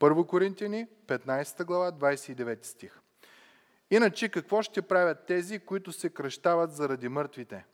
1 0.00 0.26
Коринтияни, 0.26 0.86
15 1.06 1.64
глава, 1.64 1.92
29 1.92 2.64
стих. 2.64 3.00
Иначе 3.90 4.28
какво 4.28 4.62
ще 4.62 4.82
правят 4.82 5.26
тези, 5.26 5.58
които 5.58 5.92
се 5.92 6.10
кръщават 6.10 6.72
заради 6.72 7.08
мъртвите? 7.08 7.66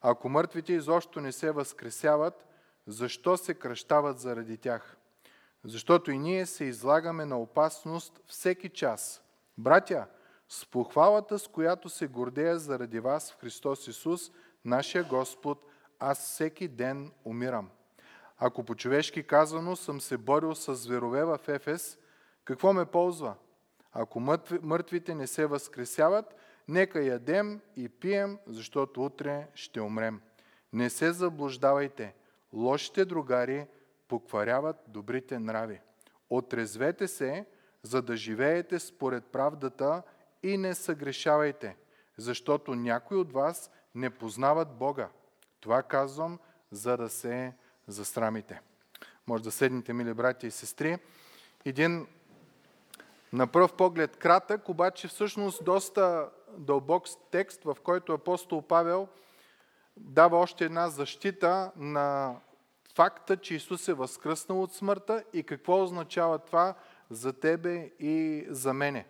Ако 0.00 0.28
мъртвите 0.28 0.72
изобщо 0.72 1.20
не 1.20 1.32
се 1.32 1.50
възкресяват, 1.50 2.46
защо 2.86 3.36
се 3.36 3.54
кръщават 3.54 4.18
заради 4.18 4.58
тях? 4.58 4.96
Защото 5.64 6.10
и 6.10 6.18
ние 6.18 6.46
се 6.46 6.64
излагаме 6.64 7.24
на 7.24 7.38
опасност 7.38 8.20
всеки 8.26 8.68
час. 8.68 9.22
Братя, 9.58 10.06
с 10.48 10.66
похвалата, 10.66 11.38
с 11.38 11.48
която 11.48 11.88
се 11.88 12.06
гордея 12.06 12.58
заради 12.58 13.00
вас 13.00 13.32
в 13.32 13.40
Христос 13.40 13.88
Исус, 13.88 14.30
нашия 14.64 15.04
Господ, 15.04 15.64
аз 15.98 16.18
всеки 16.18 16.68
ден 16.68 17.12
умирам. 17.24 17.70
Ако 18.42 18.64
по 18.64 18.74
човешки 18.74 19.22
казано 19.22 19.76
съм 19.76 20.00
се 20.00 20.16
борил 20.16 20.54
с 20.54 20.74
зверове 20.74 21.24
в 21.24 21.38
Ефес, 21.48 21.98
какво 22.44 22.72
ме 22.72 22.84
ползва? 22.84 23.34
Ако 23.92 24.20
мъртвите 24.62 25.14
не 25.14 25.26
се 25.26 25.46
възкресяват, 25.46 26.34
нека 26.68 27.02
ядем 27.02 27.60
и 27.76 27.88
пием, 27.88 28.38
защото 28.46 29.04
утре 29.04 29.48
ще 29.54 29.80
умрем. 29.80 30.20
Не 30.72 30.90
се 30.90 31.12
заблуждавайте. 31.12 32.14
Лошите 32.52 33.04
другари 33.04 33.66
покваряват 34.08 34.76
добрите 34.88 35.38
нрави. 35.38 35.80
Отрезвете 36.30 37.08
се, 37.08 37.46
за 37.82 38.02
да 38.02 38.16
живеете 38.16 38.78
според 38.78 39.24
правдата 39.24 40.02
и 40.42 40.56
не 40.56 40.74
съгрешавайте, 40.74 41.76
защото 42.16 42.74
някои 42.74 43.16
от 43.16 43.32
вас 43.32 43.70
не 43.94 44.10
познават 44.10 44.68
Бога. 44.68 45.08
Това 45.60 45.82
казвам, 45.82 46.38
за 46.70 46.96
да 46.96 47.08
се 47.08 47.54
засрамите. 47.90 48.60
Може 49.26 49.42
да 49.42 49.50
седнете, 49.50 49.92
мили 49.92 50.14
братя 50.14 50.46
и 50.46 50.50
сестри. 50.50 50.98
Един 51.64 52.06
на 53.32 53.46
пръв 53.46 53.72
поглед 53.72 54.16
кратък, 54.16 54.68
обаче 54.68 55.08
всъщност 55.08 55.64
доста 55.64 56.28
дълбок 56.58 57.04
текст, 57.30 57.64
в 57.64 57.76
който 57.82 58.12
апостол 58.12 58.62
Павел 58.62 59.08
дава 59.96 60.38
още 60.38 60.64
една 60.64 60.88
защита 60.88 61.72
на 61.76 62.36
факта, 62.94 63.36
че 63.36 63.54
Исус 63.54 63.88
е 63.88 63.94
възкръснал 63.94 64.62
от 64.62 64.74
смъртта 64.74 65.24
и 65.32 65.42
какво 65.42 65.82
означава 65.82 66.38
това 66.38 66.74
за 67.10 67.32
тебе 67.32 67.90
и 67.98 68.46
за 68.48 68.74
мене. 68.74 69.06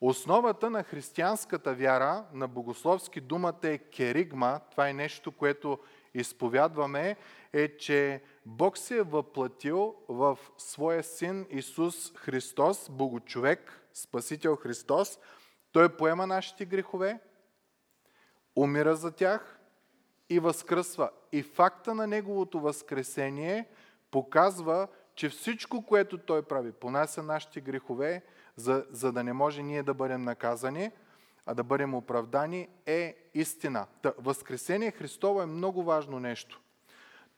Основата 0.00 0.70
на 0.70 0.82
християнската 0.82 1.74
вяра, 1.74 2.24
на 2.32 2.48
богословски 2.48 3.20
думата 3.20 3.60
е 3.62 3.78
керигма, 3.78 4.60
това 4.70 4.88
е 4.88 4.92
нещо, 4.92 5.32
което 5.32 5.78
изповядваме, 6.20 7.16
е, 7.52 7.76
че 7.76 8.22
Бог 8.46 8.78
се 8.78 8.96
е 8.96 9.02
въплатил 9.02 9.94
в 10.08 10.38
своя 10.58 11.02
син 11.02 11.46
Исус 11.50 12.12
Христос, 12.14 12.90
Богочовек, 12.90 13.82
Спасител 13.94 14.56
Христос. 14.56 15.18
Той 15.72 15.96
поема 15.96 16.26
нашите 16.26 16.64
грехове, 16.64 17.20
умира 18.56 18.96
за 18.96 19.12
тях 19.12 19.60
и 20.30 20.38
възкръсва. 20.38 21.10
И 21.32 21.42
факта 21.42 21.94
на 21.94 22.06
Неговото 22.06 22.60
възкресение 22.60 23.68
показва, 24.10 24.88
че 25.14 25.28
всичко, 25.28 25.86
което 25.86 26.18
Той 26.18 26.42
прави, 26.42 26.72
понася 26.72 27.22
нашите 27.22 27.60
грехове, 27.60 28.22
за, 28.56 28.86
за 28.90 29.12
да 29.12 29.24
не 29.24 29.32
може 29.32 29.62
ние 29.62 29.82
да 29.82 29.94
бъдем 29.94 30.22
наказани, 30.22 30.90
а 31.46 31.54
да 31.54 31.64
бъдем 31.64 31.94
оправдани, 31.94 32.68
е 32.86 33.16
истина. 33.34 33.86
Та, 34.02 34.12
възкресение 34.18 34.90
Христово 34.90 35.42
е 35.42 35.46
много 35.46 35.82
важно 35.82 36.20
нещо. 36.20 36.60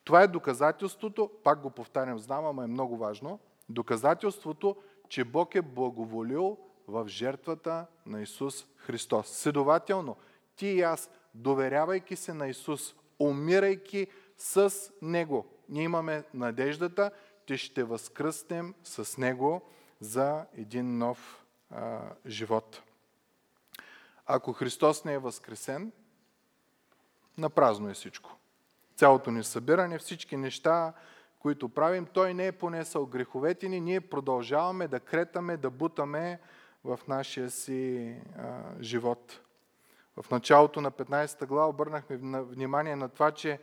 Това 0.03 0.21
е 0.21 0.27
доказателството, 0.27 1.31
пак 1.43 1.61
го 1.61 1.69
повтарям, 1.69 2.19
знам, 2.19 2.45
ама 2.45 2.63
е 2.63 2.67
много 2.67 2.97
важно, 2.97 3.39
доказателството, 3.69 4.75
че 5.09 5.23
Бог 5.23 5.55
е 5.55 5.61
благоволил 5.61 6.57
в 6.87 7.07
жертвата 7.07 7.85
на 8.05 8.21
Исус 8.21 8.67
Христос. 8.77 9.27
Следователно, 9.27 10.15
ти 10.55 10.67
и 10.67 10.81
аз, 10.81 11.09
доверявайки 11.33 12.15
се 12.15 12.33
на 12.33 12.47
Исус, 12.47 12.95
умирайки 13.19 14.07
с 14.37 14.73
Него, 15.01 15.45
ние 15.69 15.83
имаме 15.83 16.23
надеждата, 16.33 17.11
че 17.45 17.57
ще 17.57 17.83
възкръснем 17.83 18.73
с 18.83 19.17
Него 19.17 19.61
за 19.99 20.45
един 20.57 20.97
нов 20.97 21.45
а, 21.69 22.01
живот. 22.27 22.81
Ако 24.31 24.53
Христос 24.53 25.05
не 25.05 25.13
е 25.13 25.19
възкресен, 25.19 25.91
на 27.37 27.49
празно 27.49 27.89
е 27.89 27.93
всичко. 27.93 28.35
Цялото 28.95 29.31
ни 29.31 29.43
събиране, 29.43 29.97
всички 29.99 30.37
неща, 30.37 30.93
които 31.39 31.69
правим, 31.69 32.05
Той 32.05 32.33
не 32.33 32.47
е 32.47 32.51
понесъл 32.51 33.05
греховете 33.05 33.69
ни, 33.69 33.79
ние 33.79 34.01
продължаваме 34.01 34.87
да 34.87 34.99
кретаме, 34.99 35.57
да 35.57 35.69
бутаме 35.69 36.39
в 36.83 36.99
нашия 37.07 37.49
си 37.49 38.15
а, 38.37 38.61
живот. 38.81 39.41
В 40.21 40.31
началото 40.31 40.81
на 40.81 40.91
15 40.91 41.45
глава 41.45 41.69
обърнахме 41.69 42.17
внимание 42.41 42.95
на 42.95 43.09
това, 43.09 43.31
че 43.31 43.59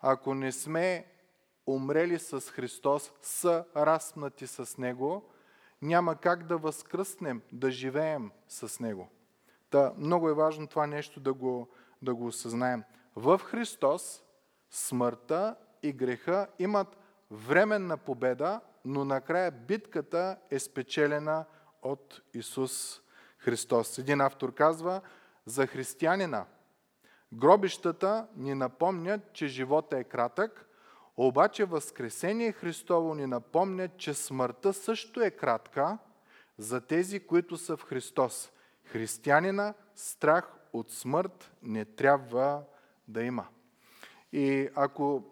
ако 0.00 0.34
не 0.34 0.52
сме 0.52 1.06
умрели 1.66 2.18
с 2.18 2.40
Христос, 2.40 3.12
са 3.22 3.64
разпнати 3.76 4.46
с 4.46 4.78
Него, 4.78 5.30
няма 5.82 6.16
как 6.16 6.46
да 6.46 6.58
възкръснем, 6.58 7.42
да 7.52 7.70
живеем 7.70 8.30
с 8.48 8.80
Него. 8.80 9.08
Та, 9.72 9.92
много 9.98 10.28
е 10.28 10.34
важно 10.34 10.66
това 10.66 10.86
нещо 10.86 11.20
да 11.20 11.32
го, 11.32 11.68
да 12.02 12.14
го 12.14 12.26
осъзнаем. 12.26 12.82
В 13.16 13.38
Христос 13.38 14.22
смъртта 14.70 15.56
и 15.82 15.92
греха 15.92 16.46
имат 16.58 16.96
временна 17.30 17.96
победа, 17.96 18.60
но 18.84 19.04
накрая 19.04 19.50
битката 19.50 20.36
е 20.50 20.58
спечелена 20.58 21.44
от 21.82 22.22
Исус 22.34 23.02
Христос. 23.38 23.98
Един 23.98 24.20
автор 24.20 24.54
казва, 24.54 25.00
за 25.46 25.66
християнина 25.66 26.46
гробищата 27.32 28.26
ни 28.36 28.54
напомнят, 28.54 29.32
че 29.32 29.46
живота 29.46 29.98
е 29.98 30.04
кратък, 30.04 30.68
обаче 31.16 31.64
Възкресение 31.64 32.52
Христово 32.52 33.14
ни 33.14 33.26
напомня, 33.26 33.88
че 33.88 34.14
смъртта 34.14 34.72
също 34.72 35.20
е 35.20 35.30
кратка 35.30 35.98
за 36.58 36.80
тези, 36.80 37.26
които 37.26 37.56
са 37.56 37.76
в 37.76 37.84
Христос. 37.84 38.52
Християнина 38.84 39.74
страх 39.96 40.54
от 40.72 40.90
смърт 40.90 41.52
не 41.62 41.84
трябва 41.84 42.62
да 43.08 43.22
има. 43.22 43.46
И 44.32 44.68
ако 44.74 45.22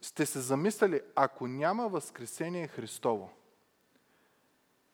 сте 0.00 0.26
се 0.26 0.40
замисляли, 0.40 1.00
ако 1.14 1.46
няма 1.46 1.88
Възкресение 1.88 2.68
Христово, 2.68 3.30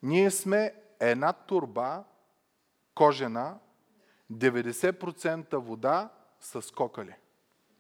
ние 0.03 0.31
сме 0.31 0.75
една 1.01 1.33
турба 1.33 2.05
кожена, 2.95 3.59
90% 4.33 5.57
вода 5.57 6.11
с 6.41 6.75
кокали. 6.75 7.15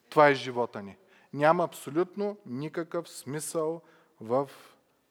Това 0.09 0.29
е 0.29 0.35
живота 0.35 0.83
ни 0.83 0.97
няма 1.37 1.65
абсолютно 1.65 2.37
никакъв 2.47 3.09
смисъл 3.09 3.81
в, 4.21 4.51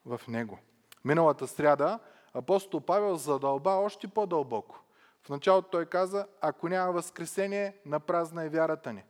в 0.06 0.20
него. 0.28 0.58
Миналата 1.04 1.46
сряда 1.46 1.98
апостол 2.34 2.80
Павел 2.80 3.16
задълба 3.16 3.70
още 3.70 4.08
по-дълбоко. 4.08 4.80
В 5.26 5.28
началото 5.28 5.68
той 5.70 5.86
каза, 5.86 6.26
ако 6.40 6.68
няма 6.68 6.92
възкресение, 6.92 7.76
на 7.86 8.00
празна 8.00 8.44
е 8.44 8.48
вярата 8.48 8.92
ни. 8.92 9.04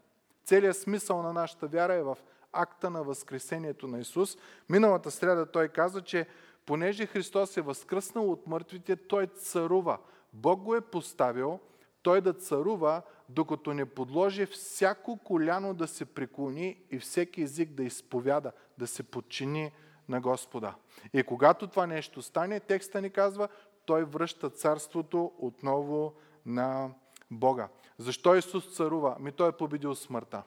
Целият 0.44 0.76
смисъл 0.76 1.22
на 1.22 1.32
нашата 1.32 1.66
вяра 1.66 1.94
е 1.94 2.02
в 2.02 2.18
акта 2.52 2.90
на 2.90 3.02
възкресението 3.02 3.88
на 3.88 3.98
Исус. 3.98 4.36
Миналата 4.68 5.10
сряда 5.10 5.46
той 5.46 5.68
каза, 5.68 6.02
че 6.02 6.26
понеже 6.66 7.06
Христос 7.06 7.56
е 7.56 7.60
възкръснал 7.60 8.30
от 8.30 8.46
мъртвите, 8.46 8.96
той 8.96 9.26
царува. 9.26 9.98
Бог 10.32 10.60
го 10.60 10.74
е 10.74 10.80
поставил 10.80 11.60
той 12.02 12.20
да 12.20 12.32
царува, 12.32 13.02
докато 13.28 13.74
не 13.74 13.84
подложи 13.84 14.46
всяко 14.46 15.16
коляно 15.16 15.74
да 15.74 15.86
се 15.86 16.04
преклони 16.04 16.82
и 16.90 16.98
всеки 16.98 17.42
език 17.42 17.70
да 17.70 17.84
изповяда, 17.84 18.52
да 18.78 18.86
се 18.86 19.02
подчини 19.02 19.72
на 20.08 20.20
Господа. 20.20 20.74
И 21.12 21.22
когато 21.22 21.66
това 21.66 21.86
нещо 21.86 22.22
стане, 22.22 22.60
текста 22.60 23.00
ни 23.00 23.10
казва, 23.10 23.48
той 23.86 24.04
връща 24.04 24.50
царството 24.50 25.32
отново 25.38 26.14
на 26.46 26.90
Бога. 27.30 27.68
Защо 27.98 28.34
Исус 28.34 28.76
царува? 28.76 29.16
Ми 29.20 29.32
той 29.32 29.48
е 29.48 29.52
победил 29.52 29.94
смъртта. 29.94 30.42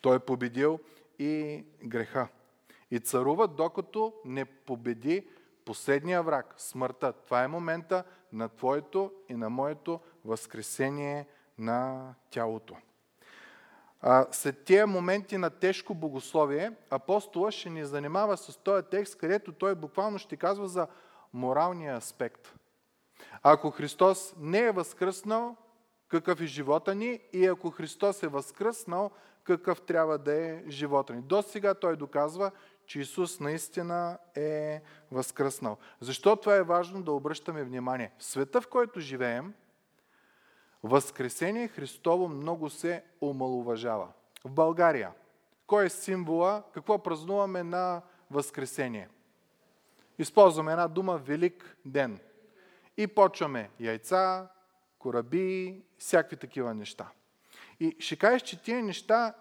Той 0.00 0.16
е 0.16 0.18
победил 0.18 0.78
и 1.18 1.64
греха. 1.84 2.28
И 2.90 3.00
царува, 3.00 3.48
докато 3.48 4.14
не 4.24 4.44
победи 4.44 5.26
последния 5.64 6.22
враг, 6.22 6.54
смъртта. 6.56 7.12
Това 7.12 7.44
е 7.44 7.48
момента 7.48 8.04
на 8.32 8.48
твоето 8.48 9.12
и 9.28 9.34
на 9.34 9.50
моето 9.50 10.00
възкресение 10.24 11.26
на 11.58 12.14
тялото. 12.30 12.76
А, 14.00 14.26
след 14.30 14.64
тия 14.64 14.86
моменти 14.86 15.38
на 15.38 15.50
тежко 15.50 15.94
богословие, 15.94 16.72
апостола 16.90 17.52
ще 17.52 17.70
ни 17.70 17.84
занимава 17.84 18.36
с 18.36 18.56
този 18.56 18.86
текст, 18.90 19.18
където 19.18 19.52
той 19.52 19.74
буквално 19.74 20.18
ще 20.18 20.36
казва 20.36 20.68
за 20.68 20.86
моралния 21.34 21.96
аспект. 21.96 22.54
Ако 23.42 23.70
Христос 23.70 24.34
не 24.38 24.58
е 24.58 24.72
възкръснал, 24.72 25.56
какъв 26.08 26.40
е 26.40 26.46
живота 26.46 26.94
ни 26.94 27.20
и 27.32 27.46
ако 27.46 27.70
Христос 27.70 28.22
е 28.22 28.28
възкръснал, 28.28 29.10
какъв 29.44 29.82
трябва 29.82 30.18
да 30.18 30.34
е 30.34 30.62
живота 30.68 31.14
ни. 31.14 31.22
До 31.22 31.42
сега 31.42 31.74
той 31.74 31.96
доказва, 31.96 32.50
че 32.86 33.00
Исус 33.00 33.40
наистина 33.40 34.18
е 34.34 34.82
възкръснал. 35.12 35.76
Защо 36.00 36.36
това 36.36 36.56
е 36.56 36.62
важно 36.62 37.02
да 37.02 37.12
обръщаме 37.12 37.64
внимание? 37.64 38.12
В 38.18 38.24
света, 38.24 38.60
в 38.60 38.68
който 38.68 39.00
живеем, 39.00 39.54
Възкресение 40.82 41.68
Христово 41.68 42.28
много 42.28 42.70
се 42.70 43.04
омалуважава. 43.20 44.08
В 44.44 44.50
България, 44.50 45.12
кой 45.66 45.86
е 45.86 45.88
символа, 45.88 46.62
какво 46.74 46.98
празнуваме 46.98 47.62
на 47.62 48.02
Възкресение? 48.30 49.08
Използваме 50.18 50.72
една 50.72 50.88
дума 50.88 51.16
Велик 51.16 51.76
ден. 51.84 52.20
И 52.96 53.06
почваме 53.06 53.70
яйца, 53.80 54.48
кораби, 54.98 55.82
всякакви 55.98 56.36
такива 56.36 56.74
неща. 56.74 57.08
И 57.80 57.96
ще 57.98 58.16
кажеш, 58.16 58.42
че 58.42 58.62
тия 58.62 58.82
неща 58.82 59.34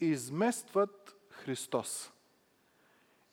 изместват 0.00 1.16
Христос. 1.30 2.12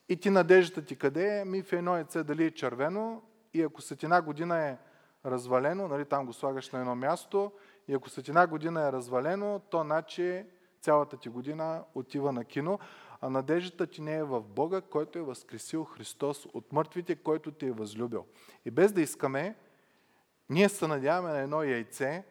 И 0.09 0.17
ти 0.17 0.29
надеждата 0.29 0.85
ти 0.85 0.95
къде 0.95 1.39
е? 1.39 1.45
Ми 1.45 1.63
в 1.63 1.73
едно 1.73 1.95
яйце 1.95 2.23
дали 2.23 2.45
е 2.45 2.51
червено 2.51 3.21
и 3.53 3.61
ако 3.61 3.81
след 3.81 4.03
една 4.03 4.21
година 4.21 4.67
е 4.67 4.77
развалено, 5.25 5.87
нали, 5.87 6.05
там 6.05 6.25
го 6.25 6.33
слагаш 6.33 6.69
на 6.69 6.79
едно 6.79 6.95
място 6.95 7.51
и 7.87 7.93
ако 7.93 8.09
след 8.09 8.27
една 8.27 8.47
година 8.47 8.87
е 8.87 8.91
развалено, 8.91 9.61
то 9.69 9.81
значи 9.83 10.45
цялата 10.81 11.17
ти 11.17 11.29
година 11.29 11.83
отива 11.95 12.31
на 12.31 12.45
кино, 12.45 12.79
а 13.21 13.29
надеждата 13.29 13.87
ти 13.87 14.01
не 14.01 14.15
е 14.15 14.23
в 14.23 14.41
Бога, 14.41 14.81
който 14.81 15.19
е 15.19 15.21
възкресил 15.21 15.83
Христос 15.83 16.45
от 16.53 16.71
мъртвите, 16.71 17.15
който 17.15 17.51
ти 17.51 17.65
е 17.65 17.71
възлюбил. 17.71 18.25
И 18.65 18.71
без 18.71 18.91
да 18.91 19.01
искаме, 19.01 19.55
ние 20.49 20.69
се 20.69 20.87
надяваме 20.87 21.29
на 21.33 21.39
едно 21.39 21.63
яйце, 21.63 22.23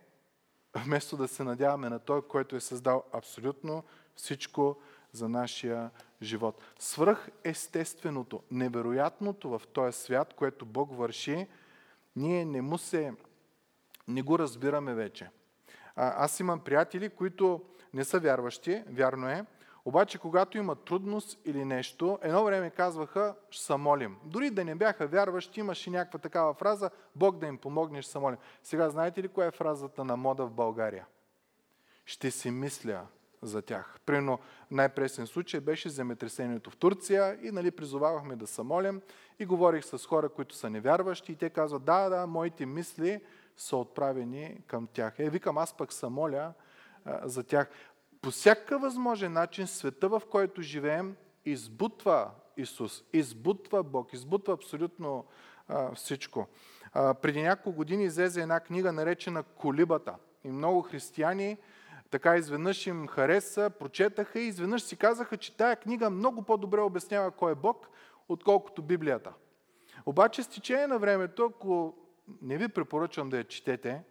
вместо 0.76 1.16
да 1.16 1.28
се 1.28 1.44
надяваме 1.44 1.88
на 1.88 1.98
Той, 1.98 2.22
който 2.22 2.56
е 2.56 2.60
създал 2.60 3.04
абсолютно 3.12 3.84
всичко 4.16 4.76
за 5.12 5.28
нашия 5.28 5.90
живот. 6.22 6.62
Свръх 6.78 7.28
естественото, 7.44 8.42
невероятното 8.50 9.48
в 9.58 9.62
този 9.72 9.98
свят, 9.98 10.34
което 10.34 10.66
Бог 10.66 10.96
върши, 10.96 11.46
ние 12.16 12.44
не 12.44 12.62
му 12.62 12.78
се, 12.78 13.14
не 14.08 14.22
го 14.22 14.38
разбираме 14.38 14.94
вече. 14.94 15.30
А, 15.96 16.24
аз 16.24 16.40
имам 16.40 16.60
приятели, 16.60 17.08
които 17.08 17.62
не 17.94 18.04
са 18.04 18.20
вярващи, 18.20 18.82
вярно 18.88 19.28
е, 19.28 19.46
обаче 19.90 20.18
когато 20.18 20.58
има 20.58 20.76
трудност 20.76 21.38
или 21.44 21.64
нещо, 21.64 22.18
едно 22.22 22.44
време 22.44 22.70
казваха, 22.70 23.34
ще 23.50 23.64
се 23.64 23.76
молим. 23.76 24.16
Дори 24.24 24.50
да 24.50 24.64
не 24.64 24.74
бяха 24.74 25.06
вярващи, 25.06 25.60
имаше 25.60 25.90
някаква 25.90 26.18
такава 26.18 26.54
фраза, 26.54 26.90
Бог 27.16 27.38
да 27.38 27.46
им 27.46 27.58
помогне, 27.58 28.02
ще 28.02 28.12
се 28.12 28.18
молим. 28.18 28.38
Сега 28.62 28.90
знаете 28.90 29.22
ли 29.22 29.28
коя 29.28 29.46
е 29.46 29.50
фразата 29.50 30.04
на 30.04 30.16
мода 30.16 30.46
в 30.46 30.50
България? 30.50 31.06
Ще 32.04 32.30
си 32.30 32.50
мисля 32.50 33.06
за 33.42 33.62
тях. 33.62 34.00
Примерно 34.06 34.38
най-пресен 34.70 35.26
случай 35.26 35.60
беше 35.60 35.88
земетресението 35.88 36.70
в 36.70 36.76
Турция 36.76 37.38
и 37.42 37.50
нали, 37.50 37.70
призовавахме 37.70 38.36
да 38.36 38.46
се 38.46 38.62
молим 38.62 39.02
и 39.38 39.46
говорих 39.46 39.84
с 39.84 40.06
хора, 40.06 40.28
които 40.28 40.54
са 40.54 40.70
невярващи 40.70 41.32
и 41.32 41.36
те 41.36 41.50
казват, 41.50 41.84
да, 41.84 42.08
да, 42.08 42.26
моите 42.26 42.66
мисли 42.66 43.20
са 43.56 43.76
отправени 43.76 44.60
към 44.66 44.88
тях. 44.92 45.18
Е, 45.18 45.30
викам, 45.30 45.58
аз 45.58 45.76
пък 45.76 45.92
се 45.92 46.06
моля 46.06 46.52
за 47.22 47.44
тях. 47.44 47.70
По 48.22 48.30
всякакъв 48.30 48.82
възможен 48.82 49.32
начин 49.32 49.66
света, 49.66 50.08
в 50.08 50.22
който 50.30 50.62
живеем, 50.62 51.16
избутва 51.44 52.30
Исус, 52.56 53.04
избутва 53.12 53.82
Бог, 53.82 54.12
избутва 54.12 54.54
абсолютно 54.54 55.24
а, 55.68 55.94
всичко. 55.94 56.46
А, 56.92 57.14
преди 57.14 57.42
няколко 57.42 57.76
години 57.76 58.04
излезе 58.04 58.42
една 58.42 58.60
книга, 58.60 58.92
наречена 58.92 59.42
Колибата. 59.42 60.14
И 60.44 60.50
много 60.50 60.82
християни 60.82 61.56
така 62.10 62.36
изведнъж 62.36 62.86
им 62.86 63.06
хареса, 63.06 63.70
прочетаха 63.78 64.40
и 64.40 64.46
изведнъж 64.46 64.82
си 64.82 64.96
казаха, 64.96 65.36
че 65.36 65.56
тая 65.56 65.76
книга 65.76 66.10
много 66.10 66.42
по-добре 66.42 66.80
обяснява 66.80 67.30
кой 67.30 67.52
е 67.52 67.54
Бог, 67.54 67.88
отколкото 68.28 68.82
Библията. 68.82 69.32
Обаче 70.06 70.42
с 70.42 70.48
течение 70.48 70.86
на 70.86 70.98
времето, 70.98 71.44
ако 71.44 71.94
не 72.42 72.56
ви 72.56 72.68
препоръчвам 72.68 73.30
да 73.30 73.38
я 73.38 73.44
четете, 73.44 74.02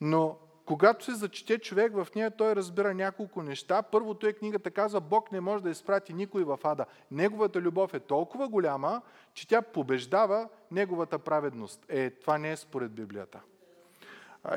но 0.00 0.38
когато 0.66 1.04
се 1.04 1.14
зачете 1.14 1.58
човек 1.58 1.92
в 1.94 2.08
нея, 2.14 2.30
той 2.30 2.56
разбира 2.56 2.94
няколко 2.94 3.42
неща. 3.42 3.82
Първото 3.82 4.26
е 4.26 4.32
книгата 4.32 4.70
казва, 4.70 5.00
Бог 5.00 5.32
не 5.32 5.40
може 5.40 5.62
да 5.62 5.70
изпрати 5.70 6.12
никой 6.12 6.44
в 6.44 6.58
ада. 6.64 6.86
Неговата 7.10 7.60
любов 7.60 7.94
е 7.94 8.00
толкова 8.00 8.48
голяма, 8.48 9.02
че 9.34 9.48
тя 9.48 9.62
побеждава 9.62 10.48
неговата 10.70 11.18
праведност. 11.18 11.86
Е, 11.88 12.10
това 12.10 12.38
не 12.38 12.52
е 12.52 12.56
според 12.56 12.92
Библията. 12.92 13.40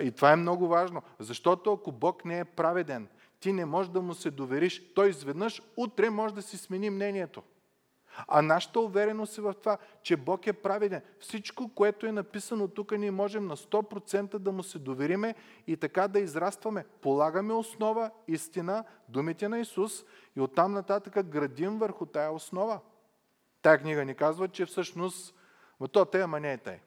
И 0.02 0.12
това 0.12 0.32
е 0.32 0.36
много 0.36 0.68
важно, 0.68 1.02
защото 1.20 1.74
ако 1.74 1.92
Бог 1.92 2.26
не 2.26 2.40
е 2.40 2.46
праведен, 2.46 3.08
ти 3.40 3.54
не 3.54 3.66
можеш 3.66 3.92
да 3.92 4.02
му 4.02 4.14
се 4.14 4.32
довериш. 4.32 4.94
Той 4.94 5.10
изведнъж 5.10 5.62
утре 5.78 6.10
може 6.10 6.34
да 6.34 6.42
си 6.42 6.58
смени 6.58 6.90
мнението. 6.90 7.44
А 8.28 8.42
нашата 8.42 8.80
увереност 8.80 9.38
е 9.38 9.42
в 9.42 9.54
това, 9.54 9.78
че 10.04 10.18
Бог 10.18 10.48
е 10.48 10.54
праведен. 10.54 11.02
Всичко, 11.20 11.70
което 11.76 12.06
е 12.06 12.12
написано 12.12 12.68
тук, 12.68 12.92
ние 12.92 13.12
можем 13.12 13.48
на 13.48 13.58
100% 13.58 14.38
да 14.38 14.52
му 14.52 14.64
се 14.64 14.80
довериме 14.80 15.36
и 15.68 15.78
така 15.78 16.08
да 16.08 16.20
израстваме. 16.20 16.86
Полагаме 17.02 17.54
основа, 17.54 18.12
истина, 18.28 18.84
думите 19.10 19.50
на 19.50 19.60
Исус 19.60 20.06
и 20.36 20.42
оттам 20.42 20.74
нататък 20.74 21.28
градим 21.28 21.78
върху 21.78 22.06
тая 22.06 22.32
основа. 22.32 22.80
Тая 23.62 23.78
книга 23.78 24.06
ни 24.06 24.16
казва, 24.16 24.48
че 24.48 24.66
всъщност, 24.66 25.36
то 25.92 26.06
те, 26.06 26.22
ама 26.22 26.40
не 26.40 26.54
е 26.54 26.58
тъй. 26.58 26.80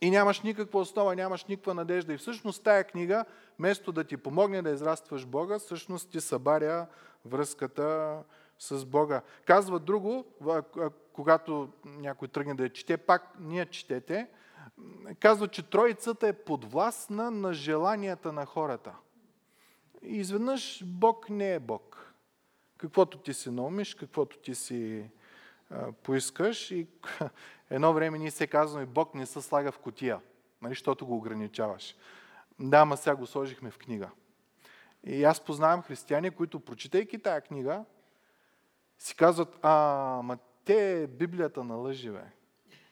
И 0.00 0.10
нямаш 0.10 0.40
никаква 0.40 0.80
основа, 0.80 1.16
нямаш 1.16 1.44
никаква 1.44 1.74
надежда. 1.74 2.12
И 2.12 2.16
всъщност 2.16 2.64
тая 2.64 2.84
книга, 2.84 3.24
вместо 3.58 3.92
да 3.92 4.04
ти 4.04 4.16
помогне 4.16 4.62
да 4.62 4.70
израстваш 4.70 5.26
Бога, 5.26 5.58
всъщност 5.58 6.10
ти 6.10 6.20
събаря 6.20 6.86
връзката 7.24 8.18
с 8.62 8.84
Бога. 8.84 9.22
Казва 9.44 9.78
друго, 9.78 10.24
когато 11.12 11.68
някой 11.84 12.28
тръгне 12.28 12.54
да 12.54 12.62
я 12.62 12.72
чете, 12.72 12.96
пак 12.96 13.28
ние 13.40 13.66
четете, 13.66 14.28
казва, 15.20 15.48
че 15.48 15.70
Троицата 15.70 16.28
е 16.28 16.32
подвластна 16.32 17.30
на 17.30 17.52
желанията 17.52 18.32
на 18.32 18.46
хората. 18.46 18.94
И 20.02 20.16
изведнъж 20.16 20.84
Бог 20.86 21.30
не 21.30 21.54
е 21.54 21.60
Бог. 21.60 22.14
Каквото 22.76 23.18
ти 23.18 23.34
си 23.34 23.50
наумиш, 23.50 23.94
каквото 23.94 24.38
ти 24.38 24.54
си 24.54 25.10
а, 25.70 25.92
поискаш. 25.92 26.70
И 26.70 26.86
едно 27.70 27.92
време 27.92 28.18
ние 28.18 28.30
се 28.30 28.46
казваме, 28.46 28.86
Бог 28.86 29.14
не 29.14 29.26
се 29.26 29.42
слага 29.42 29.72
в 29.72 29.78
котия, 29.78 30.20
нали, 30.62 30.70
защото 30.70 31.06
го 31.06 31.16
ограничаваш. 31.16 31.96
Да, 32.60 32.78
ама 32.78 32.96
сега 32.96 33.16
го 33.16 33.26
сложихме 33.26 33.70
в 33.70 33.78
книга. 33.78 34.10
И 35.04 35.24
аз 35.24 35.40
познавам 35.40 35.82
християни, 35.82 36.30
които, 36.30 36.60
прочитайки 36.60 37.18
тая 37.18 37.40
книга, 37.40 37.84
си 39.02 39.16
казват, 39.16 39.58
а, 39.62 39.72
ма 40.24 40.38
те 40.64 41.06
Библията 41.06 41.64
на 41.64 41.74
лъжи, 41.74 42.10
бе. 42.10 42.24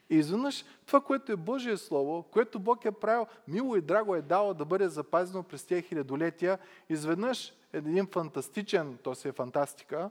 И 0.09 0.15
изведнъж 0.15 0.65
това, 0.85 1.01
което 1.01 1.31
е 1.31 1.35
Божие 1.35 1.77
Слово, 1.77 2.23
което 2.23 2.59
Бог 2.59 2.85
е 2.85 2.91
правил, 2.91 3.27
мило 3.47 3.75
и 3.75 3.81
драго 3.81 4.15
е 4.15 4.21
дало 4.21 4.53
да 4.53 4.65
бъде 4.65 4.87
запазено 4.87 5.43
през 5.43 5.65
тези 5.65 5.81
хилядолетия, 5.81 6.59
изведнъж 6.89 7.53
един 7.73 8.07
фантастичен, 8.07 8.97
то 9.03 9.15
си 9.15 9.27
е 9.27 9.31
фантастика, 9.31 10.09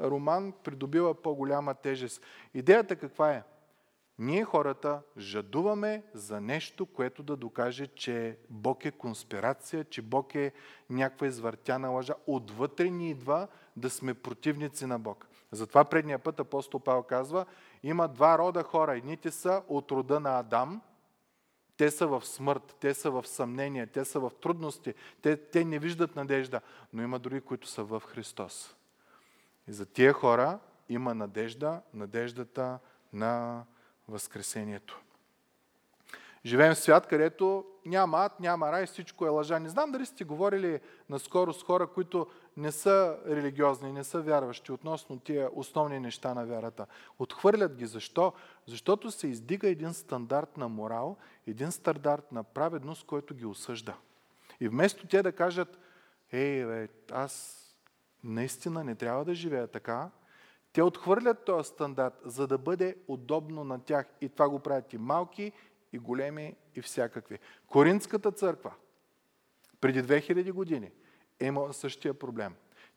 роман 0.00 0.52
придобива 0.64 1.14
по-голяма 1.14 1.74
тежест. 1.74 2.22
Идеята 2.54 2.96
каква 2.96 3.32
е? 3.32 3.42
Ние 4.18 4.44
хората 4.44 5.02
жадуваме 5.18 6.02
за 6.14 6.40
нещо, 6.40 6.86
което 6.86 7.22
да 7.22 7.36
докаже, 7.36 7.86
че 7.86 8.38
Бог 8.50 8.84
е 8.84 8.90
конспирация, 8.90 9.84
че 9.84 10.02
Бог 10.02 10.34
е 10.34 10.52
някаква 10.90 11.26
извъртяна 11.26 11.88
лъжа. 11.88 12.14
Отвътре 12.26 12.90
ни 12.90 13.10
идва 13.10 13.48
да 13.76 13.90
сме 13.90 14.14
противници 14.14 14.86
на 14.86 14.98
Бог. 14.98 15.26
Затова 15.52 15.84
предния 15.84 16.18
път 16.18 16.40
апостол 16.40 16.80
Павел 16.80 17.02
казва, 17.02 17.46
има 17.82 18.08
два 18.08 18.38
рода 18.38 18.62
хора. 18.62 18.96
Едните 18.96 19.30
са 19.30 19.62
от 19.68 19.90
рода 19.90 20.20
на 20.20 20.38
Адам, 20.38 20.80
те 21.76 21.90
са 21.90 22.06
в 22.06 22.26
смърт, 22.26 22.76
те 22.80 22.94
са 22.94 23.10
в 23.10 23.26
съмнение, 23.26 23.86
те 23.86 24.04
са 24.04 24.20
в 24.20 24.32
трудности, 24.40 24.94
те, 25.22 25.36
те 25.36 25.64
не 25.64 25.78
виждат 25.78 26.16
надежда, 26.16 26.60
но 26.92 27.02
има 27.02 27.18
други, 27.18 27.40
които 27.40 27.68
са 27.68 27.84
в 27.84 28.02
Христос. 28.06 28.76
И 29.68 29.72
за 29.72 29.86
тия 29.86 30.12
хора 30.12 30.58
има 30.88 31.14
надежда, 31.14 31.82
надеждата 31.94 32.78
на 33.12 33.64
Възкресението. 34.08 35.00
Живеем 36.46 36.74
в 36.74 36.78
свят, 36.78 37.06
където 37.06 37.64
няма 37.86 38.18
ад, 38.18 38.40
няма 38.40 38.72
рай, 38.72 38.86
всичко 38.86 39.26
е 39.26 39.28
лъжа. 39.28 39.58
Не 39.58 39.68
знам 39.68 39.92
дали 39.92 40.06
сте 40.06 40.24
говорили 40.24 40.80
наскоро 41.08 41.52
с 41.52 41.62
хора, 41.62 41.86
които 41.86 42.26
не 42.56 42.72
са 42.72 43.18
религиозни, 43.26 43.92
не 43.92 44.04
са 44.04 44.20
вярващи 44.20 44.72
относно 44.72 45.18
тия 45.18 45.50
основни 45.52 46.00
неща 46.00 46.34
на 46.34 46.46
вярата. 46.46 46.86
Отхвърлят 47.18 47.76
ги. 47.76 47.86
Защо? 47.86 48.32
Защото 48.66 49.10
се 49.10 49.26
издига 49.26 49.68
един 49.68 49.94
стандарт 49.94 50.56
на 50.56 50.68
морал, 50.68 51.16
един 51.46 51.72
стандарт 51.72 52.32
на 52.32 52.44
праведност, 52.44 53.06
който 53.06 53.34
ги 53.34 53.46
осъжда. 53.46 53.94
И 54.60 54.68
вместо 54.68 55.06
те 55.06 55.22
да 55.22 55.32
кажат, 55.32 55.78
ей, 56.32 56.66
бе, 56.66 56.88
аз 57.12 57.62
наистина 58.24 58.84
не 58.84 58.94
трябва 58.94 59.24
да 59.24 59.34
живея 59.34 59.66
така, 59.68 60.10
те 60.76 60.82
отхвърлят 60.82 61.44
този 61.44 61.68
стандарт, 61.68 62.14
за 62.24 62.46
да 62.46 62.58
бъде 62.58 62.96
удобно 63.08 63.64
на 63.64 63.84
тях. 63.84 64.06
И 64.20 64.28
това 64.28 64.48
го 64.48 64.58
правят 64.58 64.92
и 64.92 64.98
малки, 64.98 65.52
и 65.92 65.98
големи, 65.98 66.56
и 66.74 66.82
всякакви. 66.82 67.38
Коринската 67.66 68.32
църква 68.32 68.74
преди 69.80 70.02
2000 70.02 70.52
години 70.52 70.90
е 71.40 71.46
имала 71.46 71.72
същия 71.72 72.14
проблем. 72.14 72.54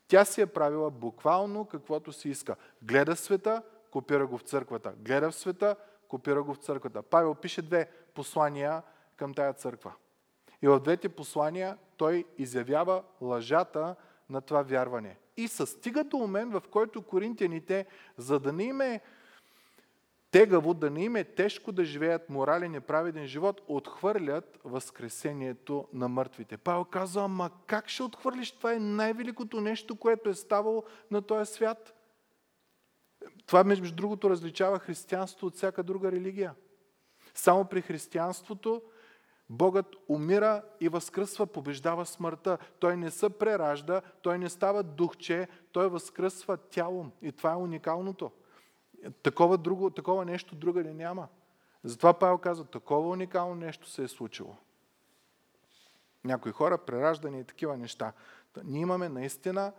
Тя 0.08 0.24
си 0.24 0.40
е 0.40 0.46
правила 0.46 0.90
буквално 0.90 1.64
каквото 1.64 2.12
си 2.12 2.28
иска. 2.28 2.56
Гледа 2.82 3.16
света, 3.16 3.62
копира 3.90 4.26
го 4.26 4.38
в 4.38 4.42
църквата. 4.42 4.92
Гледа 4.96 5.30
в 5.30 5.34
света, 5.34 5.76
копира 6.08 6.42
го 6.42 6.54
в 6.54 6.58
църквата. 6.58 7.02
Павел 7.02 7.34
пише 7.34 7.62
две 7.62 7.90
послания 8.14 8.82
към 9.16 9.34
тая 9.34 9.52
църква. 9.52 9.92
И 10.62 10.68
в 10.68 10.80
двете 10.80 11.08
послания 11.08 11.78
той 11.96 12.24
изявява 12.38 13.02
лъжата 13.20 13.96
на 14.30 14.40
това 14.40 14.62
вярване. 14.62 15.16
И 15.40 15.48
се 15.48 15.66
стига 15.66 16.04
до 16.04 16.16
момент, 16.16 16.52
в 16.52 16.62
който 16.70 17.02
коринтияните, 17.02 17.86
за 18.16 18.40
да 18.40 18.52
не 18.52 18.64
им 18.64 18.80
е 18.80 19.00
тегаво, 20.30 20.74
да 20.74 20.90
не 20.90 21.04
им 21.04 21.16
е 21.16 21.24
тежко 21.24 21.72
да 21.72 21.84
живеят 21.84 22.30
морален 22.30 22.74
и 22.74 22.80
праведен 22.80 23.26
живот, 23.26 23.60
отхвърлят 23.68 24.58
възкресението 24.64 25.88
на 25.92 26.08
мъртвите. 26.08 26.56
Павел 26.56 26.84
казва, 26.84 27.24
ама 27.24 27.50
как 27.66 27.88
ще 27.88 28.02
отхвърлиш? 28.02 28.50
Това 28.50 28.72
е 28.72 28.78
най-великото 28.78 29.60
нещо, 29.60 29.96
което 29.96 30.28
е 30.28 30.34
ставало 30.34 30.84
на 31.10 31.22
този 31.22 31.52
свят. 31.52 31.94
Това, 33.46 33.64
между 33.64 33.94
другото, 33.94 34.30
различава 34.30 34.78
християнството 34.78 35.46
от 35.46 35.54
всяка 35.54 35.82
друга 35.82 36.12
религия. 36.12 36.54
Само 37.34 37.64
при 37.64 37.82
християнството 37.82 38.82
Богът 39.50 39.96
умира 40.08 40.62
и 40.80 40.88
възкръсва, 40.88 41.46
побеждава 41.46 42.06
смъртта. 42.06 42.58
Той 42.78 42.96
не 42.96 43.10
се 43.10 43.30
преражда, 43.30 44.02
той 44.22 44.38
не 44.38 44.48
става 44.48 44.82
духче, 44.82 45.48
той 45.72 45.88
възкръсва 45.88 46.56
тяло. 46.56 47.06
И 47.22 47.32
това 47.32 47.52
е 47.52 47.56
уникалното. 47.56 48.30
Такова, 49.22 49.58
друго, 49.58 49.90
такова 49.90 50.24
нещо 50.24 50.54
друга 50.54 50.82
ли 50.82 50.94
няма. 50.94 51.28
Затова 51.84 52.12
Павел 52.12 52.38
казва, 52.38 52.64
такова 52.64 53.08
уникално 53.08 53.54
нещо 53.54 53.88
се 53.88 54.02
е 54.02 54.08
случило. 54.08 54.56
Някои 56.24 56.52
хора, 56.52 56.78
прераждани 56.78 57.40
и 57.40 57.44
такива 57.44 57.76
неща. 57.76 58.12
Ние 58.64 58.82
имаме 58.82 59.08
наистина 59.08 59.72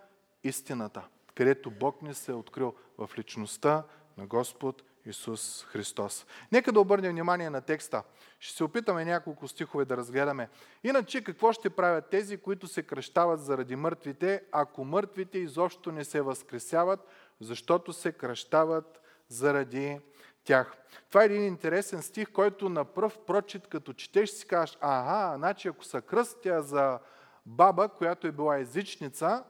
истината, 0.43 1.07
където 1.35 1.71
Бог 1.71 2.01
ни 2.01 2.13
се 2.13 2.31
е 2.31 2.35
открил 2.35 2.75
в 2.97 3.09
личността 3.17 3.83
на 4.17 4.27
Господ 4.27 4.83
Исус 5.05 5.65
Христос. 5.69 6.25
Нека 6.51 6.71
да 6.71 6.79
обърнем 6.79 7.11
внимание 7.11 7.49
на 7.49 7.61
текста. 7.61 8.03
Ще 8.39 8.57
се 8.57 8.63
опитаме 8.63 9.05
няколко 9.05 9.47
стихове 9.47 9.85
да 9.85 9.97
разгледаме. 9.97 10.49
Иначе 10.83 11.23
какво 11.23 11.53
ще 11.53 11.69
правят 11.69 12.09
тези, 12.09 12.37
които 12.37 12.67
се 12.67 12.83
кръщават 12.83 13.41
заради 13.41 13.75
мъртвите, 13.75 14.43
ако 14.51 14.83
мъртвите 14.85 15.37
изобщо 15.37 15.91
не 15.91 16.03
се 16.03 16.21
възкресяват, 16.21 17.07
защото 17.39 17.93
се 17.93 18.11
кръщават 18.11 19.01
заради 19.29 19.99
тях. 20.43 20.77
Това 21.09 21.21
е 21.21 21.25
един 21.25 21.43
интересен 21.43 22.01
стих, 22.01 22.31
който 22.31 22.69
на 22.69 22.85
пръв 22.85 23.17
прочит, 23.17 23.67
като 23.67 23.93
четеш 23.93 24.29
си 24.29 24.47
кажеш, 24.47 24.77
ага, 24.81 25.37
значи 25.37 25.67
ако 25.67 25.83
са 25.85 26.01
кръстя 26.01 26.61
за 26.61 26.99
баба, 27.45 27.89
която 27.89 28.27
е 28.27 28.31
била 28.31 28.59
езичница, 28.59 29.43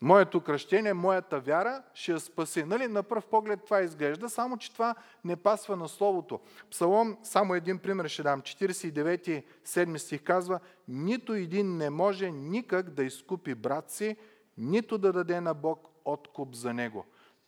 Моето 0.00 0.40
кръщение, 0.40 0.94
моята 0.94 1.40
вяра 1.40 1.82
ще 1.94 2.12
я 2.12 2.20
спаси. 2.20 2.64
Нали? 2.64 2.88
На 2.88 3.02
пръв 3.02 3.26
поглед 3.26 3.64
това 3.64 3.80
изглежда, 3.80 4.28
само 4.28 4.56
че 4.58 4.72
това 4.72 4.94
не 5.24 5.36
пасва 5.36 5.76
на 5.76 5.88
Словото. 5.88 6.40
Псалом, 6.70 7.16
само 7.22 7.54
един 7.54 7.78
пример 7.78 8.08
ще 8.08 8.22
дам. 8.22 8.42
49 8.42 9.44
7 9.66 9.96
стих 9.96 10.22
казва, 10.22 10.60
нито 10.88 11.32
един 11.32 11.76
не 11.76 11.90
може 11.90 12.30
никак 12.30 12.90
да 12.90 13.04
изкупи 13.04 13.54
брат 13.54 13.90
си, 13.90 14.16
нито 14.58 14.98
да 14.98 15.12
даде 15.12 15.40
на 15.40 15.54
Бог 15.54 15.88
откуп 16.04 16.54
за 16.54 16.74
него. 16.74 17.04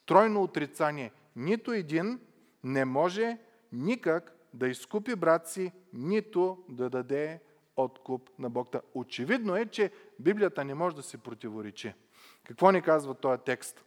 Тройно 0.07 0.43
отрицание. 0.43 1.12
Нито 1.37 1.73
един 1.73 2.21
не 2.64 2.85
може 2.85 3.38
никак 3.73 4.37
да 4.55 4.69
изкупи 4.69 5.17
брат 5.17 5.49
си, 5.49 5.73
нито 5.93 6.59
да 6.69 6.90
даде 6.90 7.40
откуп 7.76 8.31
на 8.38 8.50
Бог. 8.50 8.69
Очевидно 8.95 9.57
е, 9.57 9.67
че 9.67 9.90
Библията 10.19 10.64
не 10.64 10.75
може 10.75 10.97
да 10.97 11.02
се 11.02 11.19
противоречи. 11.19 11.95
Какво 12.49 12.71
ни 12.71 12.83
казва 12.83 13.14
този 13.14 13.40
текст? 13.45 13.85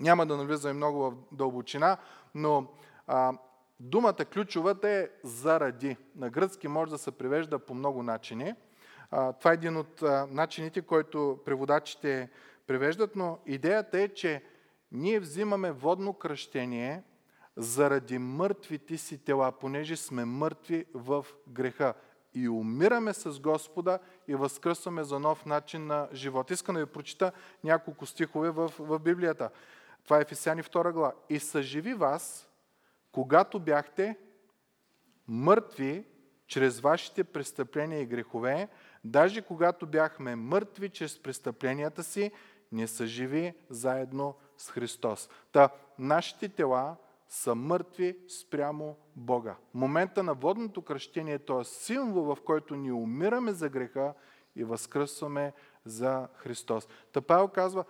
Няма 0.00 0.26
да 0.26 0.36
навлизаме 0.36 0.74
много 0.74 0.98
в 0.98 1.14
дълбочина, 1.32 1.96
но 2.34 2.66
а, 3.06 3.32
думата 3.80 4.24
ключовата 4.32 4.88
е 4.88 5.08
заради. 5.24 5.96
На 6.16 6.30
гръцки 6.30 6.68
може 6.68 6.90
да 6.90 6.98
се 6.98 7.10
превежда 7.10 7.58
по 7.58 7.74
много 7.74 8.02
начини. 8.02 8.54
А, 9.10 9.32
това 9.32 9.50
е 9.50 9.54
един 9.54 9.76
от 9.76 10.02
а, 10.02 10.26
начините, 10.30 10.82
който 10.82 11.38
преводачите 11.44 12.28
превеждат, 12.66 13.16
но 13.16 13.38
идеята 13.46 14.00
е, 14.00 14.08
че 14.08 14.44
ние 14.92 15.20
взимаме 15.20 15.72
водно 15.72 16.12
кръщение 16.12 17.02
заради 17.56 18.18
мъртвите 18.18 18.98
си 18.98 19.24
тела, 19.24 19.52
понеже 19.52 19.96
сме 19.96 20.24
мъртви 20.24 20.84
в 20.94 21.26
греха 21.48 21.94
и 22.34 22.48
умираме 22.48 23.12
с 23.12 23.40
Господа 23.40 23.98
и 24.30 24.34
възкръсваме 24.34 25.04
за 25.04 25.18
нов 25.18 25.46
начин 25.46 25.86
на 25.86 26.08
живот. 26.12 26.50
Искам 26.50 26.74
да 26.74 26.84
ви 26.84 26.92
прочита 26.92 27.32
няколко 27.64 28.06
стихове 28.06 28.50
в, 28.50 28.72
в 28.78 28.98
Библията. 28.98 29.50
Това 30.04 30.18
е 30.18 30.20
Ефесяни 30.20 30.62
2 30.62 30.92
глава. 30.92 31.12
И 31.28 31.38
съживи 31.38 31.94
вас, 31.94 32.48
когато 33.12 33.60
бяхте 33.60 34.16
мъртви 35.28 36.04
чрез 36.46 36.80
вашите 36.80 37.24
престъпления 37.24 38.00
и 38.00 38.06
грехове, 38.06 38.68
даже 39.04 39.42
когато 39.42 39.86
бяхме 39.86 40.36
мъртви 40.36 40.88
чрез 40.88 41.22
престъпленията 41.22 42.02
си, 42.02 42.30
не 42.72 42.86
съживи 42.86 43.54
заедно 43.70 44.34
с 44.56 44.70
Христос. 44.70 45.28
Та, 45.52 45.68
нашите 45.98 46.48
тела 46.48 46.96
са 47.30 47.54
мъртви 47.54 48.18
спрямо 48.28 48.96
Бога. 49.16 49.56
Момента 49.74 50.22
на 50.22 50.34
водното 50.34 50.82
кръщение 50.82 51.34
е 51.34 51.64
символ, 51.64 52.24
в 52.24 52.38
който 52.44 52.76
ни 52.76 52.92
умираме 52.92 53.52
за 53.52 53.68
греха 53.68 54.14
и 54.56 54.64
възкръсваме 54.64 55.52
за 55.84 56.28
Христос. 56.34 56.88
Та 57.12 57.48
казва, 57.48 57.84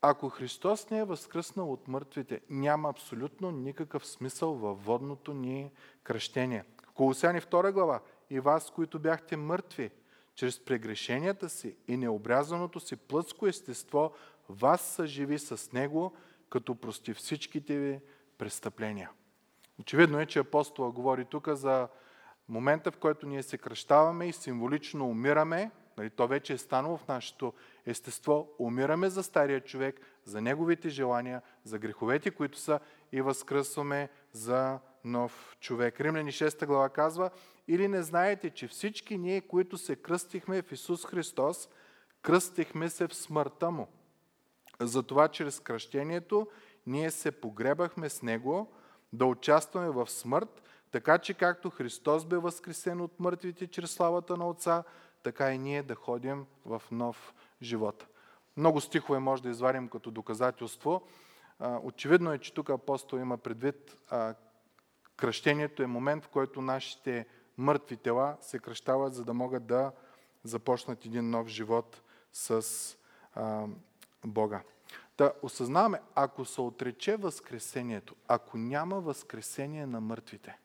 ако 0.00 0.28
Христос 0.28 0.90
не 0.90 0.98
е 0.98 1.04
възкръснал 1.04 1.72
от 1.72 1.88
мъртвите, 1.88 2.40
няма 2.50 2.88
абсолютно 2.88 3.50
никакъв 3.50 4.06
смисъл 4.06 4.54
във 4.54 4.84
водното 4.84 5.34
ни 5.34 5.72
кръщение. 6.02 6.64
Колосяни 6.94 7.40
2 7.40 7.72
глава. 7.72 8.00
И 8.30 8.40
вас, 8.40 8.70
които 8.70 8.98
бяхте 8.98 9.36
мъртви, 9.36 9.90
чрез 10.34 10.64
прегрешенията 10.64 11.48
си 11.48 11.76
и 11.88 11.96
необрязаното 11.96 12.80
си 12.80 12.96
плътско 12.96 13.46
естество, 13.46 14.12
вас 14.48 14.80
са 14.80 15.06
живи 15.06 15.38
с 15.38 15.72
Него, 15.72 16.12
като 16.50 16.74
прости 16.74 17.14
всичките 17.14 17.78
ви 17.78 18.00
престъпления. 18.38 19.10
Очевидно 19.80 20.20
е, 20.20 20.26
че 20.26 20.38
апостола 20.38 20.90
говори 20.90 21.24
тук 21.24 21.48
за 21.48 21.88
момента, 22.48 22.90
в 22.90 22.96
който 22.96 23.26
ние 23.26 23.42
се 23.42 23.58
кръщаваме 23.58 24.28
и 24.28 24.32
символично 24.32 25.08
умираме, 25.08 25.70
нали, 25.98 26.10
то 26.10 26.28
вече 26.28 26.52
е 26.52 26.58
станало 26.58 26.96
в 26.96 27.08
нашето 27.08 27.52
естество, 27.86 28.48
умираме 28.58 29.10
за 29.10 29.22
стария 29.22 29.60
човек, 29.60 30.00
за 30.24 30.40
неговите 30.40 30.88
желания, 30.88 31.42
за 31.64 31.78
греховете, 31.78 32.30
които 32.30 32.58
са 32.58 32.80
и 33.12 33.20
възкръсваме 33.20 34.08
за 34.32 34.78
нов 35.04 35.56
човек. 35.60 36.00
Римляни 36.00 36.32
6 36.32 36.66
глава 36.66 36.88
казва, 36.88 37.30
или 37.68 37.88
не 37.88 38.02
знаете, 38.02 38.50
че 38.50 38.68
всички 38.68 39.18
ние, 39.18 39.40
които 39.40 39.78
се 39.78 39.96
кръстихме 39.96 40.62
в 40.62 40.72
Исус 40.72 41.06
Христос, 41.06 41.68
кръстихме 42.22 42.88
се 42.88 43.06
в 43.06 43.14
смъртта 43.14 43.70
Му. 43.70 43.88
Затова 44.80 45.28
чрез 45.28 45.60
кръщението 45.60 46.46
ние 46.88 47.10
се 47.10 47.30
погребахме 47.30 48.08
с 48.08 48.22
Него 48.22 48.72
да 49.12 49.26
участваме 49.26 49.90
в 49.90 50.10
смърт, 50.10 50.62
така 50.90 51.18
че 51.18 51.34
както 51.34 51.70
Христос 51.70 52.24
бе 52.24 52.38
възкресен 52.38 53.00
от 53.00 53.20
мъртвите 53.20 53.66
чрез 53.66 53.90
славата 53.90 54.36
на 54.36 54.48
Отца, 54.48 54.84
така 55.22 55.52
и 55.52 55.58
ние 55.58 55.82
да 55.82 55.94
ходим 55.94 56.46
в 56.66 56.82
нов 56.90 57.34
живот. 57.62 58.06
Много 58.56 58.80
стихове 58.80 59.18
може 59.18 59.42
да 59.42 59.48
извадим 59.48 59.88
като 59.88 60.10
доказателство. 60.10 61.02
Очевидно 61.82 62.32
е, 62.32 62.38
че 62.38 62.54
тук 62.54 62.70
апостол 62.70 63.16
има 63.16 63.38
предвид 63.38 63.96
кръщението 65.16 65.82
е 65.82 65.86
момент, 65.86 66.24
в 66.24 66.28
който 66.28 66.62
нашите 66.62 67.26
мъртви 67.56 67.96
тела 67.96 68.36
се 68.40 68.58
кръщават, 68.58 69.14
за 69.14 69.24
да 69.24 69.34
могат 69.34 69.66
да 69.66 69.92
започнат 70.44 71.04
един 71.04 71.30
нов 71.30 71.48
живот 71.48 72.02
с 72.32 72.66
Бога. 74.24 74.62
Да 75.18 75.32
осъзнаваме, 75.42 76.00
ако 76.14 76.44
се 76.44 76.60
отрече 76.60 77.16
възкресението, 77.16 78.14
ако 78.28 78.58
няма 78.58 79.00
възкресение 79.00 79.86
на 79.86 80.00
мъртвите, 80.00 80.58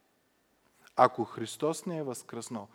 ако 0.95 1.23
Христос 1.23 1.85
не 1.85 1.97
е 1.97 2.03
възкръснал, 2.03 2.67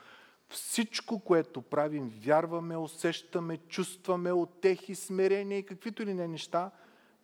всичко, 0.49 1.20
което 1.20 1.62
правим, 1.62 2.08
вярваме, 2.08 2.76
усещаме, 2.76 3.56
чувстваме 3.56 4.32
отехи, 4.32 4.94
смирение 4.94 5.58
и 5.58 5.66
каквито 5.66 6.02
ли 6.02 6.14
не 6.14 6.28
неща, 6.28 6.70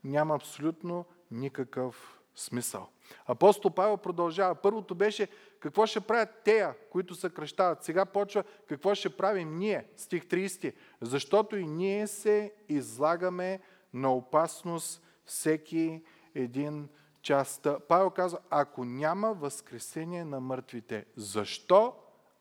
няма 0.05 0.35
абсолютно 0.35 1.05
никакъв 1.31 2.21
смисъл. 2.35 2.89
Апостол 3.27 3.71
Павел 3.71 3.97
продължава. 3.97 4.55
Първото 4.55 4.95
беше 4.95 5.29
какво 5.61 5.87
ще 5.87 6.01
правят 6.01 6.43
тея, 6.45 6.75
които 6.91 7.15
се 7.15 7.31
кръщават. 7.31 7.85
Сега 7.85 8.05
почва 8.05 8.45
какво 8.69 8.95
ще 8.95 9.17
правим 9.17 9.59
ние, 9.59 9.87
стих 9.97 10.25
30. 10.25 10.75
Защото 11.01 11.57
и 11.57 11.67
ние 11.67 12.07
се 12.07 12.53
излагаме 12.69 13.61
на 13.95 14.15
опасност 14.15 15.03
всеки 15.25 16.03
един 16.35 16.89
час. 17.23 17.61
Павел 17.89 18.11
казва, 18.11 18.39
ако 18.51 18.85
няма 18.85 19.35
възкресение 19.35 20.25
на 20.25 20.41
мъртвите, 20.41 21.07
защо 21.17 21.95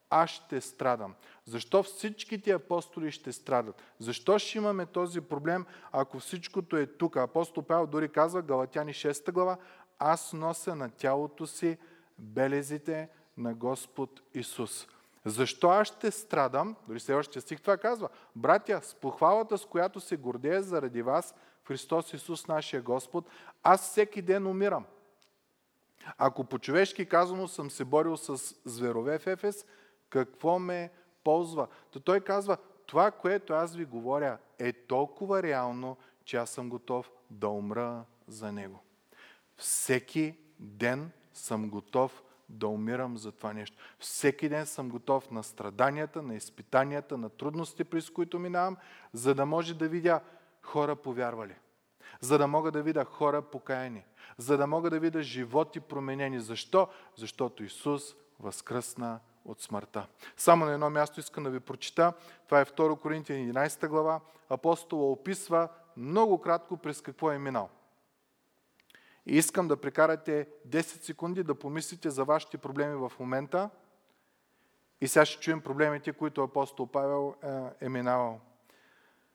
аз 0.09 0.29
ще 0.29 0.61
страдам? 0.61 1.15
Защо 1.45 1.83
всичките 1.83 2.51
апостоли 2.51 3.11
ще 3.11 3.31
страдат? 3.31 3.81
Защо 3.99 4.39
ще 4.39 4.57
имаме 4.57 4.85
този 4.85 5.21
проблем, 5.21 5.65
ако 5.91 6.19
всичкото 6.19 6.77
е 6.77 6.85
тук? 6.85 7.17
Апостол 7.17 7.63
Павел 7.63 7.87
дори 7.87 8.09
казва, 8.09 8.41
Галатяни 8.41 8.93
6 8.93 9.31
глава, 9.31 9.57
аз 9.99 10.33
нося 10.33 10.75
на 10.75 10.89
тялото 10.89 11.47
си 11.47 11.77
белезите 12.19 13.09
на 13.37 13.53
Господ 13.53 14.21
Исус. 14.33 14.87
Защо 15.25 15.69
аз 15.69 15.87
ще 15.87 16.11
страдам? 16.11 16.75
Дори 16.87 16.99
следващия 16.99 17.41
стих 17.41 17.61
това 17.61 17.77
казва. 17.77 18.09
Братя, 18.35 18.81
с 18.83 18.95
похвалата, 18.95 19.57
с 19.57 19.65
която 19.65 19.99
се 19.99 20.17
гордея 20.17 20.63
заради 20.63 21.01
вас, 21.01 21.35
Христос 21.67 22.13
Исус, 22.13 22.47
нашия 22.47 22.81
Господ, 22.81 23.29
аз 23.63 23.81
всеки 23.81 24.21
ден 24.21 24.47
умирам. 24.47 24.85
Ако 26.17 26.43
по-човешки 26.43 27.05
казано 27.05 27.47
съм 27.47 27.71
се 27.71 27.85
борил 27.85 28.17
с 28.17 28.55
зверове 28.65 29.19
в 29.19 29.27
Ефес, 29.27 29.65
какво 30.09 30.59
ме 30.59 30.91
ползва? 31.23 31.67
То 31.91 31.99
той 31.99 32.19
казва, 32.19 32.57
това, 32.85 33.11
което 33.11 33.53
аз 33.53 33.75
ви 33.75 33.85
говоря, 33.85 34.37
е 34.59 34.73
толкова 34.73 35.43
реално, 35.43 35.97
че 36.25 36.37
аз 36.37 36.49
съм 36.49 36.69
готов 36.69 37.11
да 37.29 37.47
умра 37.47 38.05
за 38.27 38.51
него. 38.51 38.79
Всеки 39.57 40.37
ден 40.59 41.11
съм 41.33 41.69
готов 41.69 42.23
да 42.53 42.67
умирам 42.67 43.17
за 43.17 43.31
това 43.31 43.53
нещо. 43.53 43.77
Всеки 43.99 44.49
ден 44.49 44.65
съм 44.65 44.89
готов 44.89 45.31
на 45.31 45.43
страданията, 45.43 46.21
на 46.21 46.35
изпитанията, 46.35 47.17
на 47.17 47.29
трудности, 47.29 47.83
през 47.83 48.09
които 48.09 48.39
минавам, 48.39 48.77
за 49.13 49.35
да 49.35 49.45
може 49.45 49.73
да 49.73 49.87
видя 49.87 50.21
хора 50.61 50.95
повярвали. 50.95 51.55
За 52.21 52.37
да 52.37 52.47
мога 52.47 52.71
да 52.71 52.83
видя 52.83 53.05
хора 53.05 53.41
покаяни. 53.41 54.05
За 54.37 54.57
да 54.57 54.67
мога 54.67 54.89
да 54.89 54.99
видя 54.99 55.21
животи 55.21 55.79
променени. 55.79 56.39
Защо? 56.39 56.87
Защото 57.15 57.63
Исус 57.63 58.15
възкръсна 58.39 59.19
от 59.45 59.61
смъртта. 59.61 60.07
Само 60.37 60.65
на 60.65 60.73
едно 60.73 60.89
място 60.89 61.19
искам 61.19 61.43
да 61.43 61.49
ви 61.49 61.59
прочита. 61.59 62.13
Това 62.45 62.61
е 62.61 62.65
2 62.65 62.99
Коринтия 62.99 63.53
11 63.53 63.87
глава. 63.87 64.19
Апостола 64.49 65.11
описва 65.11 65.69
много 65.97 66.41
кратко 66.41 66.77
през 66.77 67.01
какво 67.01 67.31
е 67.31 67.39
минал. 67.39 67.69
И 69.25 69.37
искам 69.37 69.67
да 69.67 69.77
прекарате 69.77 70.47
10 70.67 70.81
секунди 70.81 71.43
да 71.43 71.55
помислите 71.55 72.09
за 72.09 72.23
вашите 72.23 72.57
проблеми 72.57 72.95
в 72.95 73.11
момента. 73.19 73.69
И 75.01 75.07
сега 75.07 75.25
ще 75.25 75.41
чуем 75.41 75.61
проблемите, 75.61 76.13
които 76.13 76.43
апостол 76.43 76.87
Павел 76.87 77.35
е, 77.43 77.85
е 77.85 77.89
минавал. 77.89 78.39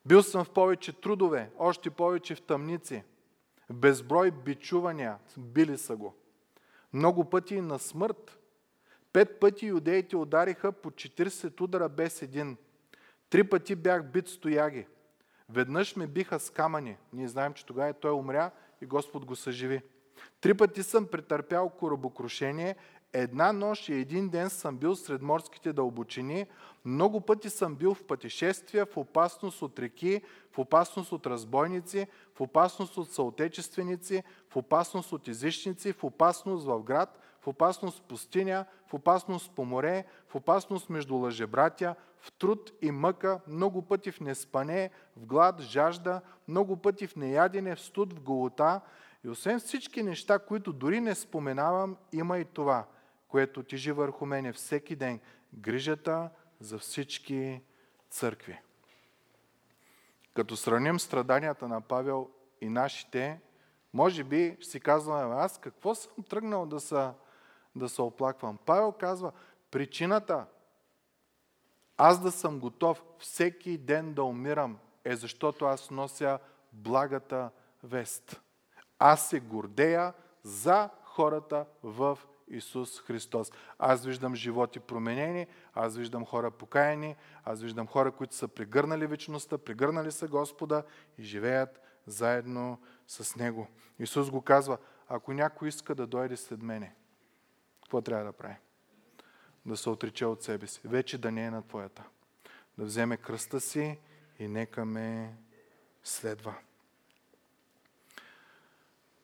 Бил 0.06 0.22
съм 0.22 0.44
в 0.44 0.50
повече 0.50 1.00
трудове, 1.00 1.50
още 1.58 1.90
повече 1.90 2.34
в 2.34 2.42
тъмници. 2.42 3.04
Безброй 3.70 4.30
бичувания, 4.30 5.18
били 5.38 5.78
са 5.78 5.96
го. 5.96 6.14
Много 6.92 7.30
пъти 7.30 7.60
на 7.60 7.78
смърт. 7.78 8.38
Пет 9.12 9.40
пъти 9.40 9.66
юдеите 9.66 10.16
удариха 10.16 10.72
по 10.72 10.90
40 10.90 11.60
удара 11.60 11.88
без 11.88 12.22
един. 12.22 12.56
Три 13.30 13.44
пъти 13.44 13.74
бях 13.74 14.04
бит 14.04 14.28
стояги. 14.28 14.86
Веднъж 15.48 15.96
ме 15.96 16.06
биха 16.06 16.40
с 16.40 16.50
камъни. 16.50 16.96
Ние 17.12 17.28
знаем, 17.28 17.54
че 17.54 17.66
тогава 17.66 17.92
той 17.92 18.12
умря 18.12 18.50
и 18.80 18.86
Господ 18.86 19.24
го 19.24 19.36
съживи. 19.36 19.82
Три 20.40 20.54
пъти 20.54 20.82
съм 20.82 21.06
претърпял 21.06 21.68
корабокрушение, 21.68 22.76
една 23.12 23.52
нощ 23.52 23.88
и 23.88 23.92
един 23.92 24.28
ден 24.28 24.50
съм 24.50 24.76
бил 24.76 24.96
сред 24.96 25.22
морските 25.22 25.72
дълбочини, 25.72 26.46
много 26.84 27.20
пъти 27.20 27.50
съм 27.50 27.74
бил 27.74 27.94
в 27.94 28.04
пътешествия, 28.04 28.86
в 28.86 28.96
опасност 28.96 29.62
от 29.62 29.78
реки, 29.78 30.22
в 30.52 30.58
опасност 30.58 31.12
от 31.12 31.26
разбойници, 31.26 32.06
в 32.34 32.40
опасност 32.40 32.96
от 32.96 33.12
съотечественици, 33.12 34.22
в 34.50 34.56
опасност 34.56 35.12
от 35.12 35.28
излишници, 35.28 35.92
в 35.92 36.04
опасност 36.04 36.66
в 36.66 36.82
град, 36.82 37.18
в 37.40 37.46
опасност 37.46 37.98
в 37.98 38.02
пустиня, 38.02 38.64
в 38.86 38.94
опасност 38.94 39.50
по 39.54 39.64
море, 39.64 40.04
в 40.28 40.34
опасност 40.34 40.90
между 40.90 41.16
лъжебратя, 41.16 41.94
в 42.20 42.32
труд 42.32 42.72
и 42.82 42.90
мъка, 42.90 43.40
много 43.46 43.82
пъти 43.82 44.12
в 44.12 44.20
неспане, 44.20 44.90
в 45.16 45.26
глад, 45.26 45.60
жажда, 45.60 46.20
много 46.48 46.76
пъти 46.76 47.06
в 47.06 47.16
неядене, 47.16 47.76
в 47.76 47.80
студ, 47.80 48.12
в 48.12 48.20
голота. 48.20 48.80
И 49.24 49.28
освен 49.28 49.60
всички 49.60 50.02
неща, 50.02 50.38
които 50.38 50.72
дори 50.72 51.00
не 51.00 51.14
споменавам, 51.14 51.96
има 52.12 52.38
и 52.38 52.44
това, 52.44 52.86
което 53.28 53.62
тежи 53.62 53.92
върху 53.92 54.26
мене 54.26 54.52
всеки 54.52 54.96
ден. 54.96 55.20
Грижата 55.54 56.30
за 56.60 56.78
всички 56.78 57.62
църкви. 58.10 58.58
Като 60.34 60.56
сравним 60.56 61.00
страданията 61.00 61.68
на 61.68 61.80
Павел 61.80 62.28
и 62.60 62.68
нашите, 62.68 63.40
може 63.92 64.24
би 64.24 64.56
си 64.60 64.80
казваме, 64.80 65.34
аз 65.34 65.58
какво 65.58 65.94
съм 65.94 66.12
тръгнал 66.28 66.66
да 66.66 66.80
се, 66.80 67.08
да 67.76 67.88
се 67.88 68.02
оплаквам? 68.02 68.58
Павел 68.66 68.92
казва, 68.92 69.32
причината 69.70 70.46
аз 71.98 72.20
да 72.20 72.30
съм 72.30 72.58
готов 72.58 73.02
всеки 73.18 73.78
ден 73.78 74.14
да 74.14 74.22
умирам 74.24 74.78
е 75.04 75.16
защото 75.16 75.64
аз 75.64 75.90
нося 75.90 76.38
благата 76.72 77.50
вест. 77.82 78.40
Аз 78.98 79.28
се 79.28 79.40
гордея 79.40 80.12
за 80.42 80.90
хората 81.04 81.66
в 81.82 82.18
Исус 82.48 83.00
Христос. 83.00 83.52
Аз 83.78 84.04
виждам 84.04 84.34
животи 84.34 84.80
променени, 84.80 85.46
аз 85.74 85.96
виждам 85.96 86.24
хора 86.24 86.50
покаяни, 86.50 87.16
аз 87.44 87.62
виждам 87.62 87.86
хора, 87.86 88.12
които 88.12 88.34
са 88.34 88.48
прегърнали 88.48 89.06
вечността, 89.06 89.58
прегърнали 89.58 90.12
са 90.12 90.28
Господа 90.28 90.82
и 91.18 91.22
живеят 91.22 91.80
заедно 92.06 92.78
с 93.06 93.36
Него. 93.36 93.68
Исус 93.98 94.30
го 94.30 94.42
казва, 94.42 94.78
ако 95.08 95.32
някой 95.32 95.68
иска 95.68 95.94
да 95.94 96.06
дойде 96.06 96.36
след 96.36 96.62
мене, 96.62 96.94
какво 97.82 98.00
трябва 98.00 98.24
да 98.24 98.32
прави? 98.32 98.56
Да 99.68 99.76
се 99.76 99.90
отрече 99.90 100.26
от 100.26 100.42
себе 100.42 100.66
си. 100.66 100.80
Вече 100.84 101.18
да 101.18 101.32
не 101.32 101.44
е 101.44 101.50
на 101.50 101.62
твоята. 101.62 102.04
Да 102.78 102.84
вземе 102.84 103.16
кръста 103.16 103.60
си 103.60 103.98
и 104.38 104.48
нека 104.48 104.84
ме 104.84 105.36
следва. 106.04 106.54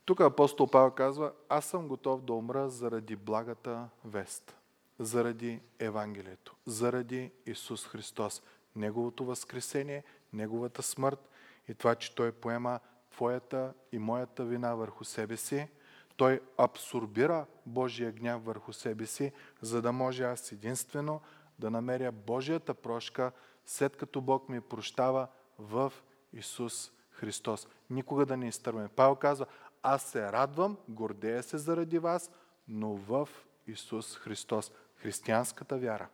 Тук 0.04 0.20
апостол 0.20 0.70
Павел 0.70 0.90
казва, 0.90 1.32
аз 1.48 1.64
съм 1.64 1.88
готов 1.88 2.22
да 2.22 2.32
умра 2.32 2.70
заради 2.70 3.16
благата 3.16 3.88
вест, 4.04 4.56
заради 4.98 5.60
Евангелието, 5.78 6.56
заради 6.66 7.32
Исус 7.46 7.86
Христос, 7.86 8.42
Неговото 8.76 9.24
възкресение, 9.24 10.04
Неговата 10.32 10.82
смърт 10.82 11.30
и 11.68 11.74
това, 11.74 11.94
че 11.94 12.14
Той 12.14 12.32
поема 12.32 12.80
твоята 13.10 13.74
и 13.92 13.98
моята 13.98 14.44
вина 14.44 14.74
върху 14.74 15.04
себе 15.04 15.36
си. 15.36 15.68
Той 16.16 16.40
абсорбира 16.58 17.46
Божия 17.66 18.12
гняв 18.12 18.44
върху 18.44 18.72
себе 18.72 19.06
си, 19.06 19.32
за 19.60 19.82
да 19.82 19.92
може 19.92 20.24
аз 20.24 20.52
единствено 20.52 21.20
да 21.58 21.70
намеря 21.70 22.12
Божията 22.12 22.74
прошка, 22.74 23.32
след 23.66 23.96
като 23.96 24.20
Бог 24.20 24.48
ми 24.48 24.60
прощава 24.60 25.28
в 25.58 25.92
Исус 26.32 26.92
Христос. 27.10 27.68
Никога 27.90 28.26
да 28.26 28.36
не 28.36 28.48
изтърваме. 28.48 28.88
Павел 28.88 29.16
казва, 29.16 29.46
аз 29.82 30.02
се 30.02 30.32
радвам, 30.32 30.78
гордея 30.88 31.42
се 31.42 31.58
заради 31.58 31.98
вас, 31.98 32.30
но 32.68 32.94
в 32.94 33.28
Исус 33.66 34.16
Христос. 34.16 34.72
Християнската 34.96 35.78
вяра 35.78 36.08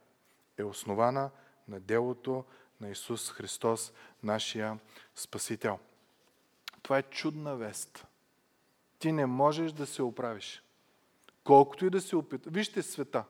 е 0.57 0.65
основана 0.65 1.31
на 1.69 1.81
делото 1.81 2.45
на 2.81 2.89
Исус 2.89 3.33
Христос, 3.33 3.93
нашия 4.23 4.79
Спасител. 5.15 5.79
Това 6.83 6.99
е 6.99 7.03
чудна 7.03 7.57
вест. 7.57 8.07
Ти 9.01 9.13
не 9.13 9.27
можеш 9.27 9.73
да 9.73 9.87
се 9.87 10.03
оправиш. 10.03 10.63
Колкото 11.45 11.87
и 11.87 11.91
да 11.91 12.01
се 12.01 12.17
опитваш. 12.17 12.55
Вижте 12.55 12.83
света. 12.83 13.25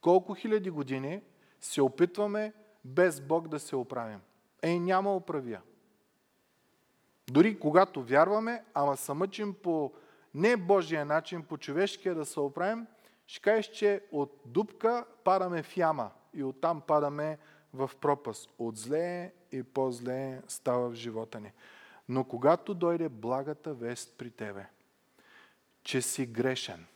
Колко 0.00 0.34
хиляди 0.34 0.70
години 0.70 1.22
се 1.60 1.82
опитваме 1.82 2.52
без 2.84 3.20
Бог 3.20 3.48
да 3.48 3.58
се 3.58 3.76
оправим. 3.76 4.20
Ей, 4.62 4.78
няма 4.78 5.16
оправия. 5.16 5.62
Дори 7.30 7.58
когато 7.58 8.02
вярваме, 8.02 8.64
ама 8.74 8.96
се 8.96 9.12
мъчим 9.12 9.54
по 9.54 9.92
не 10.34 10.56
Божия 10.56 11.04
начин, 11.04 11.42
по 11.42 11.58
човешкия 11.58 12.14
да 12.14 12.24
се 12.24 12.40
оправим, 12.40 12.86
ще 13.26 13.40
кажеш, 13.40 13.66
че 13.66 14.00
от 14.12 14.40
дупка 14.46 15.04
падаме 15.24 15.62
в 15.62 15.76
яма 15.76 16.10
и 16.34 16.44
оттам 16.44 16.80
падаме 16.80 17.38
в 17.74 17.90
пропаст. 18.00 18.50
От 18.58 18.76
зле 18.76 19.32
и 19.52 19.62
по-зле 19.62 20.42
става 20.48 20.90
в 20.90 20.94
живота 20.94 21.40
ни. 21.40 21.52
Но 22.08 22.24
когато 22.24 22.74
дойде 22.74 23.08
благата 23.08 23.74
вест 23.74 24.14
при 24.18 24.30
тебе, 24.30 24.66
че 25.84 26.02
си 26.02 26.26
грешен, 26.26 26.86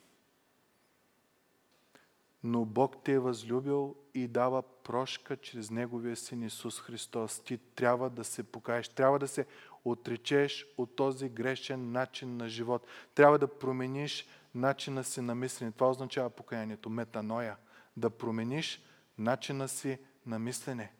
но 2.43 2.65
Бог 2.65 3.05
те 3.05 3.13
е 3.13 3.19
възлюбил 3.19 3.97
и 4.15 4.29
дава 4.29 4.63
прошка 4.63 5.37
чрез 5.37 5.71
Неговия 5.71 6.17
Син 6.17 6.43
Исус 6.43 6.81
Христос. 6.81 7.41
Ти 7.41 7.59
трябва 7.59 8.11
да 8.11 8.25
се 8.25 8.43
покаеш, 8.43 8.89
трябва 8.89 9.19
да 9.19 9.29
се 9.29 9.47
отречеш 9.85 10.67
от 10.79 10.97
този 10.97 11.29
грешен 11.29 11.93
начин 11.93 12.37
на 12.37 12.49
живот. 12.49 12.87
Трябва 13.15 13.39
да 13.39 13.59
промениш 13.59 14.27
начина 14.55 15.05
си 15.05 15.21
на 15.21 15.35
мислене. 15.35 15.73
Това 15.73 15.91
означава 15.91 16.31
покаянието, 16.31 16.91
метаноя. 16.91 17.57
Да 17.97 18.11
промениш 18.11 18.83
начина 19.19 19.69
си 19.69 19.99
на 20.27 20.39
мислене 20.39 20.93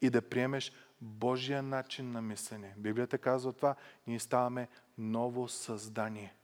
и 0.00 0.10
да 0.10 0.22
приемеш 0.22 0.72
Божия 1.00 1.62
начин 1.62 2.12
на 2.12 2.22
мислене. 2.22 2.74
Библията 2.76 3.18
казва 3.18 3.52
това. 3.52 3.74
Ние 4.06 4.18
ставаме 4.18 4.68
ново 4.98 5.48
създание. 5.48 6.34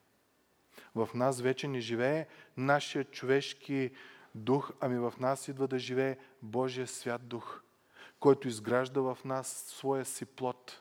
В 0.95 1.09
нас 1.15 1.41
вече 1.41 1.69
не 1.69 1.81
живее 1.81 2.27
нашия 2.57 3.05
човешки 3.05 3.91
дух, 4.35 4.71
ами 4.81 4.99
в 4.99 5.15
нас 5.21 5.49
идва 5.49 5.69
да 5.69 5.79
живее 5.79 6.17
Божия 6.43 6.87
свят 6.87 7.29
дух, 7.29 7.63
който 8.21 8.49
изгражда 8.49 9.01
в 9.01 9.19
нас 9.25 9.65
своя 9.69 10.05
си 10.05 10.27
плод. 10.27 10.81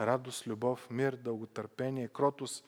Радост, 0.00 0.46
любов, 0.46 0.90
мир, 0.90 1.12
дълготърпение, 1.12 2.08
кротост. 2.08 2.64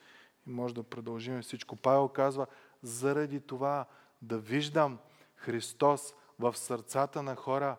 И 0.47 0.51
може 0.51 0.75
да 0.75 0.83
продължим 0.83 1.43
всичко. 1.43 1.77
Павел 1.77 2.09
казва, 2.09 2.47
заради 2.83 3.41
това 3.41 3.87
да 4.23 4.39
виждам 4.39 4.99
Христос 5.37 6.15
в 6.39 6.57
сърцата 6.57 7.23
на 7.23 7.37
хора, 7.37 7.77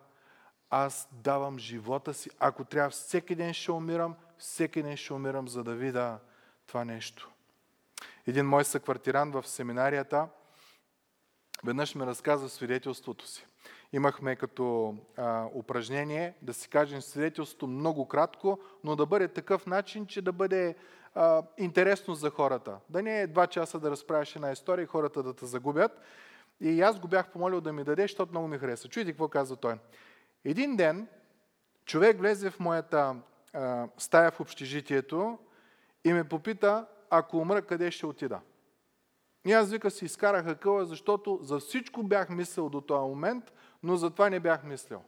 аз 0.70 1.08
давам 1.12 1.58
живота 1.58 2.14
си. 2.14 2.30
Ако 2.38 2.64
трябва 2.64 2.90
всеки 2.90 3.34
ден 3.34 3.54
ще 3.54 3.72
умирам, 3.72 4.16
всеки 4.38 4.82
ден 4.82 4.96
ще 4.96 5.12
умирам, 5.12 5.48
за 5.48 5.64
да 5.64 5.74
видя 5.74 6.18
това 6.66 6.84
нещо. 6.84 7.30
Един 8.28 8.46
мой 8.46 8.64
съквартирант 8.64 9.34
в 9.34 9.46
семинарията 9.46 10.28
веднъж 11.64 11.94
ми 11.94 12.06
разказа 12.06 12.48
свидетелството 12.48 13.26
си. 13.26 13.46
Имахме 13.92 14.36
като 14.36 14.96
а, 15.16 15.46
упражнение 15.54 16.34
да 16.42 16.54
си 16.54 16.68
кажем 16.68 17.02
свидетелството 17.02 17.66
много 17.66 18.08
кратко, 18.08 18.58
но 18.84 18.96
да 18.96 19.06
бъде 19.06 19.28
такъв 19.28 19.66
начин, 19.66 20.06
че 20.06 20.22
да 20.22 20.32
бъде 20.32 20.76
а, 21.14 21.42
интересно 21.58 22.14
за 22.14 22.30
хората. 22.30 22.78
Да 22.88 23.02
не 23.02 23.20
е 23.20 23.26
два 23.26 23.46
часа 23.46 23.80
да 23.80 23.90
разправяш 23.90 24.36
една 24.36 24.52
история 24.52 24.82
и 24.82 24.86
хората 24.86 25.22
да 25.22 25.34
те 25.34 25.46
загубят. 25.46 26.00
И 26.60 26.80
аз 26.82 26.98
го 27.00 27.08
бях 27.08 27.32
помолил 27.32 27.60
да 27.60 27.72
ми 27.72 27.84
даде, 27.84 28.02
защото 28.02 28.32
много 28.32 28.48
ми 28.48 28.58
хареса. 28.58 28.88
Чуйте 28.88 29.10
какво 29.10 29.28
казва 29.28 29.56
той. 29.56 29.74
Един 30.44 30.76
ден 30.76 31.08
човек 31.84 32.18
влезе 32.18 32.50
в 32.50 32.60
моята 32.60 33.16
а, 33.52 33.88
стая 33.98 34.30
в 34.30 34.40
общежитието 34.40 35.38
и 36.04 36.12
ме 36.12 36.24
попита, 36.24 36.86
ако 37.10 37.38
умра, 37.38 37.62
къде 37.62 37.90
ще 37.90 38.06
отида. 38.06 38.40
И 39.46 39.52
аз 39.52 39.70
вика 39.70 39.90
си 39.90 40.04
изкараха 40.04 40.54
къла, 40.54 40.84
защото 40.84 41.38
за 41.42 41.58
всичко 41.58 42.02
бях 42.02 42.28
мислил 42.28 42.68
до 42.68 42.80
този 42.80 43.08
момент, 43.08 43.52
но 43.82 43.96
за 43.96 44.10
това 44.10 44.30
не 44.30 44.40
бях 44.40 44.64
мислил. 44.64 45.02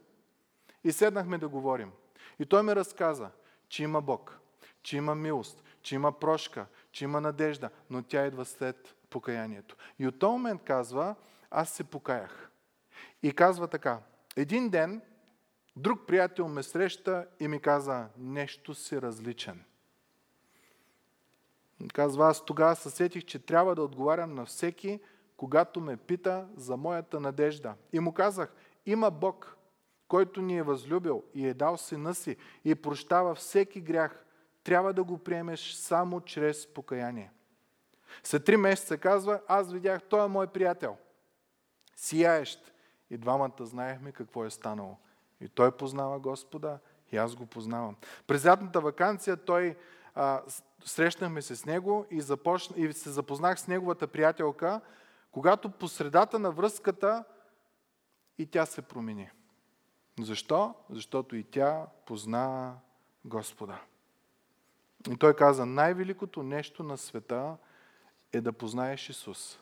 И 0.83 0.91
седнахме 0.91 1.37
да 1.37 1.47
говорим. 1.47 1.91
И 2.39 2.45
той 2.45 2.63
ми 2.63 2.75
разказа, 2.75 3.29
че 3.69 3.83
има 3.83 4.01
Бог, 4.01 4.39
че 4.83 4.97
има 4.97 5.15
милост, 5.15 5.63
че 5.81 5.95
има 5.95 6.11
прошка, 6.19 6.65
че 6.91 7.03
има 7.03 7.21
надежда, 7.21 7.69
но 7.89 8.03
тя 8.03 8.25
идва 8.25 8.45
след 8.45 8.95
покаянието. 9.09 9.75
И 9.99 10.07
от 10.07 10.19
този 10.19 10.31
момент 10.31 10.61
казва, 10.63 11.15
аз 11.51 11.69
се 11.69 11.83
покаях. 11.83 12.51
И 13.23 13.33
казва 13.33 13.67
така, 13.67 13.99
един 14.35 14.69
ден 14.69 15.01
друг 15.75 16.07
приятел 16.07 16.47
ме 16.47 16.63
среща 16.63 17.27
и 17.39 17.47
ми 17.47 17.59
каза, 17.59 18.07
нещо 18.17 18.73
си 18.73 19.01
различен. 19.01 19.63
Казва, 21.87 22.27
аз 22.27 22.45
тогава 22.45 22.75
се 22.75 22.89
сетих, 22.89 23.25
че 23.25 23.39
трябва 23.39 23.75
да 23.75 23.83
отговарям 23.83 24.35
на 24.35 24.45
всеки, 24.45 24.99
когато 25.37 25.81
ме 25.81 25.97
пита 25.97 26.47
за 26.57 26.77
моята 26.77 27.19
надежда. 27.19 27.73
И 27.93 27.99
му 27.99 28.13
казах, 28.13 28.53
има 28.85 29.11
Бог, 29.11 29.57
който 30.07 30.41
ни 30.41 30.57
е 30.57 30.63
възлюбил 30.63 31.23
и 31.33 31.47
е 31.47 31.53
дал 31.53 31.77
сина 31.77 32.15
си 32.15 32.37
и 32.65 32.75
прощава 32.75 33.35
всеки 33.35 33.81
грях. 33.81 34.25
Трябва 34.63 34.93
да 34.93 35.03
го 35.03 35.17
приемеш 35.17 35.73
само 35.73 36.21
чрез 36.21 36.67
покаяние. 36.73 37.31
След 38.23 38.45
три 38.45 38.57
месеца 38.57 38.97
казва, 38.97 39.41
аз 39.47 39.71
видях, 39.71 40.03
той 40.03 40.25
е 40.25 40.27
мой 40.27 40.47
приятел. 40.47 40.97
Сияещ. 41.95 42.73
И 43.09 43.17
двамата 43.17 43.51
знаехме 43.59 44.11
какво 44.11 44.45
е 44.45 44.49
станало. 44.49 44.97
И 45.41 45.49
той 45.49 45.71
познава 45.71 46.19
Господа, 46.19 46.79
и 47.11 47.17
аз 47.17 47.35
го 47.35 47.45
познавам. 47.45 47.95
През 48.27 48.45
лятната 48.45 48.81
вакансия 48.81 49.37
той 49.37 49.77
а, 50.15 50.41
срещнахме 50.83 51.41
се 51.41 51.55
с 51.55 51.65
него 51.65 52.05
и, 52.11 52.21
започна, 52.21 52.75
и 52.77 52.93
се 52.93 53.09
запознах 53.09 53.59
с 53.59 53.67
неговата 53.67 54.07
приятелка, 54.07 54.81
когато 55.31 55.69
по 55.71 55.87
средата 55.87 56.39
на 56.39 56.51
връзката 56.51 57.23
и 58.37 58.45
тя 58.45 58.65
се 58.65 58.81
промени. 58.81 59.29
Защо? 60.19 60.75
Защото 60.89 61.35
и 61.35 61.43
тя 61.43 61.87
позна 62.05 62.75
Господа. 63.25 63.81
И 65.09 65.17
той 65.17 65.35
каза, 65.35 65.65
най-великото 65.65 66.43
нещо 66.43 66.83
на 66.83 66.97
света 66.97 67.57
е 68.33 68.41
да 68.41 68.53
познаеш 68.53 69.09
Исус. 69.09 69.59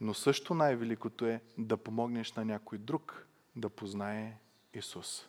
Но 0.00 0.14
също 0.14 0.54
най-великото 0.54 1.26
е 1.26 1.42
да 1.58 1.76
помогнеш 1.76 2.32
на 2.32 2.44
някой 2.44 2.78
друг 2.78 3.26
да 3.56 3.70
познае 3.70 4.38
Исус. 4.74 5.28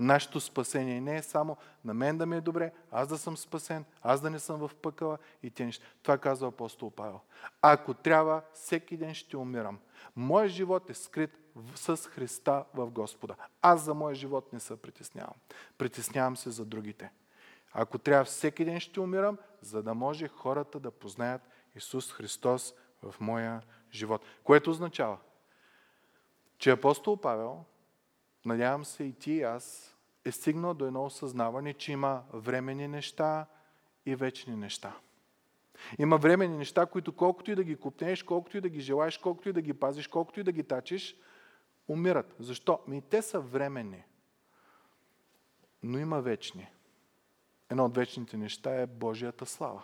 Нашето 0.00 0.40
спасение 0.40 1.00
не 1.00 1.16
е 1.16 1.22
само 1.22 1.56
на 1.84 1.94
мен 1.94 2.18
да 2.18 2.26
ми 2.26 2.36
е 2.36 2.40
добре, 2.40 2.72
аз 2.92 3.08
да 3.08 3.18
съм 3.18 3.36
спасен, 3.36 3.84
аз 4.02 4.20
да 4.20 4.30
не 4.30 4.38
съм 4.38 4.68
в 4.68 4.74
пъкъла 4.74 5.18
и 5.42 5.50
те 5.50 5.64
неща. 5.64 5.86
Това 6.02 6.18
казва 6.18 6.48
апостол 6.48 6.90
Павел. 6.90 7.20
Ако 7.62 7.94
трябва, 7.94 8.42
всеки 8.54 8.96
ден 8.96 9.14
ще 9.14 9.36
умирам. 9.36 9.78
Моят 10.16 10.50
живот 10.50 10.90
е 10.90 10.94
скрит 10.94 11.30
с 11.74 11.96
Христа 11.96 12.64
в 12.74 12.90
Господа. 12.90 13.34
Аз 13.62 13.82
за 13.82 13.94
моя 13.94 14.14
живот 14.14 14.52
не 14.52 14.60
се 14.60 14.82
притеснявам. 14.82 15.34
Притеснявам 15.78 16.36
се 16.36 16.50
за 16.50 16.64
другите. 16.64 17.10
Ако 17.72 17.98
трябва, 17.98 18.24
всеки 18.24 18.64
ден 18.64 18.80
ще 18.80 19.00
умирам, 19.00 19.38
за 19.62 19.82
да 19.82 19.94
може 19.94 20.28
хората 20.28 20.80
да 20.80 20.90
познаят 20.90 21.42
Исус 21.76 22.12
Христос 22.12 22.74
в 23.02 23.14
моя 23.20 23.62
живот. 23.92 24.24
Което 24.44 24.70
означава, 24.70 25.18
че 26.58 26.70
апостол 26.70 27.16
Павел 27.16 27.64
надявам 28.44 28.84
се 28.84 29.04
и 29.04 29.12
ти 29.12 29.32
и 29.32 29.42
аз, 29.42 29.89
е 30.24 30.32
стигнал 30.32 30.74
до 30.74 30.86
едно 30.86 31.04
осъзнаване, 31.04 31.74
че 31.74 31.92
има 31.92 32.22
временни 32.32 32.88
неща 32.88 33.46
и 34.06 34.16
вечни 34.16 34.56
неща. 34.56 34.96
Има 35.98 36.16
временни 36.16 36.56
неща, 36.56 36.86
които 36.86 37.12
колкото 37.12 37.50
и 37.50 37.54
да 37.54 37.64
ги 37.64 37.76
купнеш, 37.76 38.22
колкото 38.22 38.56
и 38.56 38.60
да 38.60 38.68
ги 38.68 38.80
желаеш, 38.80 39.18
колкото 39.18 39.48
и 39.48 39.52
да 39.52 39.62
ги 39.62 39.72
пазиш, 39.72 40.06
колкото 40.06 40.40
и 40.40 40.42
да 40.42 40.52
ги 40.52 40.62
тачиш, 40.62 41.16
умират. 41.88 42.34
Защо? 42.38 42.80
Ми 42.88 43.02
те 43.02 43.22
са 43.22 43.40
временни. 43.40 44.04
Но 45.82 45.98
има 45.98 46.20
вечни. 46.20 46.68
Едно 47.70 47.84
от 47.84 47.96
вечните 47.96 48.36
неща 48.36 48.80
е 48.80 48.86
Божията 48.86 49.46
слава. 49.46 49.82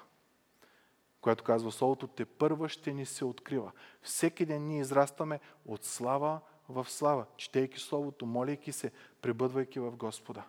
Която 1.21 1.45
казва 1.45 1.73
Солото, 1.73 2.07
те 2.07 2.25
първа 2.25 2.69
ще 2.69 2.93
ни 2.93 3.07
се 3.07 3.25
открива. 3.25 3.73
Всеки 4.03 4.47
ден 4.47 4.67
ние 4.67 4.81
израстваме 4.81 5.41
от 5.67 5.85
слава 5.85 6.41
в 6.69 6.91
слава, 6.91 7.27
четейки 7.37 7.81
Словото, 7.81 8.27
молейки 8.27 8.73
се, 8.73 8.93
пребъдвайки 9.27 9.81
в 9.81 9.91
Господа. 9.91 10.43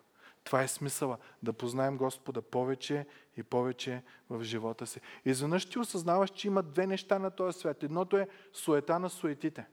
Това 0.44 0.64
е 0.64 0.68
смисъла, 0.68 1.18
да 1.44 1.54
познаем 1.54 1.98
Господа 1.98 2.42
повече 2.42 3.06
и 3.38 3.44
повече 3.44 4.04
в 4.30 4.44
живота 4.44 4.88
си. 4.88 5.02
Изведнъж 5.26 5.70
ти 5.70 5.80
осъзнаваш, 5.80 6.30
че 6.30 6.48
има 6.48 6.64
две 6.64 6.88
неща 6.88 7.20
на 7.20 7.32
този 7.32 7.60
свят. 7.60 7.84
Едното 7.84 8.18
е 8.18 8.28
суета 8.54 9.00
на 9.00 9.10
суетите. 9.10 9.68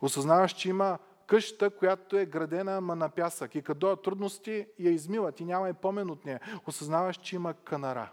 Осъзнаваш, 0.00 0.52
че 0.52 0.68
има 0.68 0.98
къща, 1.26 1.70
която 1.70 2.16
е 2.16 2.26
градена 2.26 2.76
ама 2.76 2.96
на 2.96 3.08
пясък. 3.08 3.54
И 3.54 3.62
като 3.62 3.96
трудности 3.96 4.66
я 4.78 4.90
измиват 4.90 5.40
и 5.40 5.44
няма 5.44 5.68
и 5.68 5.72
помен 5.72 6.10
от 6.10 6.24
нея. 6.24 6.40
Осъзнаваш, 6.66 7.16
че 7.16 7.36
има 7.36 7.54
канара. 7.54 8.10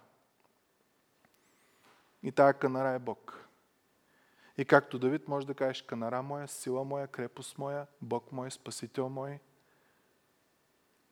И 2.23 2.31
тая 2.31 2.53
канара 2.53 2.89
е 2.89 2.99
Бог. 2.99 3.42
И 4.57 4.65
както 4.65 4.99
Давид 4.99 5.27
може 5.27 5.47
да 5.47 5.53
кажеш, 5.53 5.81
канара 5.81 6.21
моя, 6.21 6.47
сила 6.47 6.83
моя, 6.83 7.07
крепост 7.07 7.57
моя, 7.57 7.87
Бог 8.01 8.31
мой, 8.31 8.51
Спасител 8.51 9.09
мой, 9.09 9.39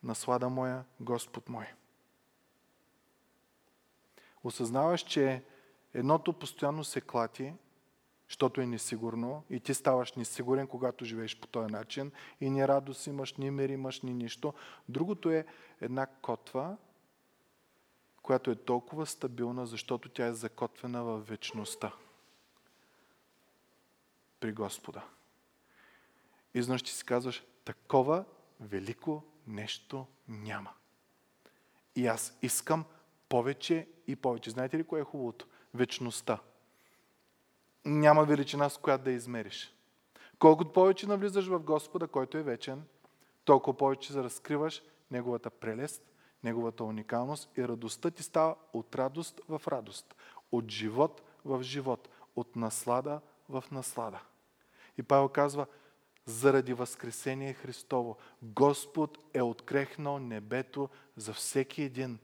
наслада 0.04 0.50
моя, 0.50 0.86
Господ 1.00 1.50
мой. 1.50 1.66
Осъзнаваш, 4.44 5.02
че 5.02 5.44
едното 5.94 6.34
постоянно 6.34 6.84
се 6.84 7.02
клати, 7.02 7.54
защото 8.28 8.62
е 8.62 8.66
несигурно 8.66 9.44
и 9.50 9.60
ти 9.60 9.74
ставаш 9.74 10.14
несигурен, 10.14 10.68
когато 10.68 11.06
живееш 11.06 11.40
по 11.40 11.48
този 11.48 11.72
начин 11.72 12.12
и 12.42 12.50
ни 12.50 12.68
радост 12.68 13.08
имаш, 13.08 13.34
ни 13.34 13.52
мир 13.52 13.70
имаш, 13.70 14.02
ни 14.02 14.14
нищо. 14.14 14.54
Другото 14.90 15.30
е 15.30 15.46
една 15.82 16.06
котва, 16.06 16.78
която 18.22 18.52
е 18.52 18.56
толкова 18.56 19.06
стабилна, 19.06 19.66
защото 19.66 20.10
тя 20.10 20.26
е 20.26 20.34
закотвена 20.34 21.04
в 21.04 21.20
вечността 21.20 21.94
при 24.42 24.52
Господа. 24.52 25.02
Изнъж 26.54 26.84
ти 26.84 26.92
си 26.92 27.06
казваш, 27.06 27.44
такова 27.66 28.26
велико 28.60 29.24
нещо 29.48 30.08
няма. 30.28 30.70
И 31.96 32.08
аз 32.08 32.38
искам 32.42 32.86
повече 33.30 33.88
и 34.08 34.16
повече. 34.16 34.50
Знаете 34.50 34.78
ли 34.78 34.84
кое 34.84 35.02
е 35.02 35.04
хубавото? 35.04 35.48
Вечността. 35.74 36.40
Няма 37.86 38.26
величина, 38.26 38.70
с 38.70 38.78
която 38.78 39.04
да 39.04 39.12
измериш. 39.12 39.74
Колкото 40.40 40.74
повече 40.74 41.08
навлизаш 41.08 41.48
в 41.48 41.60
Господа, 41.60 42.08
който 42.08 42.38
е 42.38 42.44
вечен, 42.44 42.84
толкова 43.46 43.78
повече 43.78 44.14
разкриваш 44.14 44.82
Неговата 45.12 45.50
прелест, 45.50 46.02
Неговата 46.44 46.84
уникалност 46.84 47.58
и 47.58 47.68
радостта 47.68 48.12
ти 48.12 48.24
става 48.24 48.56
от 48.74 48.96
радост 48.96 49.42
в 49.50 49.62
радост, 49.68 50.16
от 50.52 50.72
живот 50.72 51.22
в 51.46 51.64
живот, 51.64 52.10
от 52.36 52.56
наслада 52.56 53.22
в 53.50 53.64
наслада. 53.72 54.20
И 55.02 55.04
Павел 55.04 55.30
казва, 55.30 55.66
заради 56.26 56.74
Възкресение 56.74 57.54
Христово, 57.54 58.18
Господ 58.42 59.18
е 59.34 59.42
открехнал 59.42 60.20
небето 60.20 60.90
за 61.16 61.34
всеки 61.34 61.82
един 61.82 62.20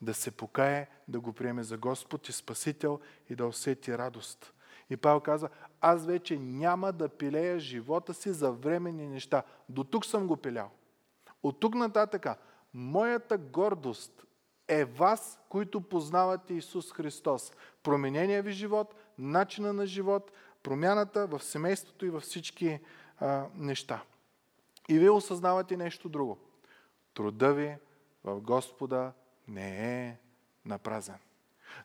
да 0.00 0.14
се 0.14 0.30
покае, 0.30 0.88
да 1.08 1.20
го 1.20 1.32
приеме 1.32 1.62
за 1.62 1.76
Господ 1.78 2.28
и 2.28 2.32
Спасител 2.32 3.00
и 3.30 3.34
да 3.34 3.46
усети 3.46 3.98
радост. 3.98 4.52
И 4.90 4.96
Павел 4.96 5.20
казва, 5.20 5.48
аз 5.80 6.06
вече 6.06 6.38
няма 6.38 6.92
да 6.92 7.08
пилея 7.08 7.58
живота 7.58 8.14
си 8.14 8.32
за 8.32 8.52
временни 8.52 9.08
неща. 9.08 9.42
До 9.68 9.84
тук 9.84 10.06
съм 10.06 10.26
го 10.26 10.36
пилял. 10.36 10.70
От 11.42 11.60
тук 11.60 11.74
нататъка, 11.74 12.36
моята 12.74 13.38
гордост 13.38 14.24
е 14.68 14.84
вас, 14.84 15.40
които 15.48 15.80
познавате 15.80 16.54
Исус 16.54 16.92
Христос. 16.92 17.52
Променения 17.82 18.42
ви 18.42 18.52
живот, 18.52 18.94
начина 19.18 19.72
на 19.72 19.86
живот, 19.86 20.32
промяната 20.66 21.26
в 21.26 21.42
семейството 21.42 22.06
и 22.06 22.10
във 22.10 22.22
всички 22.22 22.80
а, 23.20 23.44
неща. 23.54 24.02
И 24.88 24.98
вие 24.98 25.10
осъзнавате 25.10 25.76
нещо 25.76 26.08
друго. 26.08 26.38
Труда 27.14 27.54
ви 27.54 27.76
в 28.24 28.40
Господа 28.40 29.12
не 29.48 30.06
е 30.06 30.16
напразен. 30.64 31.14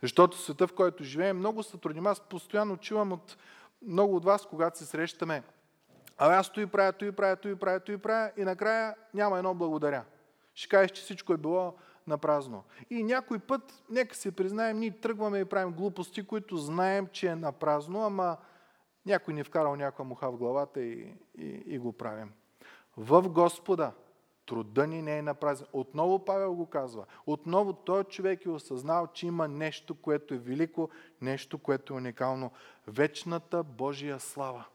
Защото 0.02 0.38
света, 0.38 0.67
в 0.67 0.74
който 0.74 1.04
живеем, 1.04 1.38
много 1.38 1.63
са 1.63 1.78
трудни. 1.78 2.02
Аз 2.06 2.20
постоянно 2.20 2.78
чувам 2.78 3.12
от 3.12 3.38
много 3.88 4.15
от 4.15 4.26
вас, 4.26 4.46
когато 4.46 4.78
се 4.78 4.86
срещаме, 4.86 5.44
а 6.17 6.34
аз 6.34 6.52
той 6.52 6.67
правя, 6.67 6.94
той 6.94 7.12
правя, 7.12 7.36
той 7.36 7.56
правя, 7.56 7.80
той 7.80 7.98
правя 7.98 8.32
и 8.38 8.44
накрая 8.44 8.96
няма 9.13 9.38
едно 9.38 9.54
благодаря. 9.54 10.06
Ще 10.56 10.70
кажеш, 10.70 10.91
че 10.91 11.02
всичко 11.02 11.34
е 11.34 11.38
било 11.38 11.76
на 12.08 12.17
празно. 12.17 12.63
И 12.89 13.04
някой 13.04 13.39
път, 13.39 13.84
нека 13.89 14.15
си 14.15 14.32
признаем, 14.32 14.80
ние 14.80 14.91
тръгваме 14.91 15.39
и 15.39 15.46
правим 15.46 15.74
глупости, 15.74 16.28
които 16.28 16.58
знаем, 16.58 17.08
че 17.12 17.28
е 17.28 17.36
на 17.36 17.52
празно, 17.52 18.06
ама 18.06 18.38
някой 19.06 19.34
ни 19.34 19.40
е 19.40 19.44
вкарал 19.44 19.76
някаква 19.76 20.06
муха 20.06 20.32
в 20.32 20.38
главата 20.38 20.82
и, 20.82 21.14
и, 21.38 21.64
и 21.66 21.80
го 21.80 21.94
правим. 21.94 22.32
В 22.98 23.22
Господа 23.30 23.92
труда 24.46 24.88
ни 24.88 25.02
не 25.02 25.18
е 25.18 25.22
на 25.22 25.34
празен. 25.34 25.68
Отново 25.74 26.26
Павел 26.26 26.54
го 26.54 26.66
казва. 26.66 27.06
Отново 27.26 27.74
той 27.74 28.04
човек 28.04 28.46
е 28.46 28.50
осъзнал, 28.50 29.08
че 29.08 29.28
има 29.28 29.48
нещо, 29.48 29.96
което 29.96 30.34
е 30.34 30.38
велико, 30.38 30.90
нещо, 31.22 31.58
което 31.58 31.94
е 31.94 31.98
уникално. 31.98 32.52
Вечната 32.88 33.64
Божия 33.64 34.20
слава. 34.20 34.66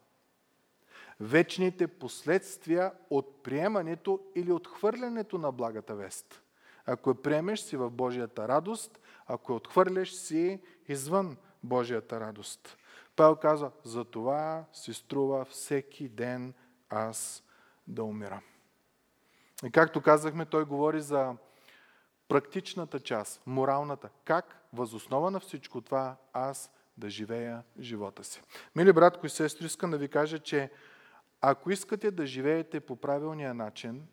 Вечните 1.19 1.87
последствия 1.87 2.91
от 3.09 3.43
приемането 3.43 4.19
или 4.35 4.51
отхвърлянето 4.51 5.37
на 5.37 5.51
благата 5.51 5.95
вест. 5.95 6.41
Ако 6.85 7.09
я 7.09 7.21
приемеш 7.21 7.59
си 7.59 7.77
в 7.77 7.89
Божията 7.89 8.47
радост, 8.47 8.99
ако 9.27 9.51
я 9.51 9.55
отхвърляш 9.55 10.13
си 10.13 10.61
извън 10.87 11.37
Божията 11.63 12.19
радост. 12.19 12.77
Павел 13.17 13.35
казва, 13.35 13.71
за 13.83 14.05
това 14.05 14.65
си 14.73 14.93
струва 14.93 15.45
всеки 15.45 16.09
ден 16.09 16.53
аз 16.89 17.43
да 17.87 18.03
умирам. 18.03 18.41
И 19.65 19.71
както 19.71 20.01
казахме, 20.01 20.45
той 20.45 20.65
говори 20.65 21.01
за 21.01 21.35
практичната 22.27 22.99
част, 22.99 23.41
моралната. 23.45 24.09
Как 24.25 24.67
възоснова 24.73 25.31
на 25.31 25.39
всичко 25.39 25.81
това 25.81 26.15
аз 26.33 26.71
да 26.97 27.09
живея 27.09 27.63
живота 27.79 28.23
си. 28.23 28.41
Мили 28.75 28.93
братко 28.93 29.25
и 29.25 29.29
сестри, 29.29 29.65
искам 29.65 29.91
да 29.91 29.97
ви 29.97 30.07
кажа, 30.07 30.39
че 30.39 30.71
ако 31.41 31.71
искате 31.71 32.11
да 32.11 32.25
живеете 32.25 32.79
по 32.79 32.95
правилния 32.95 33.53
начин, 33.53 34.07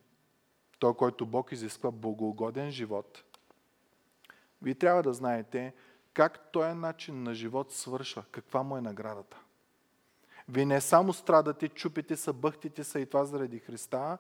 то, 0.79 0.95
който 0.95 1.27
Бог 1.27 1.53
изисква 1.53 1.91
богоугоден 1.91 2.71
живот, 2.71 3.25
вие 4.63 4.75
трябва 4.75 5.03
да 5.03 5.13
знаете 5.13 5.75
как 6.15 6.53
този 6.53 6.75
начин 6.75 7.23
на 7.23 7.35
живот 7.35 7.73
свършва, 7.73 8.25
каква 8.31 8.63
му 8.63 8.77
е 8.77 8.81
наградата. 8.81 9.37
Вие 10.49 10.65
не 10.65 10.81
само 10.81 11.13
страдате, 11.13 11.69
чупите 11.69 12.17
се, 12.17 12.33
бъхтите 12.33 12.85
се 12.85 12.99
и 12.99 13.07
това 13.07 13.25
заради 13.25 13.59
Христа, 13.59 14.19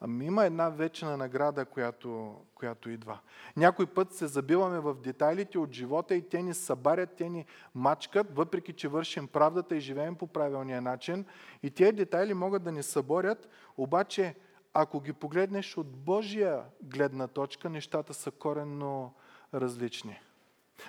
ами 0.00 0.26
има 0.26 0.44
една 0.44 0.68
вечна 0.68 1.16
награда, 1.16 1.64
която, 1.64 2.36
която 2.54 2.90
идва. 2.90 3.18
Някой 3.56 3.86
път 3.86 4.12
се 4.12 4.26
забиваме 4.26 4.80
в 4.80 4.94
детайлите 4.94 5.58
от 5.58 5.72
живота 5.72 6.14
и 6.14 6.28
те 6.28 6.42
ни 6.42 6.54
събарят, 6.54 7.10
те 7.16 7.28
ни 7.28 7.46
мачкат, 7.74 8.36
въпреки 8.36 8.72
че 8.72 8.88
вършим 8.88 9.28
правдата 9.28 9.76
и 9.76 9.80
живеем 9.80 10.16
по 10.16 10.26
правилния 10.26 10.82
начин. 10.82 11.24
И 11.62 11.70
тези 11.70 11.92
детайли 11.92 12.34
могат 12.34 12.62
да 12.62 12.72
ни 12.72 12.82
съборят, 12.82 13.48
обаче 13.76 14.34
ако 14.74 15.00
ги 15.00 15.12
погледнеш 15.12 15.76
от 15.76 15.96
Божия 15.96 16.64
гледна 16.82 17.26
точка, 17.26 17.70
нещата 17.70 18.14
са 18.14 18.30
коренно 18.30 19.14
различни. 19.54 20.20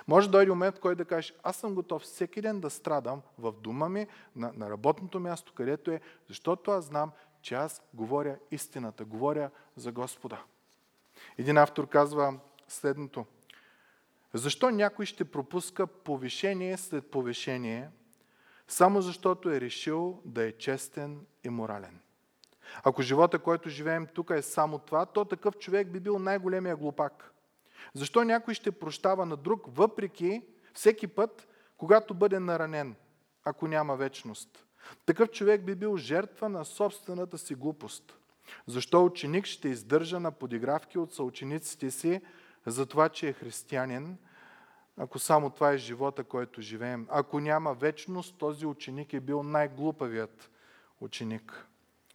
Може 0.08 0.28
да 0.28 0.32
дойде 0.32 0.50
момент, 0.50 0.80
който 0.80 0.98
да 0.98 1.04
кажеш, 1.04 1.34
аз 1.42 1.56
съм 1.56 1.74
готов 1.74 2.02
всеки 2.02 2.40
ден 2.40 2.60
да 2.60 2.70
страдам 2.70 3.22
в 3.38 3.52
дома 3.52 3.88
ми, 3.88 4.06
на, 4.36 4.52
на 4.56 4.70
работното 4.70 5.20
място, 5.20 5.52
където 5.52 5.90
е, 5.90 6.00
защото 6.28 6.70
аз 6.70 6.84
знам, 6.84 7.12
че 7.42 7.54
аз 7.54 7.82
говоря 7.94 8.36
истината, 8.50 9.04
говоря 9.04 9.50
за 9.76 9.92
Господа. 9.92 10.42
Един 11.38 11.58
автор 11.58 11.88
казва 11.88 12.38
следното. 12.68 13.26
Защо 14.34 14.70
някой 14.70 15.06
ще 15.06 15.24
пропуска 15.24 15.86
повишение 15.86 16.76
след 16.76 17.10
повишение, 17.10 17.90
само 18.68 19.02
защото 19.02 19.50
е 19.50 19.60
решил 19.60 20.20
да 20.24 20.44
е 20.44 20.52
честен 20.52 21.26
и 21.44 21.48
морален? 21.48 22.00
Ако 22.84 23.02
живота, 23.02 23.38
който 23.38 23.68
живеем 23.68 24.06
тук 24.14 24.30
е 24.30 24.42
само 24.42 24.78
това, 24.78 25.06
то 25.06 25.24
такъв 25.24 25.58
човек 25.58 25.92
би 25.92 26.00
бил 26.00 26.18
най-големия 26.18 26.76
глупак. 26.76 27.31
Защо 27.94 28.24
някой 28.24 28.54
ще 28.54 28.72
прощава 28.72 29.26
на 29.26 29.36
друг, 29.36 29.62
въпреки 29.68 30.42
всеки 30.74 31.06
път, 31.06 31.48
когато 31.76 32.14
бъде 32.14 32.38
наранен, 32.38 32.94
ако 33.44 33.68
няма 33.68 33.96
вечност? 33.96 34.66
Такъв 35.06 35.30
човек 35.30 35.64
би 35.64 35.74
бил 35.74 35.96
жертва 35.96 36.48
на 36.48 36.64
собствената 36.64 37.38
си 37.38 37.54
глупост. 37.54 38.18
Защо 38.66 39.04
ученик 39.04 39.46
ще 39.46 39.68
издържа 39.68 40.20
на 40.20 40.32
подигравки 40.32 40.98
от 40.98 41.14
съучениците 41.14 41.90
си 41.90 42.20
за 42.66 42.86
това, 42.86 43.08
че 43.08 43.28
е 43.28 43.32
християнин, 43.32 44.18
ако 44.96 45.18
само 45.18 45.50
това 45.50 45.72
е 45.72 45.78
живота, 45.78 46.24
който 46.24 46.60
живеем? 46.60 47.06
Ако 47.10 47.40
няма 47.40 47.74
вечност, 47.74 48.38
този 48.38 48.66
ученик 48.66 49.12
е 49.12 49.20
бил 49.20 49.42
най-глупавият 49.42 50.50
ученик. 51.00 51.66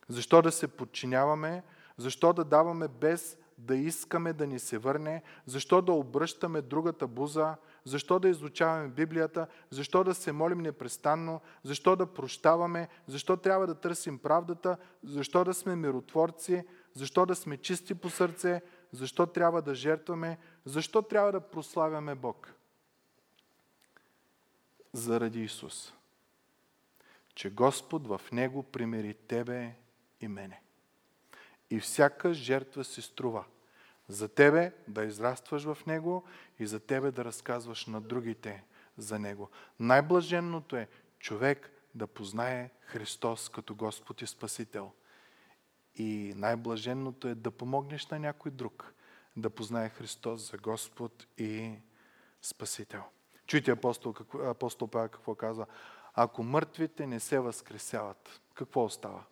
Защо 0.10 0.41
да 0.41 0.51
се 0.51 0.67
подчиняваме? 0.67 1.63
Защо 1.97 2.34
да 2.34 2.43
даваме 2.43 2.88
без 2.88 3.38
да 3.57 3.75
искаме 3.75 4.33
да 4.33 4.47
ни 4.47 4.59
се 4.59 4.77
върне? 4.77 5.23
Защо 5.45 5.81
да 5.81 5.93
обръщаме 5.93 6.61
другата 6.61 7.07
буза? 7.07 7.55
Защо 7.85 8.19
да 8.19 8.29
изучаваме 8.29 8.87
Библията? 8.87 9.47
Защо 9.69 10.03
да 10.03 10.13
се 10.13 10.31
молим 10.31 10.57
непрестанно? 10.57 11.41
Защо 11.63 11.95
да 11.95 12.13
прощаваме? 12.13 12.87
Защо 13.07 13.37
трябва 13.37 13.67
да 13.67 13.75
търсим 13.75 14.19
правдата? 14.19 14.77
Защо 15.03 15.43
да 15.43 15.53
сме 15.53 15.75
миротворци? 15.75 16.63
Защо 16.93 17.25
да 17.25 17.35
сме 17.35 17.57
чисти 17.57 17.93
по 17.93 18.09
сърце? 18.09 18.61
Защо 18.91 19.25
трябва 19.25 19.61
да 19.61 19.75
жертваме? 19.75 20.37
Защо 20.65 21.01
трябва 21.01 21.31
да 21.31 21.41
прославяме 21.41 22.15
Бог? 22.15 22.53
Заради 24.93 25.43
Исус. 25.43 25.93
Че 27.35 27.49
Господ 27.49 28.07
в 28.07 28.21
Него 28.31 28.63
примери 28.63 29.13
тебе 29.13 29.75
и 30.21 30.27
мене. 30.27 30.61
И 31.69 31.80
всяка 31.80 32.34
жертва 32.34 32.84
се 32.84 33.01
струва. 33.01 33.45
За 34.08 34.27
тебе 34.27 34.73
да 34.88 35.03
израстваш 35.03 35.63
в 35.63 35.77
Него 35.88 36.23
и 36.60 36.67
за 36.67 36.80
тебе 36.80 37.12
да 37.12 37.25
разказваш 37.25 37.86
на 37.86 38.01
другите 38.01 38.63
за 38.97 39.19
Него. 39.19 39.49
Най-блаженното 39.80 40.75
е 40.75 40.88
човек 41.19 41.71
да 41.95 42.08
познае 42.08 42.69
Христос 42.80 43.49
като 43.49 43.75
Господ 43.75 44.21
и 44.21 44.27
Спасител. 44.27 44.91
И 45.95 46.34
най-блаженното 46.36 47.27
е 47.27 47.36
да 47.36 47.51
помогнеш 47.51 48.08
на 48.08 48.19
някой 48.19 48.51
друг 48.51 48.93
да 49.38 49.49
познае 49.49 49.89
Христос 49.89 50.51
за 50.51 50.58
Господ 50.58 51.27
и 51.38 51.71
Спасител. 52.41 53.03
Чуйте 53.47 53.71
апостол, 53.71 54.15
апостол 54.43 54.88
Павел 54.88 55.10
какво 55.10 55.36
казва. 55.36 55.65
Ако 56.13 56.43
мъртвите 56.43 57.08
не 57.08 57.19
се 57.19 57.39
възкресяват, 57.39 58.41
какво 58.53 58.84
остава? 58.84 59.23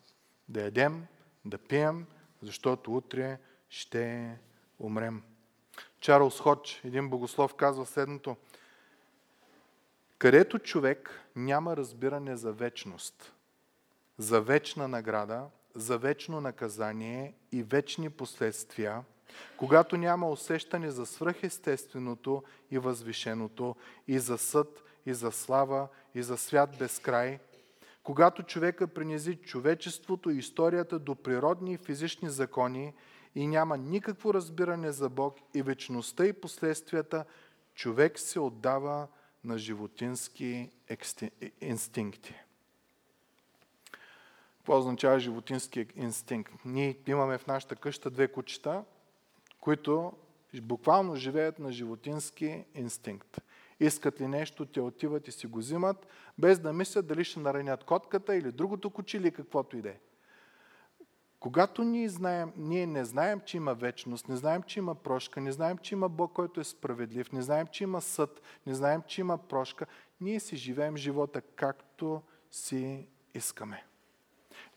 Да 0.48 0.62
ядем, 0.62 1.06
да 1.44 1.58
пием, 1.58 2.06
защото 2.42 2.96
утре 2.96 3.38
ще 3.68 4.38
умрем. 4.78 5.22
Чарлз 6.00 6.40
Ходж, 6.40 6.84
един 6.84 7.10
богослов, 7.10 7.54
казва 7.54 7.86
следното. 7.86 8.36
Където 10.18 10.58
човек 10.58 11.20
няма 11.36 11.76
разбиране 11.76 12.36
за 12.36 12.52
вечност, 12.52 13.32
за 14.18 14.40
вечна 14.40 14.88
награда, 14.88 15.46
за 15.74 15.98
вечно 15.98 16.40
наказание 16.40 17.34
и 17.52 17.62
вечни 17.62 18.10
последствия, 18.10 19.04
когато 19.56 19.96
няма 19.96 20.30
усещане 20.30 20.90
за 20.90 21.06
свръхестественото 21.06 22.42
и 22.70 22.78
възвишеното, 22.78 23.76
и 24.08 24.18
за 24.18 24.38
съд, 24.38 24.82
и 25.06 25.14
за 25.14 25.32
слава, 25.32 25.88
и 26.14 26.22
за 26.22 26.36
свят 26.36 26.76
без 26.78 26.98
край, 26.98 27.38
когато 28.06 28.42
човека 28.42 28.88
принизи 28.88 29.36
човечеството 29.36 30.30
и 30.30 30.38
историята 30.38 30.98
до 30.98 31.14
природни 31.14 31.72
и 31.72 31.78
физични 31.78 32.30
закони 32.30 32.94
и 33.34 33.46
няма 33.46 33.76
никакво 33.76 34.34
разбиране 34.34 34.92
за 34.92 35.08
Бог 35.08 35.36
и 35.54 35.62
вечността 35.62 36.26
и 36.26 36.32
последствията, 36.32 37.24
човек 37.74 38.18
се 38.18 38.40
отдава 38.40 39.08
на 39.44 39.58
животински 39.58 40.70
инстинкти. 41.60 42.34
Какво 44.56 44.78
означава 44.78 45.18
животински 45.18 45.86
инстинкт? 45.96 46.52
Ние 46.64 46.98
имаме 47.06 47.38
в 47.38 47.46
нашата 47.46 47.76
къща 47.76 48.10
две 48.10 48.28
кучета, 48.28 48.84
които 49.60 50.12
буквално 50.62 51.16
живеят 51.16 51.58
на 51.58 51.72
животински 51.72 52.64
инстинкт. 52.74 53.40
Искат 53.80 54.20
ли 54.20 54.28
нещо, 54.28 54.66
те 54.66 54.80
отиват 54.80 55.28
и 55.28 55.32
си 55.32 55.46
го 55.46 55.58
взимат, 55.58 56.06
без 56.38 56.58
да 56.58 56.72
мислят 56.72 57.06
дали 57.06 57.24
ще 57.24 57.40
наранят 57.40 57.84
котката 57.84 58.36
или 58.36 58.52
другото 58.52 58.90
куче 58.90 59.16
или 59.16 59.30
каквото 59.30 59.76
и 59.76 59.82
да 59.82 59.88
е. 59.88 59.98
Когато 61.40 61.84
ние, 61.84 62.08
знаем, 62.08 62.52
ние 62.56 62.86
не 62.86 63.04
знаем, 63.04 63.40
че 63.44 63.56
има 63.56 63.74
вечност, 63.74 64.28
не 64.28 64.36
знаем, 64.36 64.62
че 64.62 64.78
има 64.78 64.94
прошка, 64.94 65.40
не 65.40 65.52
знаем, 65.52 65.78
че 65.78 65.94
има 65.94 66.08
Бог, 66.08 66.32
който 66.32 66.60
е 66.60 66.64
справедлив, 66.64 67.32
не 67.32 67.42
знаем, 67.42 67.66
че 67.66 67.84
има 67.84 68.00
съд, 68.00 68.42
не 68.66 68.74
знаем, 68.74 69.02
че 69.06 69.20
има 69.20 69.38
прошка, 69.38 69.86
ние 70.20 70.40
си 70.40 70.56
живеем 70.56 70.96
живота 70.96 71.40
както 71.40 72.22
си 72.50 73.08
искаме. 73.34 73.84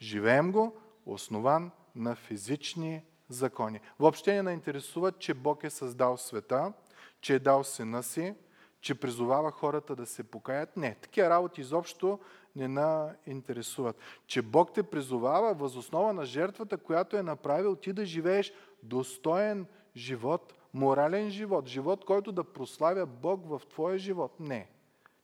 Живеем 0.02 0.52
го 0.52 0.78
основан 1.06 1.72
на 1.96 2.16
физични 2.16 3.04
закони. 3.30 3.80
Въобще 4.00 4.34
не 4.34 4.42
наинтересува, 4.42 5.12
че 5.12 5.34
Бог 5.34 5.64
е 5.64 5.70
създал 5.70 6.18
света, 6.18 6.74
че 7.22 7.36
е 7.36 7.40
дал 7.40 7.64
сина 7.64 8.04
си, 8.04 8.36
че 8.82 9.00
призовава 9.00 9.52
хората 9.52 9.96
да 9.96 10.06
се 10.06 10.24
покаят. 10.24 10.78
Не, 10.78 10.96
такива 10.96 11.30
работи 11.30 11.62
изобщо 11.62 12.20
не 12.56 12.68
на 12.68 13.16
интересуват. 13.26 13.98
Че 14.28 14.42
Бог 14.42 14.74
те 14.74 14.84
призовава 14.84 15.54
възоснова 15.54 16.14
на 16.14 16.26
жертвата, 16.26 16.78
която 16.78 17.18
е 17.18 17.24
направил 17.24 17.76
ти 17.76 17.94
да 17.94 18.06
живееш 18.06 18.54
достоен 18.84 19.66
живот, 19.96 20.54
морален 20.74 21.30
живот, 21.30 21.68
живот, 21.68 22.06
който 22.06 22.32
да 22.32 22.44
прославя 22.44 23.06
Бог 23.06 23.50
в 23.50 23.62
твоя 23.70 23.98
живот. 23.98 24.40
Не. 24.40 24.70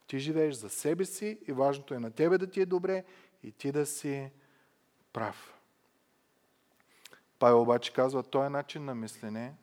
Ти 0.08 0.20
живееш 0.20 0.56
за 0.56 0.70
себе 0.70 1.06
си 1.06 1.40
и 1.48 1.52
важното 1.52 1.94
е 1.94 2.00
на 2.00 2.12
тебе 2.12 2.38
да 2.38 2.48
ти 2.48 2.62
е 2.62 2.66
добре 2.66 3.04
и 3.44 3.52
ти 3.52 3.72
да 3.72 3.86
си 3.86 4.32
прав. 5.14 5.56
Павел 7.40 7.62
обаче 7.62 7.94
казва, 7.94 8.24
този 8.24 8.50
начин 8.50 8.86
на 8.86 8.96
мислене, 8.96 9.54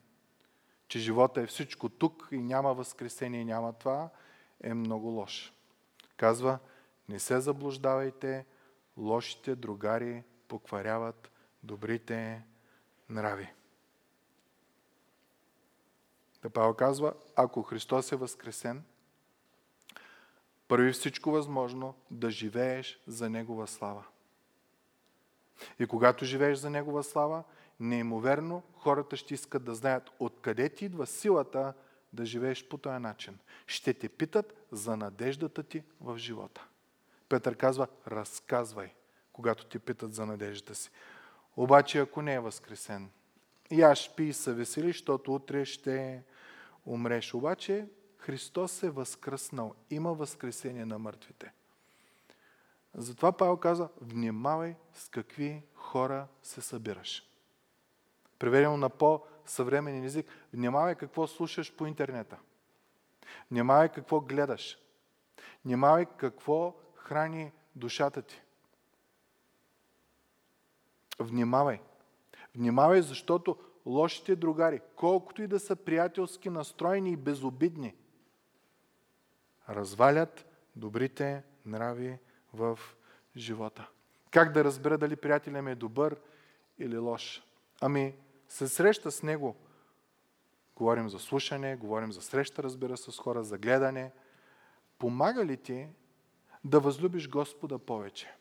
че 0.92 0.98
живота 0.98 1.40
е 1.40 1.46
всичко 1.46 1.88
тук 1.88 2.28
и 2.32 2.38
няма 2.38 2.74
възкресение, 2.74 3.44
няма 3.44 3.72
това, 3.72 4.08
е 4.60 4.74
много 4.74 5.08
лош. 5.08 5.52
Казва, 6.16 6.58
не 7.08 7.18
се 7.18 7.40
заблуждавайте, 7.40 8.46
лошите 8.96 9.56
другари 9.56 10.22
покваряват 10.48 11.30
добрите 11.62 12.44
нрави. 13.10 13.52
Та 16.40 16.50
Павел 16.50 16.74
казва, 16.74 17.14
ако 17.36 17.62
Христос 17.62 18.12
е 18.12 18.16
възкресен, 18.16 18.84
прави 20.68 20.92
всичко 20.92 21.30
възможно 21.30 21.94
да 22.10 22.30
живееш 22.30 23.00
за 23.06 23.30
Негова 23.30 23.66
слава. 23.66 24.04
И 25.78 25.86
когато 25.86 26.24
живееш 26.24 26.58
за 26.58 26.70
Негова 26.70 27.02
слава, 27.02 27.44
неимоверно 27.80 28.62
хората 28.76 29.16
ще 29.16 29.34
искат 29.34 29.64
да 29.64 29.74
знаят 29.74 30.10
откъде 30.42 30.68
ти 30.68 30.84
идва 30.84 31.06
силата 31.06 31.74
да 32.12 32.26
живееш 32.26 32.68
по 32.68 32.78
този 32.78 32.98
начин. 32.98 33.38
Ще 33.66 33.94
те 33.94 34.08
питат 34.08 34.66
за 34.72 34.96
надеждата 34.96 35.62
ти 35.62 35.82
в 36.00 36.18
живота. 36.18 36.66
Петър 37.28 37.56
казва, 37.56 37.86
разказвай, 38.06 38.94
когато 39.32 39.66
ти 39.66 39.78
питат 39.78 40.14
за 40.14 40.26
надеждата 40.26 40.74
си. 40.74 40.90
Обаче, 41.56 41.98
ако 41.98 42.22
не 42.22 42.34
е 42.34 42.40
възкресен, 42.40 43.10
яш 43.70 44.14
пи 44.16 44.24
и 44.24 44.32
се 44.32 44.52
весели, 44.52 44.86
защото 44.86 45.34
утре 45.34 45.64
ще 45.64 46.22
умреш. 46.86 47.34
Обаче, 47.34 47.86
Христос 48.18 48.82
е 48.82 48.90
възкръснал. 48.90 49.74
Има 49.90 50.14
възкресение 50.14 50.84
на 50.84 50.98
мъртвите. 50.98 51.52
Затова 52.94 53.32
Павел 53.32 53.56
каза, 53.56 53.88
внимавай 54.00 54.76
с 54.94 55.08
какви 55.08 55.62
хора 55.74 56.26
се 56.42 56.60
събираш. 56.60 57.28
Преведено 58.38 58.76
на 58.76 58.90
по-съвременен 59.44 60.04
език, 60.04 60.26
внимавай 60.52 60.94
какво 60.94 61.26
слушаш 61.26 61.76
по 61.76 61.86
интернета. 61.86 62.38
Внимавай 63.50 63.88
какво 63.88 64.20
гледаш. 64.20 64.78
Внимавай 65.64 66.06
какво 66.16 66.74
храни 66.94 67.52
душата 67.76 68.22
ти. 68.22 68.42
Внимавай. 71.18 71.80
Внимавай, 72.54 73.02
защото 73.02 73.56
лошите 73.86 74.36
другари, 74.36 74.80
колкото 74.96 75.42
и 75.42 75.46
да 75.46 75.60
са 75.60 75.76
приятелски 75.76 76.50
настроени 76.50 77.10
и 77.10 77.16
безобидни, 77.16 77.94
развалят 79.68 80.46
добрите 80.76 81.42
нрави 81.66 82.18
в 82.52 82.78
живота. 83.36 83.88
Как 84.30 84.52
да 84.52 84.64
разбера 84.64 84.98
дали 84.98 85.16
приятеля 85.16 85.62
ми 85.62 85.70
е 85.70 85.74
добър 85.74 86.16
или 86.78 86.98
лош? 86.98 87.42
Ами, 87.80 88.14
се 88.52 88.68
среща 88.68 89.10
с 89.10 89.22
него. 89.22 89.56
Говорим 90.76 91.08
за 91.08 91.18
слушане, 91.18 91.76
говорим 91.76 92.12
за 92.12 92.22
среща, 92.22 92.62
разбира 92.62 92.96
се, 92.96 93.10
с 93.10 93.18
хора, 93.18 93.44
за 93.44 93.58
гледане. 93.58 94.12
Помага 94.98 95.46
ли 95.46 95.56
ти 95.56 95.88
да 96.64 96.80
възлюбиш 96.80 97.28
Господа 97.28 97.78
повече? 97.78 98.34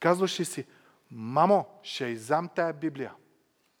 Казваш 0.00 0.40
ли 0.40 0.44
си, 0.44 0.66
мамо, 1.10 1.66
ще 1.82 2.04
изам 2.04 2.48
тая 2.54 2.72
Библия. 2.72 3.14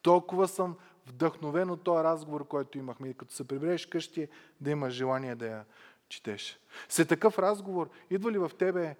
Толкова 0.02 0.48
съм 0.48 0.76
вдъхновен 1.06 1.70
от 1.70 1.82
този 1.82 2.04
разговор, 2.04 2.48
който 2.48 2.78
имахме. 2.78 3.08
И 3.08 3.14
като 3.14 3.34
се 3.34 3.48
прибереш 3.48 3.86
къщи, 3.86 4.28
да 4.60 4.70
имаш 4.70 4.94
желание 4.94 5.34
да 5.34 5.46
я 5.46 5.64
четеш. 6.08 6.58
След 6.88 7.08
такъв 7.08 7.38
разговор, 7.38 7.90
идва 8.10 8.32
ли 8.32 8.38
в 8.38 8.50
тебе 8.58 8.96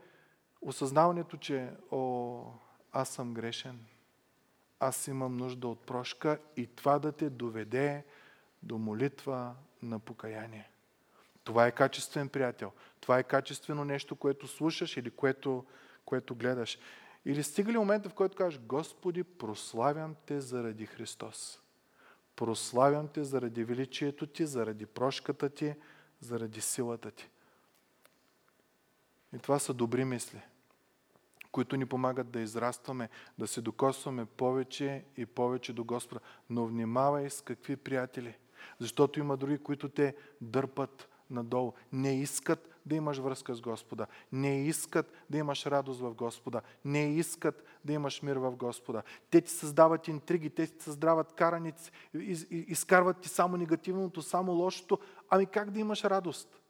осъзнаването, 0.61 1.37
че 1.37 1.71
о, 1.91 2.45
аз 2.93 3.09
съм 3.09 3.35
грешен, 3.35 3.87
аз 4.83 5.09
имам 5.09 5.37
нужда 5.37 5.69
от 5.69 5.81
прошка 5.81 6.39
и 6.57 6.67
това 6.67 6.99
да 6.99 7.13
те 7.13 7.31
доведе 7.31 8.05
до 8.63 8.79
молитва 8.79 9.55
на 9.83 9.99
покаяние. 9.99 10.71
Това 11.45 11.67
е 11.67 11.73
качествен 11.73 12.29
приятел. 12.29 12.73
Това 13.01 13.19
е 13.19 13.23
качествено 13.23 13.85
нещо, 13.85 14.17
което 14.17 14.49
слушаш 14.49 14.97
или 14.97 15.11
което, 15.11 15.65
което 16.05 16.35
гледаш. 16.35 16.79
Или 17.25 17.43
стига 17.43 17.73
ли 17.73 17.79
момента, 17.79 18.09
в 18.09 18.15
който 18.15 18.37
кажеш, 18.37 18.61
Господи, 18.61 19.25
прославям 19.25 20.17
Те 20.27 20.41
заради 20.41 20.87
Христос. 20.87 21.61
Прославям 22.37 23.09
Те 23.09 23.25
заради 23.25 23.65
величието 23.65 24.27
Ти, 24.27 24.47
заради 24.47 24.87
прошката 24.87 25.49
Ти, 25.49 25.75
заради 26.21 26.61
силата 26.61 27.11
Ти. 27.11 27.29
И 29.37 29.39
това 29.39 29.59
са 29.59 29.75
добри 29.75 30.05
мисли 30.05 30.43
които 31.53 31.77
ни 31.77 31.87
помагат 31.87 32.31
да 32.31 32.41
израстваме, 32.41 33.09
да 33.39 33.47
се 33.47 33.61
докосваме 33.61 34.25
повече 34.25 35.05
и 35.17 35.27
повече 35.27 35.73
до 35.73 35.85
Господа. 35.85 36.21
Но 36.51 36.67
внимавай 36.67 37.31
с 37.31 37.41
какви 37.41 37.77
приятели, 37.77 38.37
защото 38.79 39.21
има 39.21 39.37
други, 39.37 39.59
които 39.59 39.89
те 39.89 40.15
дърпат 40.41 41.09
надолу. 41.31 41.73
Не 41.93 42.21
искат 42.21 42.69
да 42.87 42.95
имаш 42.95 43.19
връзка 43.19 43.55
с 43.55 43.61
Господа. 43.61 44.07
Не 44.33 44.67
искат 44.67 45.13
да 45.31 45.39
имаш 45.39 45.67
радост 45.67 46.01
в 46.01 46.15
Господа. 46.15 46.63
Не 46.85 47.15
искат 47.15 47.65
да 47.85 47.93
имаш 47.93 48.23
мир 48.23 48.37
в 48.37 48.57
Господа. 48.57 49.03
Те 49.31 49.41
ти 49.41 49.51
създават 49.51 50.09
интриги, 50.09 50.51
те 50.51 50.67
ти 50.67 50.85
създават 50.85 51.33
караници, 51.33 51.91
изкарват 52.51 53.21
ти 53.21 53.29
само 53.29 53.57
негативното, 53.57 54.23
само 54.23 54.53
лошото. 54.53 54.99
Ами 55.31 55.47
как 55.47 55.71
да 55.71 55.81
имаш 55.81 56.05
радост? 56.05 56.62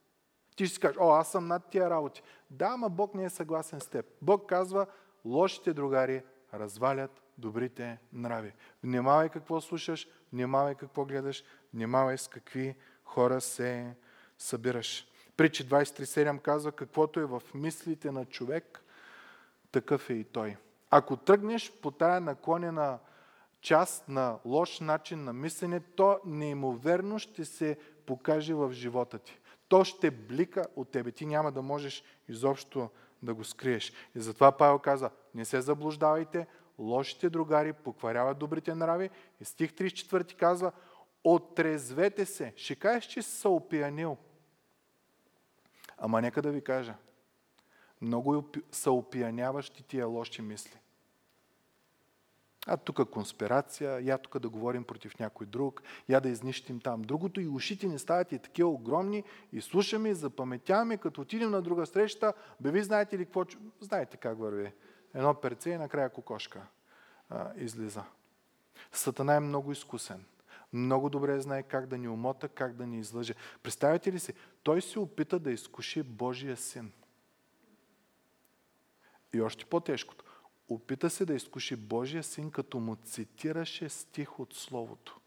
Ти 0.63 0.67
ще 0.67 0.75
си 0.75 0.81
кажеш, 0.81 0.97
о, 1.01 1.11
аз 1.11 1.31
съм 1.31 1.47
над 1.47 1.71
тия 1.71 1.91
работи. 1.91 2.23
Да, 2.51 2.67
ама 2.67 2.89
Бог 2.89 3.15
не 3.15 3.25
е 3.25 3.31
съгласен 3.31 3.81
с 3.81 3.87
теб. 3.87 4.07
Бог 4.23 4.49
казва, 4.49 4.87
лошите 5.25 5.73
другари 5.73 6.23
развалят 6.55 7.23
добрите 7.39 7.99
нрави. 8.13 8.53
Внимавай 8.83 9.29
какво 9.29 9.61
слушаш, 9.61 10.09
внимавай 10.33 10.75
какво 10.75 11.05
гледаш, 11.05 11.45
внимавай 11.75 12.19
с 12.19 12.29
какви 12.29 12.77
хора 13.05 13.41
се 13.41 13.95
събираш. 14.39 15.07
Притчи 15.37 15.69
23.7 15.69 16.41
казва, 16.41 16.73
каквото 16.73 17.21
е 17.21 17.25
в 17.25 17.43
мислите 17.55 18.11
на 18.11 18.25
човек, 18.25 18.83
такъв 19.73 20.11
е 20.11 20.15
и 20.15 20.25
той. 20.25 20.57
Ако 20.91 21.17
тръгнеш 21.17 21.73
по 21.73 21.91
тая 21.91 22.21
наклонена 22.21 22.99
част 23.61 24.09
на 24.09 24.39
лош 24.45 24.81
начин 24.81 25.25
на 25.25 25.33
мислене, 25.33 25.81
то 25.81 26.21
неимоверно 26.27 27.19
ще 27.19 27.45
се 27.45 27.79
покаже 28.07 28.55
в 28.55 28.73
живота 28.73 29.19
ти 29.19 29.42
то 29.73 29.85
ще 29.85 30.11
блика 30.11 30.65
от 30.77 30.91
тебе. 30.91 31.13
Ти 31.13 31.27
няма 31.27 31.53
да 31.53 31.63
можеш 31.63 32.05
изобщо 32.29 32.91
да 33.23 33.35
го 33.35 33.45
скриеш. 33.45 33.93
И 34.15 34.21
затова 34.21 34.53
Павел 34.53 34.79
каза, 34.79 35.11
не 35.35 35.45
се 35.45 35.61
заблуждавайте, 35.61 36.47
лошите 36.79 37.31
другари 37.31 37.73
покваряват 37.73 38.39
добрите 38.39 38.75
нрави. 38.75 39.11
И 39.41 39.45
стих 39.45 39.73
34 39.73 40.37
казва, 40.37 40.73
отрезвете 41.25 42.27
се. 42.27 42.53
Ще 42.57 42.75
кажеш, 42.75 43.05
че 43.05 43.23
се 43.23 43.49
опиянил. 43.49 44.17
Ама 45.99 46.21
нека 46.21 46.43
да 46.43 46.51
ви 46.51 46.61
кажа, 46.61 46.95
много 48.01 48.45
са 48.73 48.91
опияняващи 48.91 49.83
тия 49.83 50.07
лоши 50.07 50.43
мисли. 50.43 50.79
А 52.67 52.77
тук 52.77 53.11
конспирация, 53.11 54.01
я 54.01 54.19
тук 54.19 54.39
да 54.39 54.49
говорим 54.49 54.85
против 54.85 55.19
някой 55.19 55.47
друг, 55.47 55.83
я 56.09 56.21
да 56.21 56.29
изнищим 56.29 56.81
там 56.81 57.03
другото 57.03 57.41
и 57.41 57.49
ушите 57.49 57.87
ни 57.87 57.99
стават 57.99 58.33
и 58.33 58.39
такива 58.39 58.69
огромни 58.69 59.25
и 59.53 59.61
слушаме 59.61 60.09
и 60.09 60.15
запаметяваме, 60.15 60.97
като 60.97 61.21
отидем 61.21 61.51
на 61.51 61.63
друга 61.63 61.87
среща, 61.87 62.33
бе 62.61 62.71
ви 62.71 62.83
знаете 62.83 63.19
ли 63.19 63.25
какво? 63.25 63.45
Знаете 63.81 64.17
как 64.17 64.39
върви. 64.39 64.73
Едно 65.15 65.35
перце 65.35 65.71
и 65.71 65.77
накрая 65.77 66.11
кокошка 66.11 66.67
а, 67.31 67.53
излиза. 67.57 68.05
Сатана 68.93 69.35
е 69.35 69.41
много 69.41 69.73
изкусен. 69.73 70.25
много 70.73 71.11
добре 71.11 71.41
знае 71.41 71.63
как 71.63 71.87
да 71.87 71.99
ни 71.99 72.09
умота, 72.09 72.49
как 72.49 72.77
да 72.77 72.87
ни 72.87 72.99
излъже. 72.99 73.35
Представете 73.63 74.13
ли 74.13 74.19
си, 74.19 74.33
той 74.63 74.83
се 74.83 74.99
опита 74.99 75.39
да 75.39 75.51
изкуши 75.51 76.03
Божия 76.03 76.57
син. 76.57 76.93
И 79.33 79.41
още 79.41 79.65
по-тежкото. 79.65 80.25
Опита 80.69 81.11
се 81.11 81.25
да 81.25 81.35
изкуши 81.35 81.77
Божия 81.77 82.23
син, 82.23 82.51
като 82.51 82.79
му 82.79 82.97
цитираше 82.97 83.89
стих 83.89 84.41
от 84.41 84.55
Словото. 84.55 85.21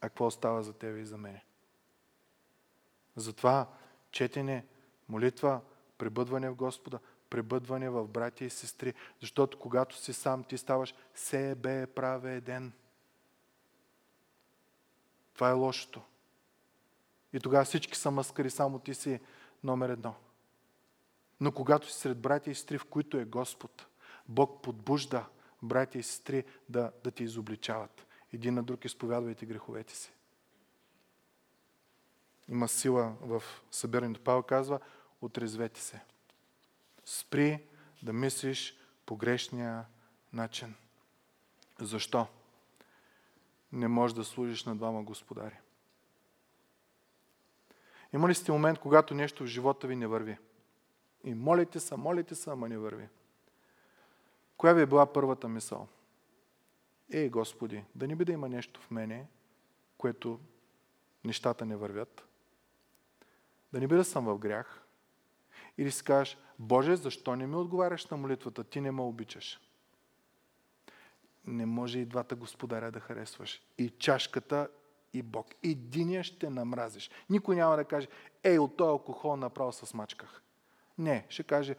А 0.00 0.08
какво 0.08 0.26
остава 0.26 0.62
за 0.62 0.72
тебе 0.72 1.00
и 1.00 1.04
за 1.04 1.18
мене? 1.18 1.44
Затова 3.16 3.68
четене, 4.10 4.66
молитва, 5.08 5.60
пребъдване 5.98 6.50
в 6.50 6.54
Господа, 6.54 6.98
пребъдване 7.30 7.90
в 7.90 8.08
братя 8.08 8.44
и 8.44 8.50
сестри. 8.50 8.94
Защото 9.20 9.58
когато 9.58 9.96
си 9.96 10.12
сам, 10.12 10.44
ти 10.44 10.58
ставаш 10.58 10.94
себе 11.14 11.86
праведен. 11.86 12.72
Това 15.34 15.50
е 15.50 15.52
лошото. 15.52 16.02
И 17.32 17.40
тогава 17.40 17.64
всички 17.64 17.98
са 17.98 18.10
маскари, 18.10 18.50
само 18.50 18.78
ти 18.78 18.94
си 18.94 19.20
номер 19.64 19.88
едно. 19.88 20.14
Но 21.44 21.52
когато 21.52 21.86
си 21.86 21.98
сред 21.98 22.18
братя 22.18 22.50
и 22.50 22.54
сестри, 22.54 22.78
в 22.78 22.84
които 22.84 23.18
е 23.18 23.24
Господ, 23.24 23.86
Бог 24.28 24.62
подбужда 24.62 25.26
братя 25.62 25.98
и 25.98 26.02
сестри 26.02 26.44
да, 26.68 26.92
да 27.04 27.10
ти 27.10 27.24
изобличават. 27.24 28.06
Един 28.32 28.54
на 28.54 28.62
друг 28.62 28.84
изповядвайте 28.84 29.46
греховете 29.46 29.96
си. 29.96 30.12
Има 32.48 32.68
сила 32.68 33.16
в 33.20 33.42
събирането. 33.70 34.20
Павел 34.20 34.42
казва, 34.42 34.80
отрезвете 35.20 35.80
се. 35.80 36.00
Спри 37.04 37.62
да 38.02 38.12
мислиш 38.12 38.76
по 39.06 39.16
грешния 39.16 39.84
начин. 40.32 40.74
Защо? 41.80 42.26
Не 43.72 43.88
можеш 43.88 44.14
да 44.14 44.24
служиш 44.24 44.64
на 44.64 44.76
двама 44.76 45.02
господари. 45.02 45.58
Има 48.12 48.28
ли 48.28 48.34
сте 48.34 48.52
момент, 48.52 48.78
когато 48.78 49.14
нещо 49.14 49.44
в 49.44 49.46
живота 49.46 49.86
ви 49.86 49.96
не 49.96 50.06
върви? 50.06 50.38
И 51.24 51.34
молите 51.34 51.80
се, 51.80 51.96
молите 51.96 52.34
се, 52.34 52.50
ама 52.50 52.68
не 52.68 52.78
върви. 52.78 53.08
Коя 54.56 54.72
ви 54.72 54.82
е 54.82 54.86
била 54.86 55.12
първата 55.12 55.48
мисъл? 55.48 55.88
Ей, 57.12 57.28
Господи, 57.28 57.84
да 57.94 58.08
не 58.08 58.16
би 58.16 58.24
да 58.24 58.32
има 58.32 58.48
нещо 58.48 58.80
в 58.80 58.90
мене, 58.90 59.26
което 59.98 60.40
нещата 61.24 61.66
не 61.66 61.76
вървят. 61.76 62.24
Да 63.72 63.80
не 63.80 63.86
би 63.86 63.94
да 63.94 64.04
съм 64.04 64.24
в 64.24 64.38
грях. 64.38 64.82
Или 65.78 65.90
си 65.90 66.04
кажеш, 66.04 66.38
Боже, 66.58 66.96
защо 66.96 67.36
не 67.36 67.46
ми 67.46 67.56
отговаряш 67.56 68.06
на 68.06 68.16
молитвата? 68.16 68.64
Ти 68.64 68.80
не 68.80 68.90
ме 68.90 69.02
обичаш. 69.02 69.60
Не 71.46 71.66
може 71.66 71.98
и 71.98 72.06
двата 72.06 72.36
господаря 72.36 72.90
да 72.90 73.00
харесваш. 73.00 73.62
И 73.78 73.90
чашката, 73.90 74.68
и 75.12 75.22
Бог. 75.22 75.46
Единия 75.62 76.24
ще 76.24 76.50
намразиш. 76.50 77.10
Никой 77.30 77.56
няма 77.56 77.76
да 77.76 77.84
каже, 77.84 78.08
ей, 78.42 78.58
от 78.58 78.76
този 78.76 78.88
алкохол 78.88 79.36
направо 79.36 79.72
се 79.72 79.86
смачках. 79.86 80.43
Не, 80.98 81.26
ще 81.28 81.42
каже, 81.42 81.76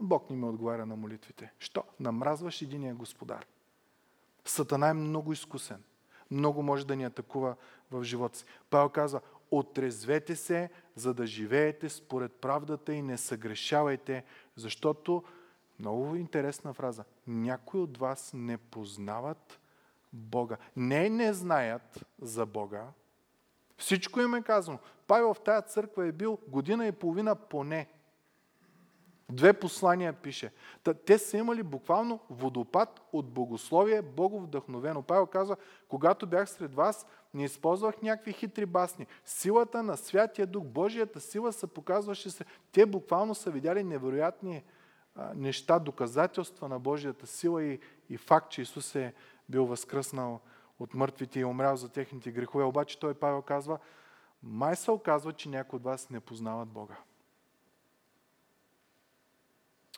Бог 0.00 0.30
не 0.30 0.36
ми 0.36 0.48
отговаря 0.48 0.86
на 0.86 0.96
молитвите. 0.96 1.52
Що? 1.58 1.84
Намразваш 2.00 2.62
единия 2.62 2.94
господар. 2.94 3.46
Сатана 4.44 4.88
е 4.88 4.94
много 4.94 5.32
изкусен. 5.32 5.82
Много 6.30 6.62
може 6.62 6.86
да 6.86 6.96
ни 6.96 7.04
атакува 7.04 7.56
в 7.90 8.04
живота 8.04 8.38
си. 8.38 8.44
Павел 8.70 8.88
казва, 8.88 9.20
отрезвете 9.50 10.36
се, 10.36 10.70
за 10.94 11.14
да 11.14 11.26
живеете 11.26 11.88
според 11.88 12.32
правдата 12.32 12.94
и 12.94 13.02
не 13.02 13.18
съгрешавайте, 13.18 14.24
защото, 14.56 15.24
много 15.78 16.16
интересна 16.16 16.74
фраза, 16.74 17.04
някои 17.26 17.80
от 17.80 17.98
вас 17.98 18.30
не 18.34 18.58
познават 18.58 19.60
Бога. 20.12 20.56
Не 20.76 21.10
не 21.10 21.32
знаят 21.32 22.06
за 22.22 22.46
Бога. 22.46 22.86
Всичко 23.76 24.20
им 24.20 24.34
е 24.34 24.42
казано. 24.42 24.78
Павел 25.06 25.34
в 25.34 25.40
тази 25.40 25.66
църква 25.66 26.06
е 26.06 26.12
бил 26.12 26.38
година 26.48 26.86
и 26.86 26.92
половина 26.92 27.34
поне. 27.34 27.88
Две 29.30 29.52
послания 29.52 30.12
пише. 30.12 30.52
Те 31.06 31.18
са 31.18 31.36
имали 31.36 31.62
буквално 31.62 32.20
водопад 32.30 33.00
от 33.12 33.30
богословие, 33.30 34.02
боговдъхновено. 34.02 35.02
Павел 35.02 35.26
казва, 35.26 35.56
когато 35.88 36.26
бях 36.26 36.50
сред 36.50 36.74
вас, 36.74 37.06
не 37.34 37.44
използвах 37.44 38.02
някакви 38.02 38.32
хитри 38.32 38.66
басни. 38.66 39.06
Силата 39.24 39.82
на 39.82 39.96
Святия 39.96 40.46
Дух, 40.46 40.64
Божията 40.64 41.20
сила 41.20 41.52
се 41.52 41.66
показваше 41.66 42.30
се. 42.30 42.44
Те 42.72 42.86
буквално 42.86 43.34
са 43.34 43.50
видяли 43.50 43.84
невероятни 43.84 44.62
а, 45.16 45.32
неща, 45.34 45.78
доказателства 45.78 46.68
на 46.68 46.78
Божията 46.78 47.26
сила 47.26 47.64
и, 47.64 47.80
и 48.08 48.16
факт, 48.16 48.50
че 48.50 48.62
Исус 48.62 48.94
е 48.94 49.14
бил 49.48 49.66
възкръснал 49.66 50.40
от 50.78 50.94
мъртвите 50.94 51.40
и 51.40 51.44
умрял 51.44 51.76
за 51.76 51.88
техните 51.88 52.30
грехове. 52.30 52.64
Обаче 52.64 52.98
той 52.98 53.14
Павел 53.14 53.42
казва, 53.42 53.78
май 54.42 54.76
се 54.76 54.90
оказва, 54.90 55.32
че 55.32 55.48
някои 55.48 55.76
от 55.76 55.82
вас 55.82 56.10
не 56.10 56.20
познават 56.20 56.68
Бога. 56.68 56.96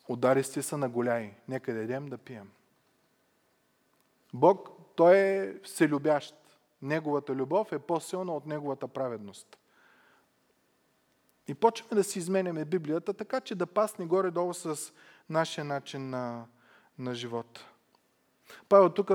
Удари 0.08 0.42
сте 0.42 0.62
са 0.62 0.78
на 0.78 0.88
голяи. 0.88 1.34
Нека 1.48 1.74
да 1.74 1.80
едем 1.80 2.06
да 2.06 2.18
пием. 2.18 2.50
Бог, 4.34 4.68
Той 4.96 5.16
е 5.16 5.54
вселюбящ. 5.64 6.34
Неговата 6.82 7.34
любов 7.34 7.72
е 7.72 7.78
по-силна 7.78 8.32
от 8.32 8.46
Неговата 8.46 8.88
праведност. 8.88 9.58
И 11.48 11.54
почваме 11.54 11.94
да 11.94 12.04
си 12.04 12.18
изменяме 12.18 12.64
Библията, 12.64 13.14
така 13.14 13.40
че 13.40 13.54
да 13.54 13.66
пасне 13.66 14.06
горе-долу 14.06 14.54
с 14.54 14.92
нашия 15.30 15.64
начин 15.64 16.10
на, 16.10 16.46
на 16.98 17.14
живот. 17.14 17.64
Павел 18.68 18.90
тук 18.90 19.10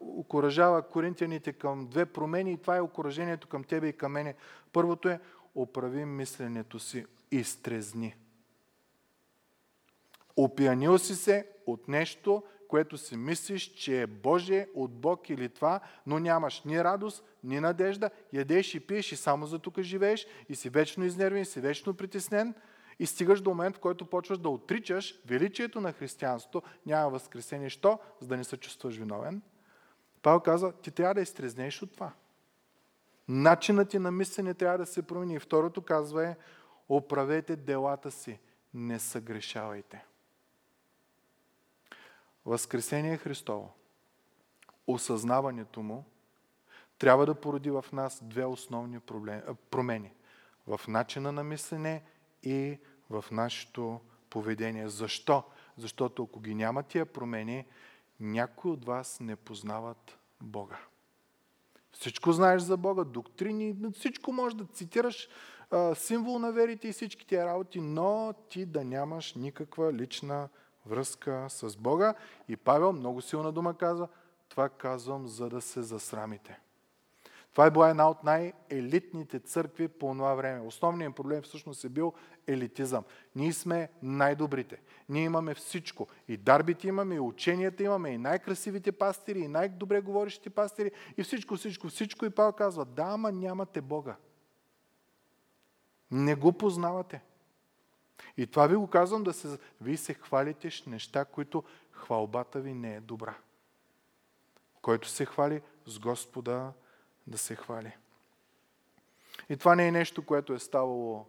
окоръжава 0.00 0.82
коринтияните 0.82 1.52
към 1.52 1.86
две 1.86 2.06
промени 2.06 2.52
и 2.52 2.58
това 2.58 2.76
е 2.76 2.80
окоръжението 2.80 3.48
към 3.48 3.64
тебе 3.64 3.88
и 3.88 3.96
към 3.96 4.12
мене. 4.12 4.34
Първото 4.72 5.08
е 5.08 5.20
оправи 5.54 6.04
мисленето 6.04 6.78
си, 6.78 7.06
изтрезни. 7.30 8.16
Опиянил 10.38 10.98
си 10.98 11.14
се 11.14 11.46
от 11.66 11.88
нещо, 11.88 12.42
което 12.68 12.98
си 12.98 13.16
мислиш, 13.16 13.62
че 13.62 14.02
е 14.02 14.06
Божие 14.06 14.68
от 14.74 14.92
Бог 14.92 15.30
или 15.30 15.48
това, 15.48 15.80
но 16.06 16.18
нямаш 16.18 16.62
ни 16.64 16.84
радост, 16.84 17.24
ни 17.44 17.60
надежда, 17.60 18.10
ядеш 18.32 18.74
и 18.74 18.80
пиеш 18.80 19.12
и 19.12 19.16
само 19.16 19.46
за 19.46 19.58
тук 19.58 19.80
живееш 19.80 20.26
и 20.48 20.54
си 20.54 20.68
вечно 20.68 21.04
изнервен, 21.04 21.42
и 21.42 21.44
си 21.44 21.60
вечно 21.60 21.94
притеснен 21.94 22.54
и 22.98 23.06
стигаш 23.06 23.40
до 23.40 23.50
момент, 23.50 23.76
в 23.76 23.80
който 23.80 24.06
почваш 24.06 24.38
да 24.38 24.48
отричаш 24.48 25.20
величието 25.26 25.80
на 25.80 25.92
християнството, 25.92 26.62
няма 26.86 27.10
възкресение. 27.10 27.70
Що? 27.70 27.98
За 28.20 28.28
да 28.28 28.36
не 28.36 28.44
се 28.44 28.56
чувстваш 28.56 28.96
виновен. 28.96 29.42
Павел 30.22 30.40
каза, 30.40 30.72
ти 30.72 30.90
трябва 30.90 31.14
да 31.14 31.20
изтрезнеш 31.20 31.82
от 31.82 31.92
това. 31.92 32.12
Начинът 33.28 33.88
ти 33.88 33.98
на 33.98 34.10
мислене 34.10 34.54
трябва 34.54 34.78
да 34.78 34.86
се 34.86 35.02
промени. 35.02 35.34
И 35.34 35.38
второто 35.38 35.82
казва 35.82 36.26
е, 36.26 36.36
оправете 36.88 37.56
делата 37.56 38.10
си, 38.10 38.38
не 38.74 38.98
съгрешавайте. 38.98 40.04
Възкресение 42.48 43.16
Христово, 43.16 43.74
осъзнаването 44.86 45.82
му, 45.82 46.04
трябва 46.98 47.26
да 47.26 47.34
породи 47.34 47.70
в 47.70 47.84
нас 47.92 48.20
две 48.22 48.44
основни 48.44 49.00
промени. 49.70 50.12
В 50.66 50.80
начина 50.88 51.32
на 51.32 51.44
мислене 51.44 52.02
и 52.42 52.78
в 53.10 53.24
нашето 53.30 54.00
поведение. 54.30 54.88
Защо? 54.88 55.42
Защото 55.76 56.22
ако 56.22 56.40
ги 56.40 56.54
няма 56.54 56.82
тия 56.82 57.06
промени, 57.06 57.66
някои 58.20 58.70
от 58.70 58.84
вас 58.84 59.20
не 59.20 59.36
познават 59.36 60.18
Бога. 60.40 60.78
Всичко 61.92 62.32
знаеш 62.32 62.62
за 62.62 62.76
Бога, 62.76 63.04
доктрини, 63.04 63.76
всичко 63.94 64.32
можеш 64.32 64.56
да 64.56 64.64
цитираш 64.64 65.28
символ 65.94 66.38
на 66.38 66.52
верите 66.52 66.88
и 66.88 66.92
всички 66.92 67.26
тия 67.26 67.46
работи, 67.46 67.80
но 67.80 68.34
ти 68.48 68.66
да 68.66 68.84
нямаш 68.84 69.34
никаква 69.34 69.92
лична 69.92 70.48
връзка 70.88 71.46
с 71.48 71.76
Бога. 71.76 72.14
И 72.48 72.56
Павел 72.56 72.92
много 72.92 73.20
силна 73.20 73.52
дума 73.52 73.74
казва, 73.74 74.08
това 74.48 74.68
казвам, 74.68 75.28
за 75.28 75.48
да 75.48 75.60
се 75.60 75.82
засрамите. 75.82 76.60
Това 77.52 77.66
е 77.66 77.70
била 77.70 77.90
една 77.90 78.10
от 78.10 78.24
най-елитните 78.24 79.38
църкви 79.38 79.88
по 79.88 80.12
това 80.12 80.34
време. 80.34 80.60
Основният 80.60 81.14
проблем 81.14 81.42
всъщност 81.42 81.84
е 81.84 81.88
бил 81.88 82.12
елитизъм. 82.46 83.04
Ние 83.36 83.52
сме 83.52 83.88
най-добрите. 84.02 84.80
Ние 85.08 85.24
имаме 85.24 85.54
всичко. 85.54 86.06
И 86.28 86.36
дарбите 86.36 86.88
имаме, 86.88 87.14
и 87.14 87.20
ученията 87.20 87.82
имаме, 87.82 88.10
и 88.10 88.18
най-красивите 88.18 88.92
пастири, 88.92 89.38
и 89.38 89.48
най-добре 89.48 90.00
говорещите 90.00 90.50
пастири, 90.50 90.90
и 91.16 91.22
всичко, 91.22 91.56
всичко, 91.56 91.88
всичко. 91.88 92.26
И 92.26 92.30
Павел 92.30 92.52
казва, 92.52 92.84
да, 92.84 93.02
ама 93.02 93.32
нямате 93.32 93.80
Бога. 93.80 94.16
Не 96.10 96.34
го 96.34 96.52
познавате. 96.52 97.22
И 98.36 98.46
това 98.46 98.66
ви 98.66 98.76
го 98.76 98.86
казвам 98.86 99.24
да 99.24 99.32
се... 99.32 99.58
Вие 99.80 99.96
се 99.96 100.14
хвалите 100.14 100.70
с 100.70 100.86
неща, 100.86 101.24
които 101.24 101.64
хвалбата 101.92 102.60
ви 102.60 102.74
не 102.74 102.94
е 102.94 103.00
добра. 103.00 103.34
Който 104.82 105.08
се 105.08 105.24
хвали 105.24 105.62
с 105.86 105.98
Господа 105.98 106.72
да 107.26 107.38
се 107.38 107.56
хвали. 107.56 107.96
И 109.48 109.56
това 109.56 109.74
не 109.74 109.88
е 109.88 109.92
нещо, 109.92 110.26
което 110.26 110.52
е 110.52 110.58
ставало 110.58 111.26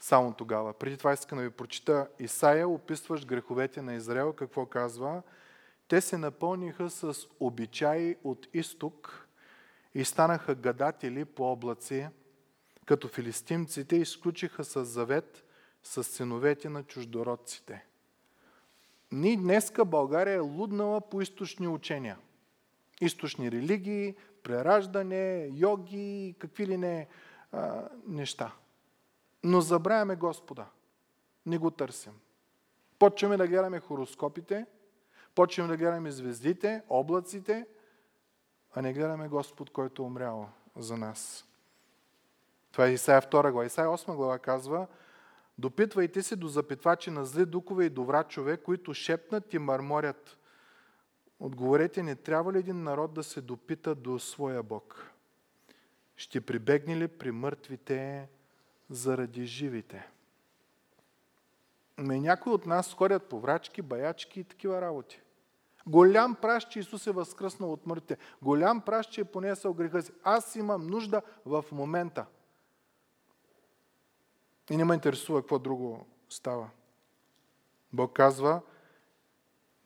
само 0.00 0.34
тогава. 0.34 0.72
Преди 0.72 0.96
това 0.96 1.12
искам 1.12 1.38
да 1.38 1.44
ви 1.44 1.50
прочита 1.50 2.08
Исаия, 2.18 2.68
описваш 2.68 3.26
греховете 3.26 3.82
на 3.82 3.94
Израел, 3.94 4.32
какво 4.32 4.66
казва? 4.66 5.22
те 5.88 6.00
се 6.00 6.18
напълниха 6.18 6.90
с 6.90 7.14
обичаи 7.40 8.16
от 8.24 8.48
изток 8.54 9.28
и 9.94 10.04
станаха 10.04 10.54
гадатели 10.54 11.24
по 11.24 11.52
облаци, 11.52 12.08
като 12.86 13.08
филистимците 13.08 13.96
изключиха 13.96 14.64
с 14.64 14.84
завет 14.84 15.43
с 15.84 16.04
синовете 16.04 16.68
на 16.68 16.82
чуждородците. 16.82 17.86
Ние 19.12 19.36
днеска 19.36 19.84
България 19.84 20.34
е 20.34 20.38
луднала 20.38 21.00
по 21.00 21.20
източни 21.20 21.68
учения. 21.68 22.18
Източни 23.00 23.52
религии, 23.52 24.16
прераждане, 24.42 25.50
йоги, 25.54 26.34
какви 26.38 26.66
ли 26.66 26.76
не 26.76 27.08
а, 27.52 27.88
неща. 28.06 28.52
Но 29.44 29.60
забравяме 29.60 30.16
Господа. 30.16 30.66
Не 31.46 31.58
го 31.58 31.70
търсим. 31.70 32.12
Почваме 32.98 33.36
да 33.36 33.48
гледаме 33.48 33.80
хороскопите, 33.80 34.66
почваме 35.34 35.68
да 35.68 35.76
гледаме 35.76 36.10
звездите, 36.10 36.82
облаците, 36.88 37.66
а 38.74 38.82
не 38.82 38.92
гледаме 38.92 39.28
Господ, 39.28 39.70
който 39.70 40.02
е 40.02 40.06
умрял 40.06 40.48
за 40.76 40.96
нас. 40.96 41.44
Това 42.72 42.86
е 42.86 42.92
Исаия 42.92 43.22
2 43.22 43.50
глава. 43.50 43.66
Исаия 43.66 43.88
8 43.88 44.14
глава 44.14 44.38
казва, 44.38 44.86
Допитвайте 45.58 46.22
се 46.22 46.36
до 46.36 46.48
запитвачи 46.48 47.10
на 47.10 47.24
зли 47.24 47.46
духове 47.46 47.84
и 47.84 47.90
до 47.90 48.04
врачове, 48.04 48.56
които 48.56 48.94
шепнат 48.94 49.54
и 49.54 49.58
мърморят. 49.58 50.38
Отговорете, 51.40 52.02
не 52.02 52.16
трябва 52.16 52.52
ли 52.52 52.58
един 52.58 52.82
народ 52.82 53.14
да 53.14 53.22
се 53.22 53.40
допита 53.40 53.94
до 53.94 54.18
своя 54.18 54.62
Бог? 54.62 55.10
Ще 56.16 56.40
прибегне 56.40 56.96
ли 56.96 57.08
при 57.08 57.30
мъртвите 57.30 58.28
заради 58.90 59.46
живите? 59.46 60.08
Ме 61.98 62.20
някои 62.20 62.52
от 62.52 62.66
нас 62.66 62.94
ходят 62.94 63.28
по 63.28 63.40
врачки, 63.40 63.82
баячки 63.82 64.40
и 64.40 64.44
такива 64.44 64.80
работи. 64.80 65.20
Голям 65.86 66.34
пращ, 66.34 66.70
че 66.70 66.78
Исус 66.78 67.06
е 67.06 67.12
възкръснал 67.12 67.72
от 67.72 67.86
мъртвите. 67.86 68.16
Голям 68.42 68.80
пращ, 68.80 69.12
че 69.12 69.20
е 69.20 69.24
понесъл 69.24 69.74
греха 69.74 70.02
си. 70.02 70.12
Аз 70.22 70.56
имам 70.56 70.86
нужда 70.86 71.22
в 71.46 71.64
момента. 71.72 72.26
И 74.70 74.76
не 74.76 74.84
ме 74.84 74.94
интересува 74.94 75.40
какво 75.40 75.58
друго 75.58 76.06
става. 76.28 76.70
Бог 77.92 78.12
казва 78.12 78.60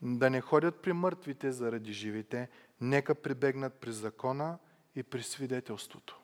да 0.03 0.31
не 0.31 0.41
ходят 0.41 0.83
при 0.83 0.93
мъртвите 0.93 1.53
заради 1.53 1.93
живите, 1.93 2.49
нека 2.81 3.15
прибегнат 3.15 3.75
при 3.75 3.93
закона 3.93 4.59
и 4.97 5.03
при 5.03 5.23
свидетелството. 5.23 6.21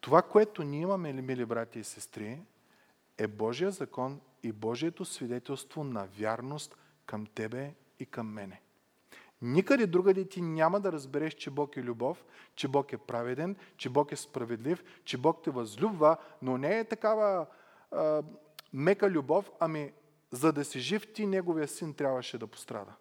Това, 0.00 0.22
което 0.22 0.62
ние 0.62 0.80
имаме, 0.80 1.12
мили 1.12 1.44
брати 1.44 1.78
и 1.78 1.84
сестри, 1.84 2.42
е 3.18 3.26
Божия 3.26 3.70
закон 3.70 4.20
и 4.42 4.52
Божието 4.52 5.04
свидетелство 5.04 5.84
на 5.84 6.06
вярност 6.18 6.76
към 7.06 7.26
тебе 7.26 7.74
и 8.00 8.06
към 8.06 8.28
мене. 8.28 8.60
Никъде 9.42 9.86
другаде 9.86 10.28
ти 10.28 10.42
няма 10.42 10.80
да 10.80 10.92
разбереш, 10.92 11.34
че 11.34 11.50
Бог 11.50 11.76
е 11.76 11.82
любов, 11.82 12.24
че 12.54 12.68
Бог 12.68 12.92
е 12.92 12.98
праведен, 12.98 13.56
че 13.76 13.88
Бог 13.88 14.12
е 14.12 14.16
справедлив, 14.16 14.84
че 15.04 15.18
Бог 15.18 15.42
те 15.42 15.50
възлюбва, 15.50 16.16
но 16.42 16.58
не 16.58 16.78
е 16.78 16.84
такава 16.84 17.46
а, 17.96 18.22
мека 18.72 19.10
любов, 19.10 19.50
ами 19.60 19.92
за 20.30 20.52
да 20.52 20.64
си 20.64 20.80
жив 20.80 21.12
ти, 21.12 21.26
неговия 21.26 21.68
син 21.68 21.94
трябваше 21.94 22.38
да 22.38 22.46
пострада. 22.46 22.92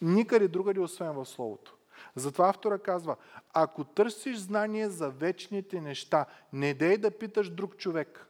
Никъде 0.00 0.48
другаде, 0.48 0.80
освен 0.80 1.12
в 1.12 1.26
Словото. 1.26 1.76
Затова 2.14 2.48
автора 2.48 2.78
казва, 2.78 3.16
ако 3.52 3.84
търсиш 3.84 4.36
знание 4.36 4.88
за 4.88 5.10
вечните 5.10 5.80
неща, 5.80 6.26
не 6.52 6.74
дей 6.74 6.98
да 6.98 7.10
питаш 7.10 7.50
друг 7.50 7.76
човек. 7.76 8.26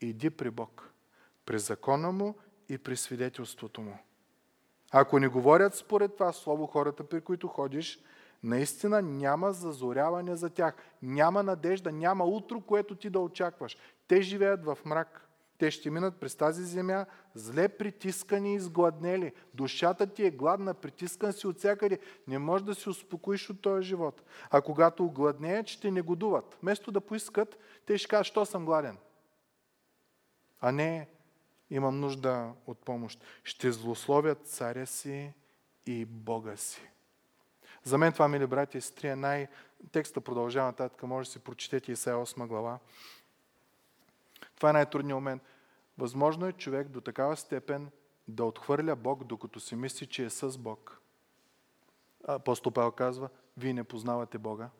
Иди 0.00 0.30
при 0.30 0.50
Бог, 0.50 0.90
при 1.46 1.58
закона 1.58 2.12
му 2.12 2.34
и 2.68 2.78
при 2.78 2.96
свидетелството 2.96 3.80
му. 3.80 3.98
Ако 4.90 5.18
не 5.18 5.28
говорят 5.28 5.74
според 5.74 6.14
това 6.14 6.32
слово 6.32 6.66
хората, 6.66 7.04
при 7.04 7.20
които 7.20 7.48
ходиш, 7.48 7.98
наистина 8.42 9.02
няма 9.02 9.52
зазоряване 9.52 10.36
за 10.36 10.50
тях. 10.50 10.76
Няма 11.02 11.42
надежда, 11.42 11.92
няма 11.92 12.24
утро, 12.24 12.60
което 12.60 12.94
ти 12.94 13.10
да 13.10 13.20
очакваш. 13.20 13.76
Те 14.12 14.22
живеят 14.22 14.64
в 14.64 14.78
мрак. 14.84 15.28
Те 15.58 15.70
ще 15.70 15.90
минат 15.90 16.16
през 16.20 16.34
тази 16.34 16.64
земя 16.64 17.06
зле 17.34 17.68
притискани 17.68 18.52
и 18.52 18.56
изгладнели. 18.56 19.32
Душата 19.54 20.06
ти 20.06 20.26
е 20.26 20.30
гладна, 20.30 20.74
притискан 20.74 21.32
си 21.32 21.46
от 21.46 21.58
всякъде. 21.58 21.98
Не 22.28 22.38
можеш 22.38 22.64
да 22.64 22.74
се 22.74 22.90
успокоиш 22.90 23.50
от 23.50 23.60
този 23.60 23.88
живот. 23.88 24.22
А 24.50 24.60
когато 24.60 25.04
огладнеят, 25.04 25.68
ще 25.68 25.90
негодуват. 25.90 26.58
Вместо 26.62 26.92
да 26.92 27.00
поискат, 27.00 27.58
те 27.86 27.98
ще 27.98 28.08
кажат, 28.08 28.26
що 28.26 28.44
съм 28.46 28.64
гладен. 28.64 28.98
А 30.60 30.72
не, 30.72 31.08
имам 31.70 32.00
нужда 32.00 32.52
от 32.66 32.78
помощ. 32.78 33.24
Ще 33.44 33.72
злословят 33.72 34.46
царя 34.46 34.86
си 34.86 35.32
и 35.86 36.04
Бога 36.04 36.56
си. 36.56 36.88
За 37.84 37.98
мен 37.98 38.12
това, 38.12 38.28
мили 38.28 38.46
братя 38.46 38.78
и 38.78 38.80
сестри, 38.80 39.08
е 39.08 39.16
най... 39.16 39.48
Текста 39.92 40.20
продължава 40.20 40.66
нататък, 40.66 41.02
може 41.02 41.28
да 41.28 41.32
си 41.32 41.38
прочетете 41.38 41.92
Исаия 41.92 42.16
8 42.16 42.46
глава. 42.46 42.78
Това 44.62 44.70
е 44.70 44.72
най-трудният 44.72 45.16
момент. 45.16 45.42
Възможно 45.98 46.46
е 46.46 46.52
човек 46.52 46.88
до 46.88 47.00
такава 47.00 47.36
степен 47.36 47.90
да 48.28 48.44
отхвърля 48.44 48.96
Бог, 48.96 49.24
докато 49.24 49.60
си 49.60 49.76
мисли, 49.76 50.06
че 50.06 50.24
е 50.24 50.30
с 50.30 50.58
Бог. 50.58 51.00
Апостол 52.24 52.72
Павел 52.72 52.90
казва, 52.90 53.28
вие 53.56 53.72
не 53.72 53.84
познавате 53.84 54.38
Бога. 54.38 54.70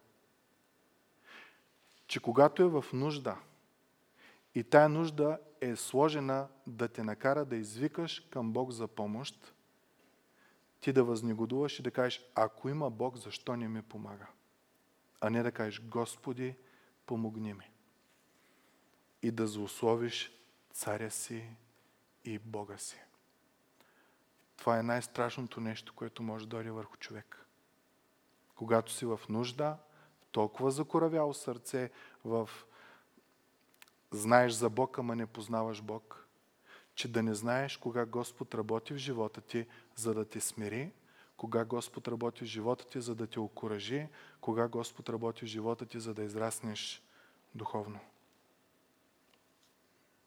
Че 2.06 2.20
когато 2.20 2.62
е 2.62 2.68
в 2.68 2.84
нужда 2.92 3.36
и 4.54 4.64
тая 4.64 4.88
нужда 4.88 5.38
е 5.60 5.76
сложена 5.76 6.48
да 6.66 6.88
те 6.88 7.02
накара 7.02 7.44
да 7.44 7.56
извикаш 7.56 8.20
към 8.20 8.52
Бог 8.52 8.70
за 8.70 8.88
помощ, 8.88 9.54
ти 10.80 10.92
да 10.92 11.04
възнегодуваш 11.04 11.78
и 11.78 11.82
да 11.82 11.90
кажеш, 11.90 12.30
ако 12.34 12.68
има 12.68 12.90
Бог, 12.90 13.16
защо 13.16 13.56
не 13.56 13.68
ми 13.68 13.82
помага? 13.82 14.26
А 15.20 15.30
не 15.30 15.42
да 15.42 15.52
кажеш, 15.52 15.82
Господи, 15.82 16.54
помогни 17.06 17.54
ми 17.54 17.71
и 19.22 19.30
да 19.30 19.46
злословиш 19.46 20.32
царя 20.72 21.10
си 21.10 21.44
и 22.24 22.38
Бога 22.38 22.78
си. 22.78 23.00
Това 24.56 24.78
е 24.78 24.82
най-страшното 24.82 25.60
нещо, 25.60 25.92
което 25.94 26.22
може 26.22 26.44
да 26.44 26.50
дойде 26.50 26.70
върху 26.70 26.96
човек. 26.96 27.46
Когато 28.54 28.92
си 28.92 29.06
в 29.06 29.20
нужда, 29.28 29.76
толкова 30.30 30.70
закоравяло 30.70 31.34
сърце, 31.34 31.90
в 32.24 32.50
знаеш 34.10 34.52
за 34.52 34.70
Бог, 34.70 34.98
ама 34.98 35.16
не 35.16 35.26
познаваш 35.26 35.82
Бог, 35.82 36.26
че 36.94 37.12
да 37.12 37.22
не 37.22 37.34
знаеш 37.34 37.76
кога 37.76 38.04
Господ 38.04 38.54
работи 38.54 38.94
в 38.94 38.96
живота 38.96 39.40
ти, 39.40 39.66
за 39.96 40.14
да 40.14 40.24
те 40.24 40.40
смири, 40.40 40.92
кога 41.36 41.64
Господ 41.64 42.08
работи 42.08 42.44
в 42.44 42.48
живота 42.48 42.86
ти, 42.86 43.00
за 43.00 43.14
да 43.14 43.26
те 43.26 43.40
окоръжи, 43.40 44.08
кога 44.40 44.68
Господ 44.68 45.08
работи 45.08 45.44
в 45.44 45.48
живота 45.48 45.86
ти, 45.86 46.00
за 46.00 46.14
да 46.14 46.22
израснеш 46.22 47.02
духовно. 47.54 48.00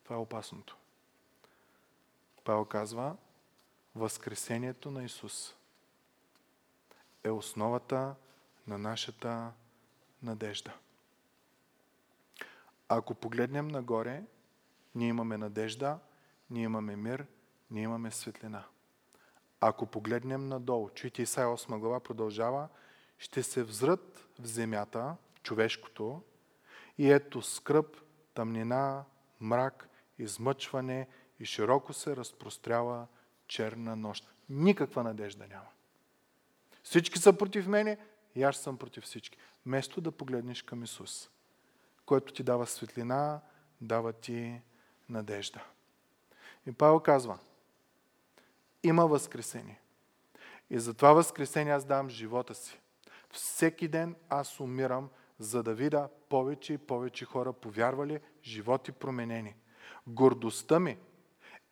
Това 0.06 0.16
е 0.16 0.20
опасното. 0.20 0.78
Павел 2.44 2.66
казва, 2.66 3.16
Възкресението 3.96 4.92
на 4.92 5.04
Исус 5.04 5.56
е 7.24 7.30
основата 7.30 8.16
на 8.68 8.78
нашата 8.78 9.52
надежда. 10.24 10.74
Ако 12.90 13.16
погледнем 13.16 13.68
нагоре, 13.68 14.24
ние 14.96 15.08
имаме 15.08 15.38
надежда, 15.38 16.00
ние 16.50 16.64
имаме 16.64 16.96
мир, 16.96 17.26
ние 17.72 17.84
имаме 17.84 18.12
светлина. 18.12 18.64
Ако 19.62 19.86
погледнем 19.86 20.48
надолу, 20.48 20.90
чуйте 20.90 21.22
Исаия 21.22 21.48
8 21.48 21.80
глава 21.80 22.00
продължава, 22.00 22.68
ще 23.18 23.44
се 23.44 23.64
взрат 23.64 24.28
в 24.40 24.46
земята, 24.46 25.16
човешкото, 25.44 26.22
и 26.98 27.12
ето 27.12 27.42
скръп, 27.42 27.98
тъмнина, 28.34 29.04
мрак 29.42 29.90
измъчване 30.20 31.08
и 31.40 31.46
широко 31.46 31.94
се 31.94 32.16
разпрострява 32.16 33.08
черна 33.48 33.96
нощ. 33.96 34.34
Никаква 34.50 35.04
надежда 35.04 35.48
няма. 35.48 35.68
Всички 36.84 37.20
са 37.20 37.38
против 37.38 37.68
мене 37.68 37.98
и 38.36 38.44
аз 38.44 38.58
съм 38.58 38.78
против 38.78 39.04
всички. 39.04 39.38
Вместо 39.66 40.02
да 40.02 40.12
погледнеш 40.12 40.62
към 40.62 40.84
Исус, 40.84 41.30
който 42.06 42.34
ти 42.34 42.44
дава 42.44 42.68
светлина, 42.68 43.42
дава 43.82 44.14
ти 44.14 44.62
надежда. 45.10 45.64
И 46.68 46.72
Павел 46.72 47.00
казва, 47.00 47.40
има 48.84 49.08
възкресение. 49.08 49.82
И 50.70 50.80
за 50.80 50.94
това 50.94 51.14
възкресение 51.14 51.74
аз 51.74 51.86
давам 51.86 52.10
живота 52.10 52.56
си. 52.56 52.80
Всеки 53.32 53.88
ден 53.88 54.16
аз 54.30 54.60
умирам, 54.60 55.10
за 55.40 55.64
да 55.64 55.74
видя 55.74 56.10
повече 56.30 56.74
и 56.74 56.78
повече 56.78 57.26
хора 57.26 57.54
повярвали, 57.54 58.20
животи 58.44 58.92
променени. 58.92 59.56
Гордостта 60.08 60.80
ми 60.80 60.98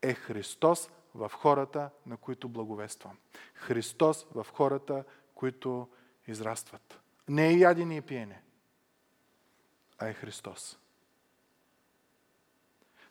е 0.01 0.14
Христос 0.14 0.89
в 1.16 1.32
хората, 1.34 1.89
на 2.05 2.18
които 2.18 2.49
благовествам. 2.49 3.18
Христос 3.53 4.28
в 4.36 4.47
хората, 4.53 5.03
които 5.36 5.89
израстват. 6.28 6.99
Не 7.28 7.47
е 7.47 7.57
ядене 7.57 7.97
и 7.97 8.01
пиене, 8.01 8.41
а 9.97 10.07
е 10.07 10.14
Христос. 10.14 10.80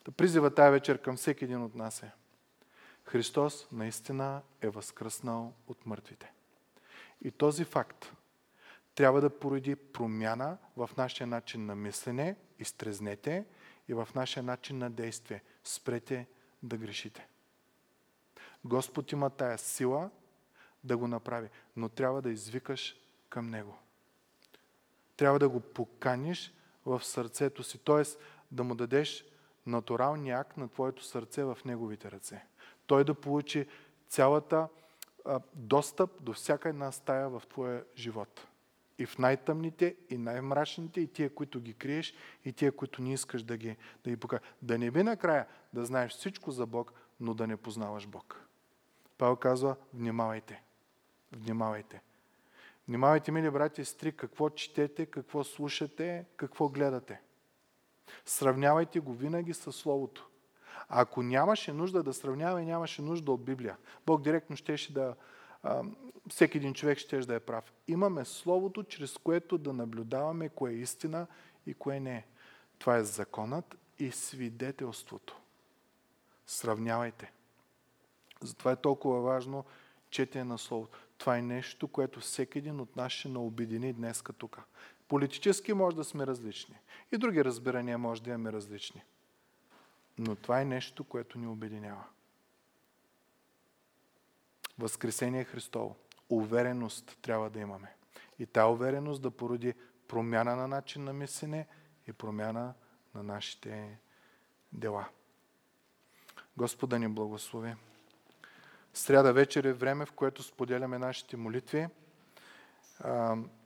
Да 0.05 0.13
призива 0.13 0.55
тая 0.55 0.71
вечер 0.71 1.03
към 1.03 1.17
всеки 1.17 1.45
един 1.45 1.63
от 1.63 1.75
нас 1.75 2.03
е. 2.03 2.13
Христос 3.05 3.69
наистина 3.73 4.43
е 4.61 4.69
възкръснал 4.69 5.55
от 5.67 5.87
мъртвите. 5.87 6.33
И 7.23 7.31
този 7.31 7.65
факт 7.65 8.13
трябва 8.95 9.21
да 9.21 9.39
породи 9.39 9.77
промяна 9.77 10.59
в 10.77 10.91
нашия 10.97 11.27
начин 11.27 11.67
на 11.67 11.75
мислене, 11.75 12.37
изтрезнете 12.59 13.45
и 13.89 13.95
в 13.95 14.09
нашия 14.15 14.43
начин 14.43 14.79
на 14.79 14.91
действие. 14.91 15.43
Спрете 15.65 16.27
да 16.63 16.77
грешите. 16.77 17.29
Господ 18.65 19.13
има 19.13 19.31
тая 19.31 19.59
сила 19.59 20.11
да 20.85 20.97
го 20.97 21.09
направи, 21.09 21.49
но 21.77 21.89
трябва 21.89 22.23
да 22.23 22.31
извикаш 22.31 22.97
към 23.29 23.51
Него. 23.51 23.79
Трябва 25.17 25.39
да 25.39 25.49
го 25.49 25.61
поканиш 25.61 26.55
в 26.87 27.05
сърцето 27.05 27.63
си, 27.63 27.79
т.е. 27.79 28.03
да 28.51 28.65
му 28.65 28.75
дадеш 28.75 29.25
натуралния 29.67 30.39
акт 30.39 30.57
на 30.57 30.69
твоето 30.69 31.05
сърце 31.05 31.45
в 31.45 31.59
неговите 31.65 32.11
ръце. 32.11 32.45
Той 32.87 33.05
да 33.05 33.15
получи 33.15 33.67
цялата 34.09 34.69
достъп 35.55 36.11
до 36.23 36.33
всяка 36.33 36.69
една 36.69 36.93
стая 36.93 37.29
в 37.29 37.43
твоя 37.49 37.85
живот. 37.97 38.47
И 39.03 39.07
в 39.07 39.19
най-тъмните, 39.19 39.97
и 40.11 40.19
най-мрачните, 40.19 41.01
и 41.01 41.07
тия, 41.07 41.35
които 41.35 41.61
ги 41.61 41.75
криеш, 41.75 42.15
и 42.45 42.53
тия, 42.53 42.73
които 42.73 43.03
не 43.03 43.13
искаш 43.13 43.43
да 43.43 43.57
ги, 43.57 43.77
да 44.05 44.11
ги 44.11 44.17
покажеш. 44.17 44.43
Да 44.63 44.79
не 44.79 44.91
би 44.91 45.03
накрая 45.03 45.47
да 45.73 45.85
знаеш 45.85 46.13
всичко 46.13 46.51
за 46.51 46.67
Бог, 46.67 46.93
но 47.21 47.35
да 47.35 47.47
не 47.47 47.57
познаваш 47.57 48.07
Бог. 48.07 48.47
Павел 49.19 49.37
казва, 49.37 49.77
внимавайте. 49.95 50.63
Внимавайте. 51.33 52.03
Внимавайте, 52.89 53.33
мили 53.33 53.51
брати 53.51 53.81
и 53.81 53.85
сестри, 53.85 54.13
какво 54.13 54.51
четете, 54.51 55.07
какво 55.07 55.45
слушате, 55.45 56.25
какво 56.37 56.69
гледате. 56.69 57.21
Сравнявайте 58.25 59.01
го 59.01 59.13
винаги 59.13 59.55
с 59.55 59.73
Словото. 59.73 60.29
Ако 60.89 61.23
нямаше 61.23 61.73
нужда 61.73 62.03
да 62.03 62.13
сравнява 62.13 62.63
и 62.63 62.67
нямаше 62.67 63.03
нужда 63.03 63.33
от 63.33 63.45
Библия, 63.45 63.77
Бог 64.07 64.23
директно 64.23 64.57
щеше 64.57 64.93
да... 64.93 65.15
Всеки 66.29 66.59
един 66.59 66.75
човек 66.75 66.99
ще 66.99 67.19
да 67.19 67.35
е 67.35 67.41
прав. 67.41 67.73
Имаме 67.89 68.25
Словото, 68.25 68.83
чрез 68.83 69.19
което 69.19 69.59
да 69.59 69.73
наблюдаваме 69.73 70.49
кое 70.49 70.71
е 70.71 70.75
истина 70.75 71.27
и 71.67 71.75
кое 71.75 72.01
не 72.01 72.17
е. 72.17 72.27
Това 72.79 72.97
е 72.97 73.05
законът 73.05 73.77
и 73.99 74.11
свидетелството. 74.11 75.41
Сравнявайте. 76.47 77.33
Затова 78.41 78.73
е 78.73 78.77
толкова 78.77 79.21
важно 79.21 79.65
четене 80.11 80.45
на 80.45 80.59
Словото. 80.59 80.99
Това 81.19 81.37
е 81.37 81.43
нещо, 81.43 81.89
което 81.89 82.21
всеки 82.21 82.59
един 82.59 82.81
от 82.81 82.97
нас 82.97 83.13
ще 83.13 83.29
наобедини 83.29 83.93
днес 83.93 84.23
тук. 84.39 84.61
Политически 85.09 85.73
може 85.73 85.97
да 85.97 86.05
сме 86.05 86.27
различни. 86.27 86.79
И 87.13 87.19
други 87.19 87.45
разбирания 87.45 87.99
може 87.99 88.23
да 88.23 88.31
имаме 88.31 88.53
различни. 88.53 89.03
Но 90.19 90.37
това 90.37 90.61
е 90.61 90.65
нещо, 90.65 91.05
което 91.05 91.39
ни 91.39 91.47
обединява. 91.47 92.05
Възкресение 94.79 95.45
Христово. 95.45 95.97
Увереност 96.33 97.19
трябва 97.23 97.51
да 97.51 97.61
имаме. 97.61 97.95
И 98.39 98.47
тази 98.47 98.73
увереност 98.73 99.23
да 99.23 99.31
породи 99.31 99.75
промяна 100.09 100.57
на 100.57 100.69
начин 100.69 101.05
на 101.05 101.13
мислене 101.13 101.67
и 102.09 102.13
промяна 102.13 102.75
на 103.15 103.23
нашите 103.23 103.99
дела. 104.73 105.09
Господа 106.57 106.99
ни 106.99 107.09
благослови. 107.09 107.75
Сряда 108.95 109.33
вечер 109.33 109.65
е 109.65 109.73
време, 109.73 110.07
в 110.07 110.13
което 110.13 110.43
споделяме 110.43 110.99
нашите 110.99 111.37
молитви. 111.37 111.89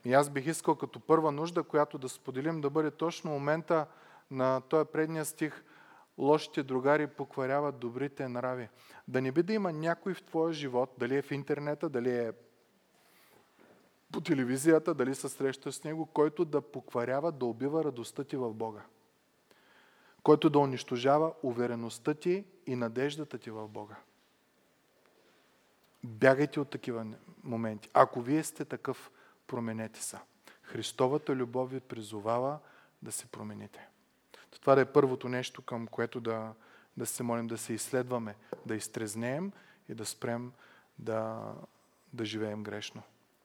И 0.04 0.14
аз 0.14 0.30
бих 0.30 0.46
искал 0.46 0.74
като 0.74 1.00
първа 1.00 1.32
нужда, 1.32 1.62
която 1.62 1.98
да 1.98 2.08
споделим, 2.08 2.60
да 2.60 2.70
бъде 2.70 2.90
точно 2.90 3.30
момента 3.30 3.86
на 4.30 4.60
този 4.60 4.88
предния 4.92 5.24
стих 5.24 5.64
лошите 6.18 6.62
другари 6.62 7.06
покваряват 7.06 7.78
добрите 7.78 8.28
нрави. 8.28 8.68
Да 9.08 9.22
не 9.22 9.32
би 9.32 9.42
да 9.42 9.52
има 9.52 9.72
някой 9.72 10.14
в 10.14 10.22
твоя 10.22 10.52
живот, 10.52 10.94
дали 10.98 11.16
е 11.16 11.22
в 11.22 11.30
интернета, 11.30 11.88
дали 11.88 12.10
е 12.10 12.32
по 14.12 14.20
телевизията, 14.20 14.94
дали 14.94 15.14
се 15.14 15.28
среща 15.28 15.72
с 15.72 15.84
него, 15.84 16.06
който 16.06 16.44
да 16.44 16.60
покварява, 16.60 17.32
да 17.32 17.46
убива 17.46 17.84
радостта 17.84 18.24
ти 18.24 18.36
в 18.36 18.54
Бога. 18.54 18.82
Който 20.22 20.50
да 20.50 20.58
унищожава 20.58 21.32
увереността 21.42 22.14
ти 22.14 22.44
и 22.66 22.76
надеждата 22.76 23.38
ти 23.38 23.50
в 23.50 23.68
Бога. 23.68 23.96
Бягайте 26.04 26.60
от 26.60 26.70
такива 26.70 27.06
моменти. 27.42 27.90
Ако 27.94 28.20
вие 28.20 28.44
сте 28.44 28.64
такъв, 28.64 29.10
променете 29.46 30.02
се. 30.02 30.18
Христовата 30.62 31.36
любов 31.36 31.70
ви 31.70 31.80
призовава 31.80 32.58
да 33.02 33.12
се 33.12 33.26
промените. 33.26 33.88
Това 34.60 34.74
да 34.74 34.80
е 34.80 34.92
първото 34.92 35.28
нещо, 35.28 35.62
към 35.62 35.86
което 35.86 36.20
да, 36.20 36.52
да 36.96 37.06
се 37.06 37.22
молим, 37.22 37.46
да 37.46 37.58
се 37.58 37.72
изследваме, 37.72 38.34
да 38.66 38.74
изтрезнеем 38.74 39.52
и 39.88 39.94
да 39.94 40.06
спрем 40.06 40.52
да, 40.98 41.52
да 42.12 42.24
живеем 42.24 42.62
грешно. 42.62 43.02